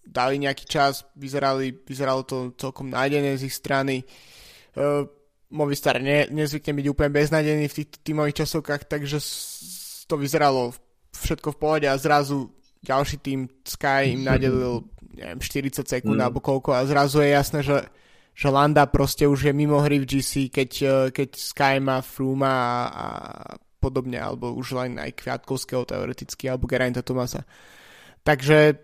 Dali 0.01 0.41
nejaký 0.41 0.65
čas, 0.65 1.05
vyzerali, 1.15 1.71
vyzeralo 1.87 2.25
to 2.25 2.57
celkom 2.57 2.89
nájdené 2.89 3.37
z 3.37 3.47
ich 3.47 3.55
strany. 3.55 4.01
Uh, 4.75 5.05
Movistar 5.53 6.01
ne, 6.01 6.25
nezvykne 6.31 6.73
byť 6.73 6.87
úplne 6.89 7.11
beznadený 7.13 7.69
v 7.69 7.77
tých 7.83 7.89
tímových 8.01 8.47
časovkách, 8.47 8.89
takže 8.89 9.19
to 10.09 10.15
vyzeralo 10.17 10.73
všetko 11.11 11.53
v 11.53 11.61
pohode 11.61 11.87
a 11.91 12.01
zrazu 12.01 12.49
ďalší 12.81 13.21
tým 13.21 13.51
Sky 13.67 14.15
im 14.17 14.25
nadelil 14.25 14.89
neviem, 15.13 15.43
40 15.43 15.85
sekúnd 15.85 16.17
mm. 16.17 16.25
alebo 16.25 16.41
koľko 16.41 16.73
a 16.73 16.87
zrazu 16.87 17.21
je 17.21 17.35
jasné, 17.35 17.61
že, 17.67 17.83
že 18.33 18.49
Landa 18.49 18.87
proste 18.89 19.27
už 19.27 19.51
je 19.51 19.53
mimo 19.53 19.83
hry 19.83 20.01
v 20.01 20.09
GC, 20.09 20.49
keď, 20.49 20.71
keď 21.13 21.29
Sky 21.35 21.77
má 21.83 21.99
Fruma 22.01 22.55
a, 22.55 22.79
a 22.89 23.07
podobne, 23.81 24.21
alebo 24.21 24.53
už 24.53 24.77
len 24.77 25.01
aj 25.01 25.17
Kviatkovského 25.17 25.89
teoreticky, 25.89 26.47
alebo 26.47 26.69
Geraint'a 26.69 27.01
Tomasa. 27.01 27.49
Takže 28.21 28.77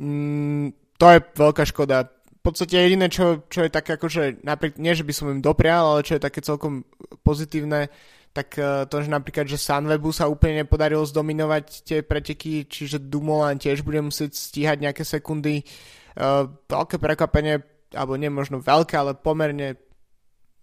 mm, 0.00 0.96
to 0.96 1.06
je 1.12 1.18
veľká 1.36 1.64
škoda. 1.68 2.08
V 2.40 2.42
podstate 2.42 2.80
jediné, 2.80 3.12
čo, 3.12 3.44
čo 3.52 3.68
je 3.68 3.70
také 3.70 4.00
akože, 4.00 4.40
napriek, 4.40 4.80
nie 4.80 4.96
že 4.96 5.04
by 5.04 5.12
som 5.12 5.28
im 5.28 5.44
doprial, 5.44 5.84
ale 5.92 6.08
čo 6.08 6.16
je 6.16 6.24
také 6.24 6.40
celkom 6.40 6.88
pozitívne, 7.20 7.92
tak 8.32 8.56
uh, 8.56 8.88
to, 8.88 9.04
že 9.04 9.12
napríklad, 9.12 9.44
že 9.44 9.60
Sunwebu 9.60 10.14
sa 10.14 10.30
úplne 10.30 10.64
nepodarilo 10.64 11.04
zdominovať 11.04 11.64
tie 11.84 11.98
preteky, 12.00 12.64
čiže 12.64 13.02
Dumoulin 13.02 13.60
tiež 13.60 13.84
bude 13.84 14.00
musieť 14.00 14.38
stíhať 14.38 14.80
nejaké 14.80 15.02
sekundy. 15.04 15.66
Uh, 16.16 16.48
veľké 16.70 16.96
prekvapenie, 16.96 17.60
alebo 17.92 18.14
nie 18.16 18.30
možno 18.30 18.62
veľké, 18.62 18.94
ale 18.96 19.18
pomerne 19.18 19.89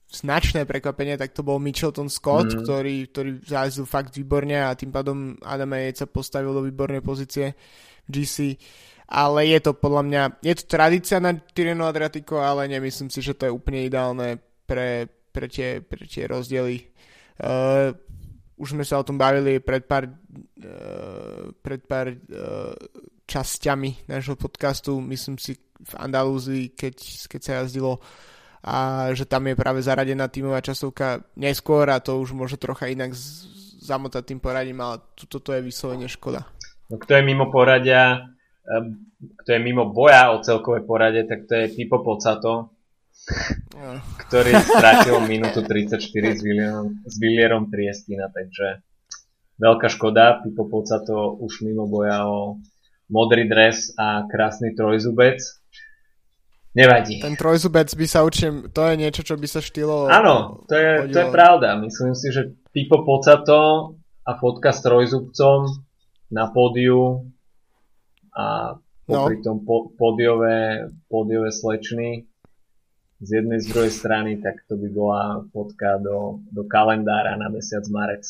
značné 0.07 0.63
prekvapenie, 0.63 1.19
tak 1.19 1.35
to 1.35 1.43
bol 1.43 1.59
Mitchelton 1.59 2.07
Scott, 2.07 2.55
mm. 2.55 2.63
ktorý, 2.63 2.95
ktorý 3.11 3.31
zájazdil 3.43 3.85
fakt 3.85 4.15
výborne 4.15 4.55
a 4.55 4.71
tým 4.73 4.91
pádom 4.91 5.35
Adam 5.43 5.75
Yates 5.75 6.03
sa 6.03 6.07
postavil 6.07 6.55
do 6.55 6.63
výbornej 6.63 7.03
pozície 7.03 7.53
GC. 8.07 8.55
Ale 9.07 9.47
je 9.47 9.59
to 9.63 9.71
podľa 9.75 10.03
mňa, 10.03 10.21
je 10.43 10.55
to 10.59 10.63
tradícia 10.67 11.19
na 11.19 11.31
Tireno 11.35 11.87
Adriatico, 11.87 12.43
ale 12.43 12.67
nemyslím 12.67 13.07
si, 13.07 13.23
že 13.23 13.35
to 13.35 13.47
je 13.47 13.55
úplne 13.55 13.87
ideálne 13.87 14.39
pre, 14.67 15.07
pre, 15.31 15.47
tie, 15.47 15.79
pre 15.79 16.03
tie 16.03 16.27
rozdiely 16.27 16.97
Uh, 17.37 17.93
už 18.57 18.73
sme 18.73 18.81
sa 18.81 18.97
o 18.97 19.05
tom 19.05 19.21
bavili 19.21 19.61
pred 19.61 19.85
pár, 19.85 20.09
uh, 20.09 21.53
pred 21.61 21.85
pár 21.85 22.09
uh, 22.09 22.73
časťami 23.29 24.09
nášho 24.09 24.33
podcastu, 24.33 24.97
myslím 25.05 25.37
si 25.37 25.53
v 25.77 25.93
Andalúzii, 26.01 26.73
keď, 26.73 26.95
keď 27.29 27.41
sa 27.45 27.51
jazdilo 27.61 28.01
a 28.67 29.07
že 29.15 29.23
tam 29.23 29.47
je 29.47 29.55
práve 29.55 29.79
zaradená 29.79 30.27
tímová 30.27 30.59
časovka 30.59 31.23
neskôr 31.39 31.87
a 31.87 32.03
to 32.03 32.19
už 32.19 32.35
môže 32.35 32.59
trocha 32.59 32.91
inak 32.91 33.15
z, 33.15 33.47
zamotať 33.79 34.35
tým 34.35 34.39
poradím, 34.43 34.83
ale 34.83 34.99
toto 35.15 35.55
je 35.55 35.63
vyslovene 35.63 36.11
škoda. 36.11 36.43
No 36.91 36.99
kto 36.99 37.15
je 37.15 37.23
mimo 37.23 37.47
poradia, 37.47 38.27
kto 39.15 39.49
je 39.55 39.59
mimo 39.63 39.87
boja 39.87 40.35
o 40.35 40.43
celkové 40.43 40.83
poradie, 40.83 41.23
tak 41.23 41.47
to 41.47 41.55
je 41.55 41.71
Pipo 41.71 42.03
Pocato, 42.03 42.75
ktorý 44.27 44.51
strátil 44.59 45.15
minútu 45.31 45.63
34 45.63 46.03
s, 46.35 46.43
William, 46.43 46.91
s 47.07 47.15
Willierom 47.15 47.71
Triestina, 47.71 48.27
takže 48.27 48.83
veľká 49.63 49.87
škoda, 49.87 50.43
Pipo 50.43 50.67
sa 50.83 50.99
to 50.99 51.39
už 51.39 51.63
mimo 51.63 51.87
boja 51.87 52.27
o 52.27 52.59
modrý 53.07 53.47
dres 53.47 53.95
a 53.95 54.27
krásny 54.27 54.75
trojzubec. 54.75 55.39
Nevadí. 56.75 57.23
Ten 57.23 57.39
trojzubec 57.39 57.89
by 57.89 58.05
sa 58.05 58.21
určite, 58.21 58.69
to 58.69 58.81
je 58.85 58.95
niečo, 58.99 59.21
čo 59.25 59.35
by 59.39 59.47
sa 59.49 59.59
štýlo... 59.63 60.11
Áno, 60.11 60.65
to 60.69 60.75
je, 60.77 61.09
to 61.09 61.17
je 61.25 61.27
pravda. 61.33 61.79
Myslím 61.79 62.13
si, 62.13 62.29
že 62.29 62.53
Pipo 62.69 63.01
Pocato 63.01 63.95
a 64.27 64.31
fotka 64.37 64.75
s 64.75 64.83
trojzubcom 64.83 65.71
na 66.29 66.51
pódiu 66.51 67.25
a 68.35 68.77
popri 69.07 69.39
no. 69.39 69.43
tom 69.43 69.57
po, 69.63 69.89
pódiové, 69.95 70.91
pódiové 71.07 71.49
slečny 71.49 72.27
z 73.17 73.29
jednej 73.41 73.57
z 73.63 73.73
druhej 73.73 73.89
strany, 73.89 74.37
tak 74.37 74.61
to 74.69 74.77
by 74.77 74.87
bola 74.93 75.41
fotka 75.49 75.97
do, 75.97 76.43
do 76.53 76.69
kalendára 76.69 77.33
na 77.33 77.49
mesiac 77.49 77.81
marec. 77.89 78.21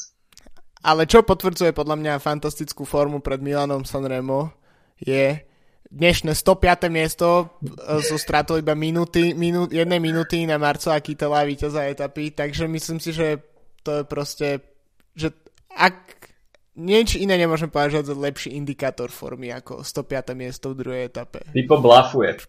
Ale 0.79 1.03
čo 1.09 1.25
potvrdzuje 1.25 1.75
podľa 1.75 1.99
mňa 1.99 2.23
fantastickú 2.23 2.87
formu 2.87 3.19
pred 3.19 3.43
Milanom 3.43 3.83
Sanremo 3.83 4.53
je 5.01 5.43
dnešné 5.91 6.35
105. 6.35 6.91
miesto 6.91 7.27
e, 7.63 8.03
so 8.03 8.19
stratou 8.19 8.59
iba 8.59 8.75
minúty, 8.75 9.31
minú, 9.33 9.67
jednej 9.71 9.99
minúty 9.99 10.43
na 10.43 10.59
Marcela 10.59 10.99
Kytela 10.99 11.47
víťaza 11.47 11.87
etapy, 11.87 12.31
takže 12.35 12.67
myslím 12.67 12.99
si, 12.99 13.15
že 13.15 13.39
to 13.83 14.01
je 14.01 14.03
proste, 14.03 14.47
že 15.15 15.31
ak 15.71 16.17
nič 16.77 17.17
iné 17.17 17.39
nemôžem 17.41 17.73
že 17.73 18.05
je 18.05 18.13
lepší 18.13 18.53
indikátor 18.53 19.09
formy 19.09 19.49
ako 19.49 19.81
105. 19.81 20.37
miesto 20.37 20.71
v 20.71 20.75
druhej 20.77 21.03
etape. 21.09 21.41
Typo 21.49 21.81
blafuje. 21.81 22.37
V 22.37 22.47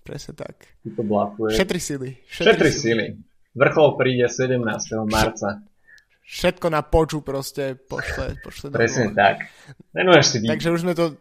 Presne 0.00 0.32
tak. 0.32 0.56
to 0.88 1.04
blafuje. 1.04 1.52
Šetri 1.52 1.76
sily. 1.76 2.16
Šetri, 2.24 2.48
Šetri 2.56 2.70
sily. 2.72 3.06
Vrchol 3.52 3.88
príde 4.00 4.24
17. 4.24 4.64
marca. 5.04 5.60
Všetko 6.24 6.66
na 6.72 6.80
poču 6.80 7.20
proste 7.20 7.76
pošle. 7.76 8.40
pošle 8.40 8.72
Presne 8.72 9.12
tak. 9.12 9.48
Nemôžeš 9.92 10.26
si, 10.28 10.36
vy... 10.40 10.46
Takže 10.48 10.68
už 10.72 10.80
sme 10.84 10.96
to... 10.96 11.16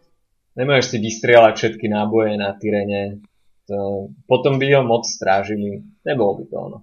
Nemôžeš 0.58 0.86
si 0.90 0.98
vystrieľať 0.98 1.54
všetky 1.54 1.86
náboje 1.86 2.34
na 2.36 2.58
Tyrene. 2.58 3.22
To... 3.70 4.10
Potom 4.26 4.58
by 4.58 4.68
ho 4.74 4.82
moc 4.82 5.06
strážili. 5.06 5.86
Nebolo 6.02 6.42
by 6.42 6.44
to 6.50 6.56
ono. 6.58 6.78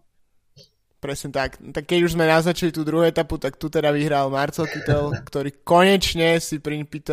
Presne 1.02 1.34
tak. 1.34 1.58
Tak 1.60 1.84
keď 1.84 1.98
už 2.06 2.14
sme 2.14 2.30
naznačili 2.30 2.70
tú 2.70 2.86
druhú 2.86 3.02
etapu, 3.04 3.36
tak 3.36 3.58
tu 3.58 3.66
teda 3.68 3.90
vyhral 3.90 4.30
Marcel 4.30 4.70
Kittel, 4.70 5.12
ktorý 5.26 5.50
konečne 5.66 6.38
si 6.38 6.62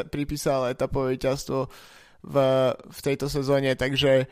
pripísal 0.08 0.72
etapové 0.72 1.18
víťazstvo 1.18 1.68
v, 2.24 2.36
v 2.78 3.00
tejto 3.02 3.28
sezóne, 3.28 3.74
takže 3.76 4.30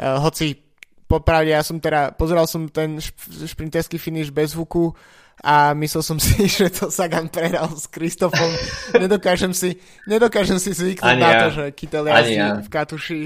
Uh, 0.00 0.16
hoci 0.16 0.56
popravde 1.04 1.52
ja 1.52 1.60
som 1.60 1.76
teda, 1.76 2.16
pozeral 2.16 2.48
som 2.48 2.72
ten 2.72 2.96
šprinterský 3.44 4.00
finish 4.00 4.32
bez 4.32 4.56
zvuku 4.56 4.96
a 5.40 5.72
myslel 5.72 6.02
som 6.04 6.18
si, 6.24 6.46
že 6.46 6.68
to 6.68 6.92
Sagan 6.92 7.32
prehral 7.32 7.72
s 7.72 7.88
Kristofom. 7.88 8.50
nedokážem 8.96 9.56
si, 9.56 9.80
nedokážem 10.04 10.60
si 10.60 10.76
zvyknúť 10.76 11.16
na 11.16 11.30
to, 11.44 11.48
že 11.50 11.64
Kytel 11.72 12.06
jazdí 12.06 12.36
ja. 12.36 12.60
v 12.60 12.68
katuši 12.68 13.22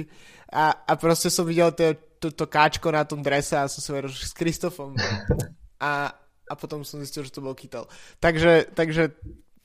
a, 0.54 0.70
a 0.86 0.92
proste 0.94 1.28
som 1.34 1.42
videl 1.42 1.74
to, 1.74 1.98
to, 2.22 2.30
to 2.30 2.46
káčko 2.46 2.94
na 2.94 3.02
tom 3.02 3.18
drese 3.26 3.58
a 3.58 3.66
som 3.66 3.82
si 3.82 3.90
hovoril, 3.90 4.14
že 4.14 4.30
s 4.30 4.34
Kristofom. 4.38 4.94
A, 5.82 6.14
a 6.46 6.52
potom 6.54 6.86
som 6.86 7.02
zistil, 7.02 7.26
že 7.26 7.34
to 7.34 7.42
bol 7.42 7.58
Kytel. 7.58 7.90
Takže, 8.22 8.70
takže 8.70 9.18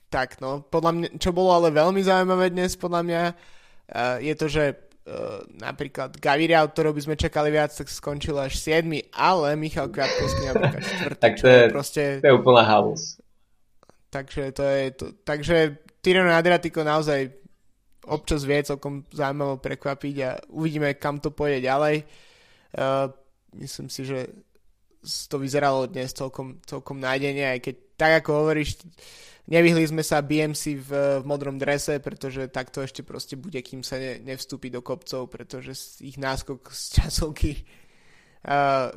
tak, 0.10 0.42
no. 0.42 0.66
Podľa 0.66 0.92
mňa, 0.92 1.08
čo 1.22 1.30
bolo 1.30 1.54
ale 1.54 1.70
veľmi 1.70 2.02
zaujímavé 2.02 2.50
dnes, 2.50 2.74
podľa 2.74 3.02
mňa, 3.06 3.22
uh, 3.30 4.18
je 4.18 4.34
to, 4.34 4.46
že 4.50 4.89
Uh, 5.10 5.42
napríklad 5.58 6.22
Gaviria, 6.22 6.62
od 6.62 6.70
ktorého 6.70 6.94
by 6.94 7.02
sme 7.02 7.16
čakali 7.18 7.50
viac, 7.50 7.74
tak 7.74 7.90
skončil 7.90 8.38
až 8.38 8.62
7, 8.62 9.10
ale 9.10 9.58
Michal 9.58 9.90
Kviatkovský 9.90 10.54
napríklad 10.54 10.86
4. 10.86 11.18
tak 11.18 11.34
to 11.42 11.48
je, 11.50 11.62
proste... 11.74 12.04
to 12.22 12.30
je 12.30 12.36
úplná 12.38 12.62
halus. 12.62 13.18
Takže 14.14 14.54
to 14.54 14.62
je 14.62 14.84
to. 14.94 15.06
Takže 15.26 15.82
Tireno 16.06 16.30
Adriatico 16.30 16.86
naozaj 16.86 17.26
občas 18.06 18.46
vie 18.46 18.62
celkom 18.62 19.02
zaujímavo 19.10 19.58
prekvapiť 19.58 20.16
a 20.22 20.30
uvidíme, 20.54 20.94
kam 21.02 21.18
to 21.18 21.34
pôjde 21.34 21.66
ďalej. 21.66 22.06
Uh, 22.78 23.10
myslím 23.58 23.90
si, 23.90 24.06
že 24.06 24.30
to 25.02 25.42
vyzeralo 25.42 25.90
dnes 25.90 26.14
celkom, 26.14 26.62
celkom 26.70 27.02
nájdenie, 27.02 27.58
aj 27.58 27.60
keď 27.66 27.76
tak 27.98 28.12
ako 28.24 28.46
hovoríš, 28.46 28.78
Nevyhli 29.50 29.82
sme 29.90 30.06
sa 30.06 30.22
BMC 30.22 30.78
v, 30.78 30.90
v 31.20 31.24
modrom 31.26 31.58
drese, 31.58 31.98
pretože 31.98 32.54
takto 32.54 32.86
ešte 32.86 33.02
proste 33.02 33.34
bude, 33.34 33.58
kým 33.66 33.82
sa 33.82 33.98
ne, 33.98 34.22
nevstúpi 34.22 34.70
do 34.70 34.86
kopcov, 34.86 35.26
pretože 35.26 35.74
ich 36.06 36.22
náskok 36.22 36.70
z 36.70 37.02
časovky 37.02 37.52
uh, 38.46 38.94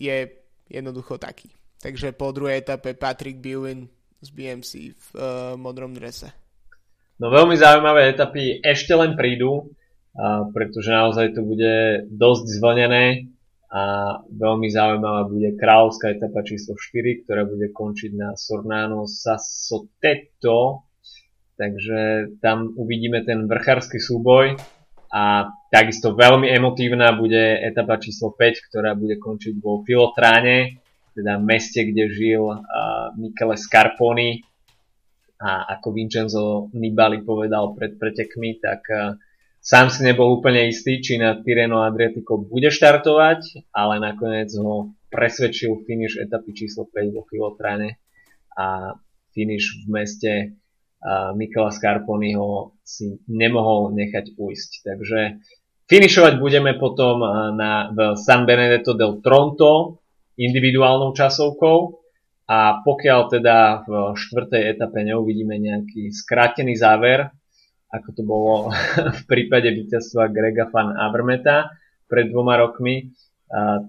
je 0.00 0.40
jednoducho 0.72 1.20
taký. 1.20 1.52
Takže 1.80 2.16
po 2.16 2.32
druhej 2.32 2.64
etape 2.64 2.96
Patrick 2.96 3.44
Bewin 3.44 3.92
z 4.24 4.28
BMC 4.32 4.70
v 4.96 5.06
uh, 5.16 5.22
modrom 5.60 5.92
drese. 5.92 6.32
No 7.20 7.28
veľmi 7.28 7.60
zaujímavé 7.60 8.16
etapy 8.16 8.56
ešte 8.64 8.96
len 8.96 9.12
prídu, 9.20 9.68
uh, 9.68 10.48
pretože 10.56 10.88
naozaj 10.96 11.36
to 11.36 11.44
bude 11.44 12.08
dosť 12.08 12.44
zvlnené 12.56 13.28
a 13.70 13.82
veľmi 14.26 14.66
zaujímavá 14.66 15.30
bude 15.30 15.54
kráľovská 15.54 16.18
etapa 16.18 16.42
číslo 16.42 16.74
4, 16.74 17.22
ktorá 17.22 17.46
bude 17.46 17.70
končiť 17.70 18.10
na 18.18 18.34
Sornano 18.34 19.06
Sassotetto, 19.06 20.82
takže 21.54 22.34
tam 22.42 22.74
uvidíme 22.74 23.22
ten 23.22 23.46
vrchársky 23.46 24.02
súboj. 24.02 24.58
A 25.10 25.54
takisto 25.70 26.14
veľmi 26.14 26.50
emotívna 26.50 27.14
bude 27.14 27.62
etapa 27.62 27.98
číslo 28.02 28.34
5, 28.34 28.66
ktorá 28.70 28.98
bude 28.98 29.22
končiť 29.22 29.54
vo 29.62 29.86
Filotráne, 29.86 30.82
teda 31.14 31.38
meste, 31.38 31.86
kde 31.86 32.10
žil 32.10 32.42
uh, 32.46 32.58
Michele 33.14 33.54
Scarponi. 33.54 34.42
A 35.40 35.78
ako 35.78 35.94
Vincenzo 35.94 36.44
Nibali 36.74 37.22
povedal 37.22 37.74
pred 37.74 37.98
pretekmi, 37.98 38.62
tak 38.62 38.82
uh, 38.90 39.18
Sám 39.60 39.92
si 39.92 40.00
nebol 40.08 40.40
úplne 40.40 40.72
istý, 40.72 41.04
či 41.04 41.20
na 41.20 41.36
Tireno 41.36 41.84
Adriatico 41.84 42.40
bude 42.40 42.72
štartovať, 42.72 43.68
ale 43.76 44.00
nakoniec 44.00 44.48
ho 44.56 44.96
presvedčil 45.12 45.84
finish 45.84 46.16
etapy 46.16 46.56
číslo 46.56 46.88
5 46.88 47.12
vo 47.12 47.28
Filotrane 47.28 48.00
a 48.56 48.96
finish 49.36 49.84
v 49.84 49.86
meste 49.92 50.32
Mikela 51.36 51.72
Scarponiho 51.72 52.76
si 52.84 53.20
nemohol 53.28 53.92
nechať 53.96 54.36
ujsť. 54.36 54.70
Takže 54.84 55.20
finišovať 55.88 56.34
budeme 56.40 56.76
potom 56.76 57.24
na, 57.56 57.88
v 57.92 58.16
San 58.20 58.44
Benedetto 58.44 58.92
del 58.96 59.20
Tronto 59.24 60.00
individuálnou 60.36 61.12
časovkou 61.12 61.78
a 62.48 62.80
pokiaľ 62.80 63.20
teda 63.28 63.58
v 63.84 63.92
štvrtej 64.16 64.62
etape 64.76 65.04
neuvidíme 65.04 65.56
nejaký 65.56 66.12
skrátený 66.12 66.76
záver, 66.76 67.32
ako 67.90 68.08
to 68.14 68.22
bolo 68.22 68.54
v 69.18 69.22
prípade 69.26 69.70
víťazstva 69.70 70.30
Grega 70.30 70.70
Van 70.70 70.94
Avermeta 70.94 71.74
pred 72.06 72.30
dvoma 72.30 72.58
rokmi, 72.58 73.10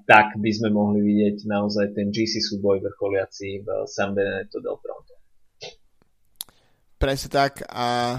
tak 0.06 0.38
by 0.41 0.52
sme 0.54 0.74
mohli 0.74 1.02
vidieť 1.06 1.45
naozaj 1.45 1.93
ten 1.93 2.10
GC 2.10 2.41
súboj 2.41 2.82
vrcholiaci 2.82 3.62
v 3.62 3.68
San 3.86 4.14
Benedetto 4.18 4.58
del 4.62 4.78
Tronto. 4.82 5.14
Presne 7.02 7.30
tak. 7.34 7.66
A 7.70 8.18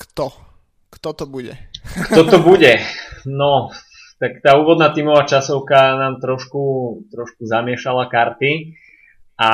kto? 0.00 0.32
Kto 0.88 1.08
to 1.12 1.24
bude? 1.28 1.56
Kto 2.08 2.24
to 2.24 2.38
bude? 2.48 2.80
No, 3.28 3.72
tak 4.16 4.40
tá 4.40 4.56
úvodná 4.56 4.92
tímová 4.96 5.28
časovka 5.28 5.96
nám 6.00 6.20
trošku, 6.20 6.64
trošku 7.12 7.44
zamiešala 7.44 8.08
karty 8.08 8.76
a 9.36 9.52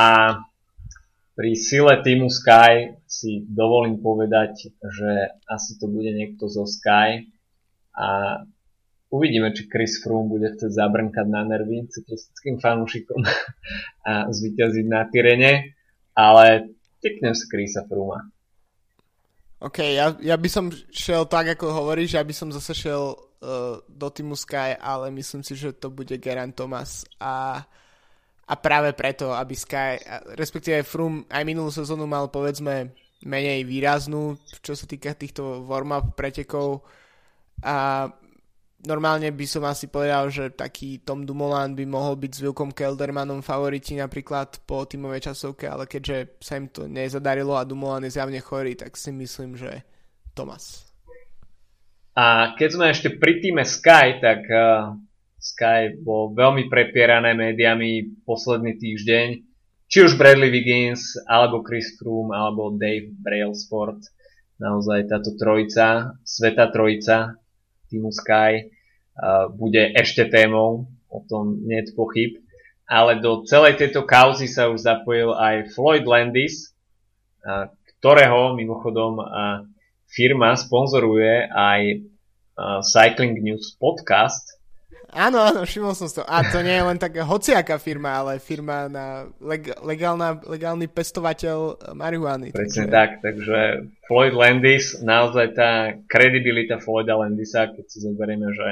pri 1.35 1.53
sile 1.59 1.99
týmu 1.99 2.31
Sky 2.31 2.95
si 3.15 3.47
dovolím 3.47 4.03
povedať, 4.03 4.75
že 4.75 5.11
asi 5.47 5.79
to 5.79 5.87
bude 5.87 6.11
niekto 6.11 6.51
zo 6.51 6.67
Sky 6.67 7.31
a 7.95 8.43
uvidíme, 9.15 9.55
či 9.55 9.71
Chris 9.71 10.03
Froome 10.03 10.27
bude 10.27 10.51
chcieť 10.51 10.75
zabrnkať 10.75 11.27
na 11.31 11.47
nervy 11.47 11.87
cyklistickým 11.87 12.59
fanúšikom 12.59 13.23
a 14.11 14.27
zvyťaziť 14.35 14.87
na 14.91 15.07
Tyrene, 15.07 15.79
ale 16.19 16.75
tyknem 16.99 17.39
si 17.39 17.47
Chrisa 17.47 17.87
Frooma. 17.87 18.27
OK, 19.63 19.79
ja, 19.95 20.13
ja 20.19 20.37
by 20.37 20.49
som 20.51 20.69
šiel 20.91 21.25
tak, 21.31 21.55
ako 21.55 21.71
hovoríš, 21.71 22.19
ja 22.19 22.27
by 22.27 22.35
som 22.35 22.51
zase 22.51 22.75
šiel 22.75 23.15
uh, 23.15 23.79
do 23.87 24.09
týmu 24.11 24.35
Sky, 24.35 24.75
ale 24.77 25.15
myslím 25.15 25.47
si, 25.47 25.55
že 25.55 25.71
to 25.71 25.89
bude 25.89 26.19
Geran 26.19 26.53
Thomas 26.53 27.07
a, 27.23 27.63
a 28.45 28.55
práve 28.59 28.93
preto, 28.93 29.31
aby 29.33 29.55
Sky, 29.55 30.03
respektíve 30.37 30.83
Froome 30.85 31.25
aj 31.31 31.43
minulú 31.47 31.71
sezónu 31.71 32.05
mal 32.05 32.29
povedzme 32.29 33.04
menej 33.25 33.65
výraznú, 33.65 34.37
čo 34.61 34.77
sa 34.77 34.85
týka 34.85 35.17
týchto 35.17 35.65
warm-up 35.65 36.13
pretekov 36.17 36.85
a 37.65 38.09
normálne 38.85 39.33
by 39.33 39.47
som 39.49 39.65
asi 39.65 39.89
povedal, 39.89 40.29
že 40.29 40.53
taký 40.53 41.01
Tom 41.01 41.25
Dumoulin 41.25 41.73
by 41.73 41.85
mohol 41.89 42.21
byť 42.21 42.33
s 42.37 42.43
Wilkom 42.45 42.71
Keldermanom 42.77 43.41
favoriti 43.41 43.97
napríklad 43.97 44.61
po 44.69 44.85
tímovej 44.85 45.33
časovke, 45.33 45.65
ale 45.65 45.89
keďže 45.89 46.39
sa 46.45 46.61
im 46.61 46.69
to 46.69 46.85
nezadarilo 46.85 47.57
a 47.57 47.65
Dumoulin 47.65 48.05
je 48.07 48.15
zjavne 48.15 48.41
chorý, 48.45 48.77
tak 48.77 48.95
si 49.01 49.11
myslím, 49.11 49.57
že 49.57 49.83
Thomas. 50.37 50.85
A 52.15 52.55
keď 52.55 52.69
sme 52.71 52.87
ešte 52.95 53.09
pri 53.19 53.43
týme 53.43 53.67
Sky, 53.67 54.23
tak 54.23 54.47
uh, 54.47 54.95
Sky 55.41 55.99
bol 55.99 56.31
veľmi 56.31 56.71
prepierané 56.71 57.35
médiami 57.35 58.23
posledný 58.23 58.79
týždeň. 58.79 59.54
Či 59.95 60.11
už 60.11 60.19
Bradley 60.19 60.51
Wiggins, 60.51 61.15
alebo 61.23 61.63
Chris 61.63 61.95
Froome, 61.95 62.35
alebo 62.35 62.75
Dave 62.75 63.15
Brailsport. 63.15 64.03
Naozaj 64.59 65.07
táto 65.07 65.39
trojica, 65.39 66.19
sveta 66.27 66.67
trojica 66.75 67.39
týmu 67.87 68.11
Sky 68.11 68.75
uh, 69.15 69.47
bude 69.55 69.95
ešte 69.95 70.27
témou, 70.27 70.91
o 71.07 71.23
tom 71.31 71.63
nie 71.63 71.79
je 71.79 71.95
pochyb. 71.95 72.43
Ale 72.91 73.23
do 73.23 73.47
celej 73.47 73.79
tejto 73.79 74.03
kauzy 74.03 74.51
sa 74.51 74.67
už 74.67 74.83
zapojil 74.83 75.31
aj 75.31 75.71
Floyd 75.79 76.03
Landis, 76.11 76.75
uh, 77.47 77.71
ktorého 78.03 78.59
mimochodom 78.59 79.23
uh, 79.23 79.63
firma 80.11 80.59
sponzoruje 80.59 81.47
aj 81.55 82.03
Cycling 82.83 83.39
News 83.39 83.79
podcast. 83.79 84.54
Áno, 85.15 85.39
áno, 85.39 85.63
všimol 85.63 85.95
som 85.95 86.11
to. 86.11 86.27
A 86.27 86.43
to 86.51 86.59
nie 86.67 86.75
je 86.75 86.85
len 86.91 86.99
taká 86.99 87.23
hociaká 87.23 87.79
firma, 87.79 88.19
ale 88.19 88.43
firma 88.43 88.91
na 88.91 89.31
leg- 89.39 89.79
legálna, 89.87 90.43
legálny 90.43 90.91
pestovateľ 90.91 91.79
marihuany. 91.95 92.51
Presne 92.51 92.91
takže... 92.91 92.95
tak, 92.95 93.11
takže 93.23 93.59
Floyd 94.11 94.35
Landis, 94.35 94.99
naozaj 95.07 95.47
tá 95.55 95.95
kredibilita 96.11 96.83
Floyda 96.83 97.15
Landisa, 97.15 97.71
keď 97.71 97.85
si 97.87 98.03
zoberieme, 98.03 98.51
že 98.51 98.69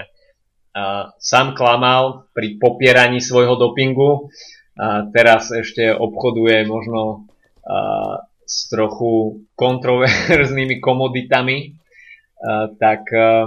uh, 0.74 1.14
sám 1.22 1.54
klamal 1.54 2.26
pri 2.34 2.58
popieraní 2.58 3.22
svojho 3.22 3.54
dopingu, 3.54 4.26
a 4.72 5.06
teraz 5.14 5.54
ešte 5.54 5.94
obchoduje 5.94 6.66
možno 6.66 7.30
uh, 7.62 8.18
s 8.42 8.66
trochu 8.66 9.46
kontroverznými 9.54 10.82
komoditami, 10.82 11.70
uh, 11.70 12.66
tak 12.82 13.06
uh, 13.14 13.46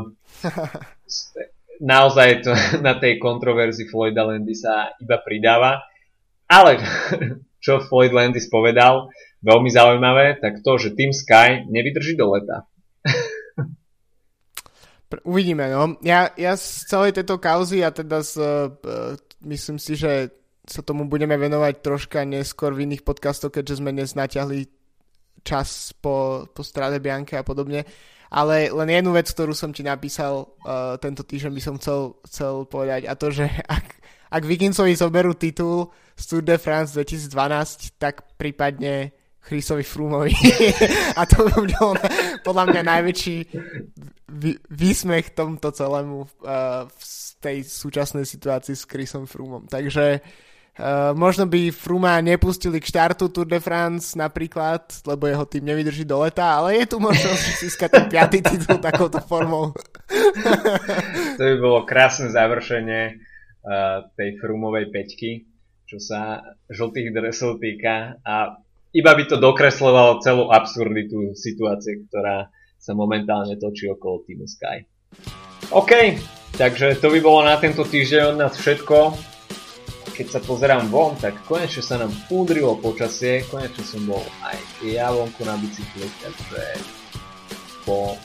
naozaj 1.82 2.46
to, 2.46 2.52
na 2.88 3.00
tej 3.00 3.18
kontroverzii 3.20 3.90
Floyda 3.90 4.28
Landisa 4.28 4.94
iba 5.00 5.18
pridáva. 5.22 5.84
Ale 6.46 6.78
čo 7.66 7.82
Floyd 7.82 8.14
Landis 8.14 8.46
povedal, 8.52 9.10
veľmi 9.42 9.70
zaujímavé, 9.70 10.38
tak 10.42 10.62
to, 10.62 10.78
že 10.78 10.94
Team 10.94 11.14
Sky 11.14 11.66
nevydrží 11.70 12.18
do 12.18 12.34
leta. 12.34 12.66
Uvidíme, 15.26 15.72
no. 15.72 15.96
Ja, 16.04 16.34
ja 16.36 16.60
z 16.60 16.92
celej 16.92 17.16
tejto 17.16 17.40
kauzy 17.40 17.80
a 17.86 17.94
teda 17.94 18.20
z, 18.20 18.36
uh, 18.42 19.16
myslím 19.48 19.80
si, 19.80 19.96
že 19.96 20.34
sa 20.66 20.82
tomu 20.82 21.06
budeme 21.06 21.38
venovať 21.38 21.74
troška 21.80 22.26
neskôr 22.26 22.74
v 22.74 22.90
iných 22.90 23.06
podcastoch, 23.06 23.54
keďže 23.54 23.80
sme 23.80 23.94
dnes 23.94 24.18
natiahli 24.18 24.66
čas 25.46 25.94
po, 25.94 26.50
po 26.50 26.62
strade 26.66 26.98
Bianke 26.98 27.38
a 27.38 27.46
podobne. 27.46 27.86
Ale 28.36 28.68
len 28.68 28.90
jednu 28.92 29.16
vec, 29.16 29.32
ktorú 29.32 29.56
som 29.56 29.72
ti 29.72 29.80
napísal 29.80 30.44
uh, 30.68 31.00
tento 31.00 31.24
týždeň 31.24 31.52
by 31.56 31.62
som 31.64 31.76
chcel, 31.80 32.20
chcel 32.28 32.68
povedať 32.68 33.08
a 33.08 33.16
to, 33.16 33.32
že 33.32 33.48
ak, 33.80 33.86
ak 34.28 34.44
Vikinsovi 34.44 34.92
zoberú 34.92 35.32
titul 35.40 35.96
z 36.20 36.24
Tour 36.28 36.44
de 36.44 36.60
France 36.60 36.92
2012, 37.00 37.96
tak 37.96 38.28
prípadne 38.36 39.16
Chrisovi 39.40 39.88
Frumovi. 39.88 40.36
a 41.20 41.24
to 41.24 41.48
by 41.48 41.64
bol 41.80 41.96
podľa 42.44 42.64
mňa 42.76 42.82
najväčší 42.84 43.38
výsmech 44.68 45.32
tomto 45.32 45.72
celému 45.72 46.28
uh, 46.44 46.90
v 46.92 47.04
tej 47.40 47.58
súčasnej 47.64 48.28
situácii 48.28 48.76
s 48.76 48.84
Chrisom 48.84 49.24
Frumom. 49.32 49.64
Takže 49.72 50.20
Uh, 50.20 50.55
možno 51.16 51.48
by 51.48 51.72
Fruma 51.72 52.20
nepustili 52.20 52.84
k 52.84 52.90
štartu 52.92 53.32
Tour 53.32 53.48
de 53.48 53.64
France 53.64 54.12
napríklad, 54.20 54.84
lebo 55.08 55.24
jeho 55.24 55.46
tým 55.48 55.64
nevydrží 55.72 56.04
do 56.04 56.20
leta, 56.20 56.60
ale 56.60 56.84
je 56.84 56.86
tu 56.92 56.98
možnosť 57.00 57.44
získať 57.64 57.90
ten 57.96 58.06
piatý 58.12 58.44
titul 58.44 58.84
takouto 58.84 59.24
formou. 59.24 59.72
to 61.40 61.42
by 61.42 61.56
bolo 61.64 61.88
krásne 61.88 62.28
završenie 62.28 63.16
uh, 63.16 64.04
tej 64.20 64.36
Frumovej 64.44 64.92
peťky, 64.92 65.48
čo 65.88 65.98
sa 66.04 66.44
žltých 66.68 67.16
dresov 67.16 67.64
týka 67.64 68.20
a 68.28 68.60
iba 68.92 69.12
by 69.16 69.24
to 69.32 69.40
dokreslovalo 69.40 70.20
celú 70.20 70.52
absurditu 70.52 71.36
situácie, 71.36 72.04
ktorá 72.08 72.52
sa 72.80 72.92
momentálne 72.92 73.56
točí 73.56 73.88
okolo 73.88 74.28
týmu 74.28 74.44
Sky. 74.44 74.84
OK, 75.72 76.20
takže 76.60 77.00
to 77.00 77.08
by 77.16 77.20
bolo 77.24 77.48
na 77.48 77.56
tento 77.56 77.88
týždeň 77.88 78.36
od 78.36 78.36
nás 78.44 78.60
všetko 78.60 79.35
keď 80.16 80.28
sa 80.32 80.40
pozerám 80.40 80.88
von, 80.88 81.20
tak 81.20 81.44
konečne 81.44 81.84
sa 81.84 82.00
nám 82.00 82.16
udrilo 82.32 82.80
počasie, 82.80 83.44
konečne 83.52 83.84
som 83.84 84.02
bol 84.08 84.24
aj 84.48 84.58
ja 84.88 85.12
vonku 85.12 85.44
na 85.44 85.60
bicykli, 85.60 86.08
takže 86.24 86.64
po 87.84 88.16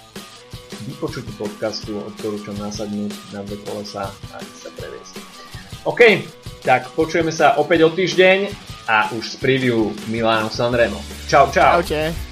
vypočutí 0.87 1.35
podcastu 1.35 1.99
odporúčam 1.99 2.55
nasadnúť 2.63 3.11
na 3.35 3.43
dve 3.43 3.59
kolesa 3.67 4.09
a 4.31 4.37
sa 4.55 4.71
previesť. 4.79 5.15
OK, 5.85 6.01
tak 6.63 6.95
počujeme 6.95 7.35
sa 7.35 7.59
opäť 7.59 7.85
o 7.85 7.91
týždeň 7.91 8.39
a 8.87 9.11
už 9.11 9.27
z 9.27 9.37
preview 9.43 9.91
Milano 10.07 10.49
Sanremo. 10.49 11.03
Čau, 11.27 11.51
čau. 11.51 11.83
Čaute. 11.83 12.30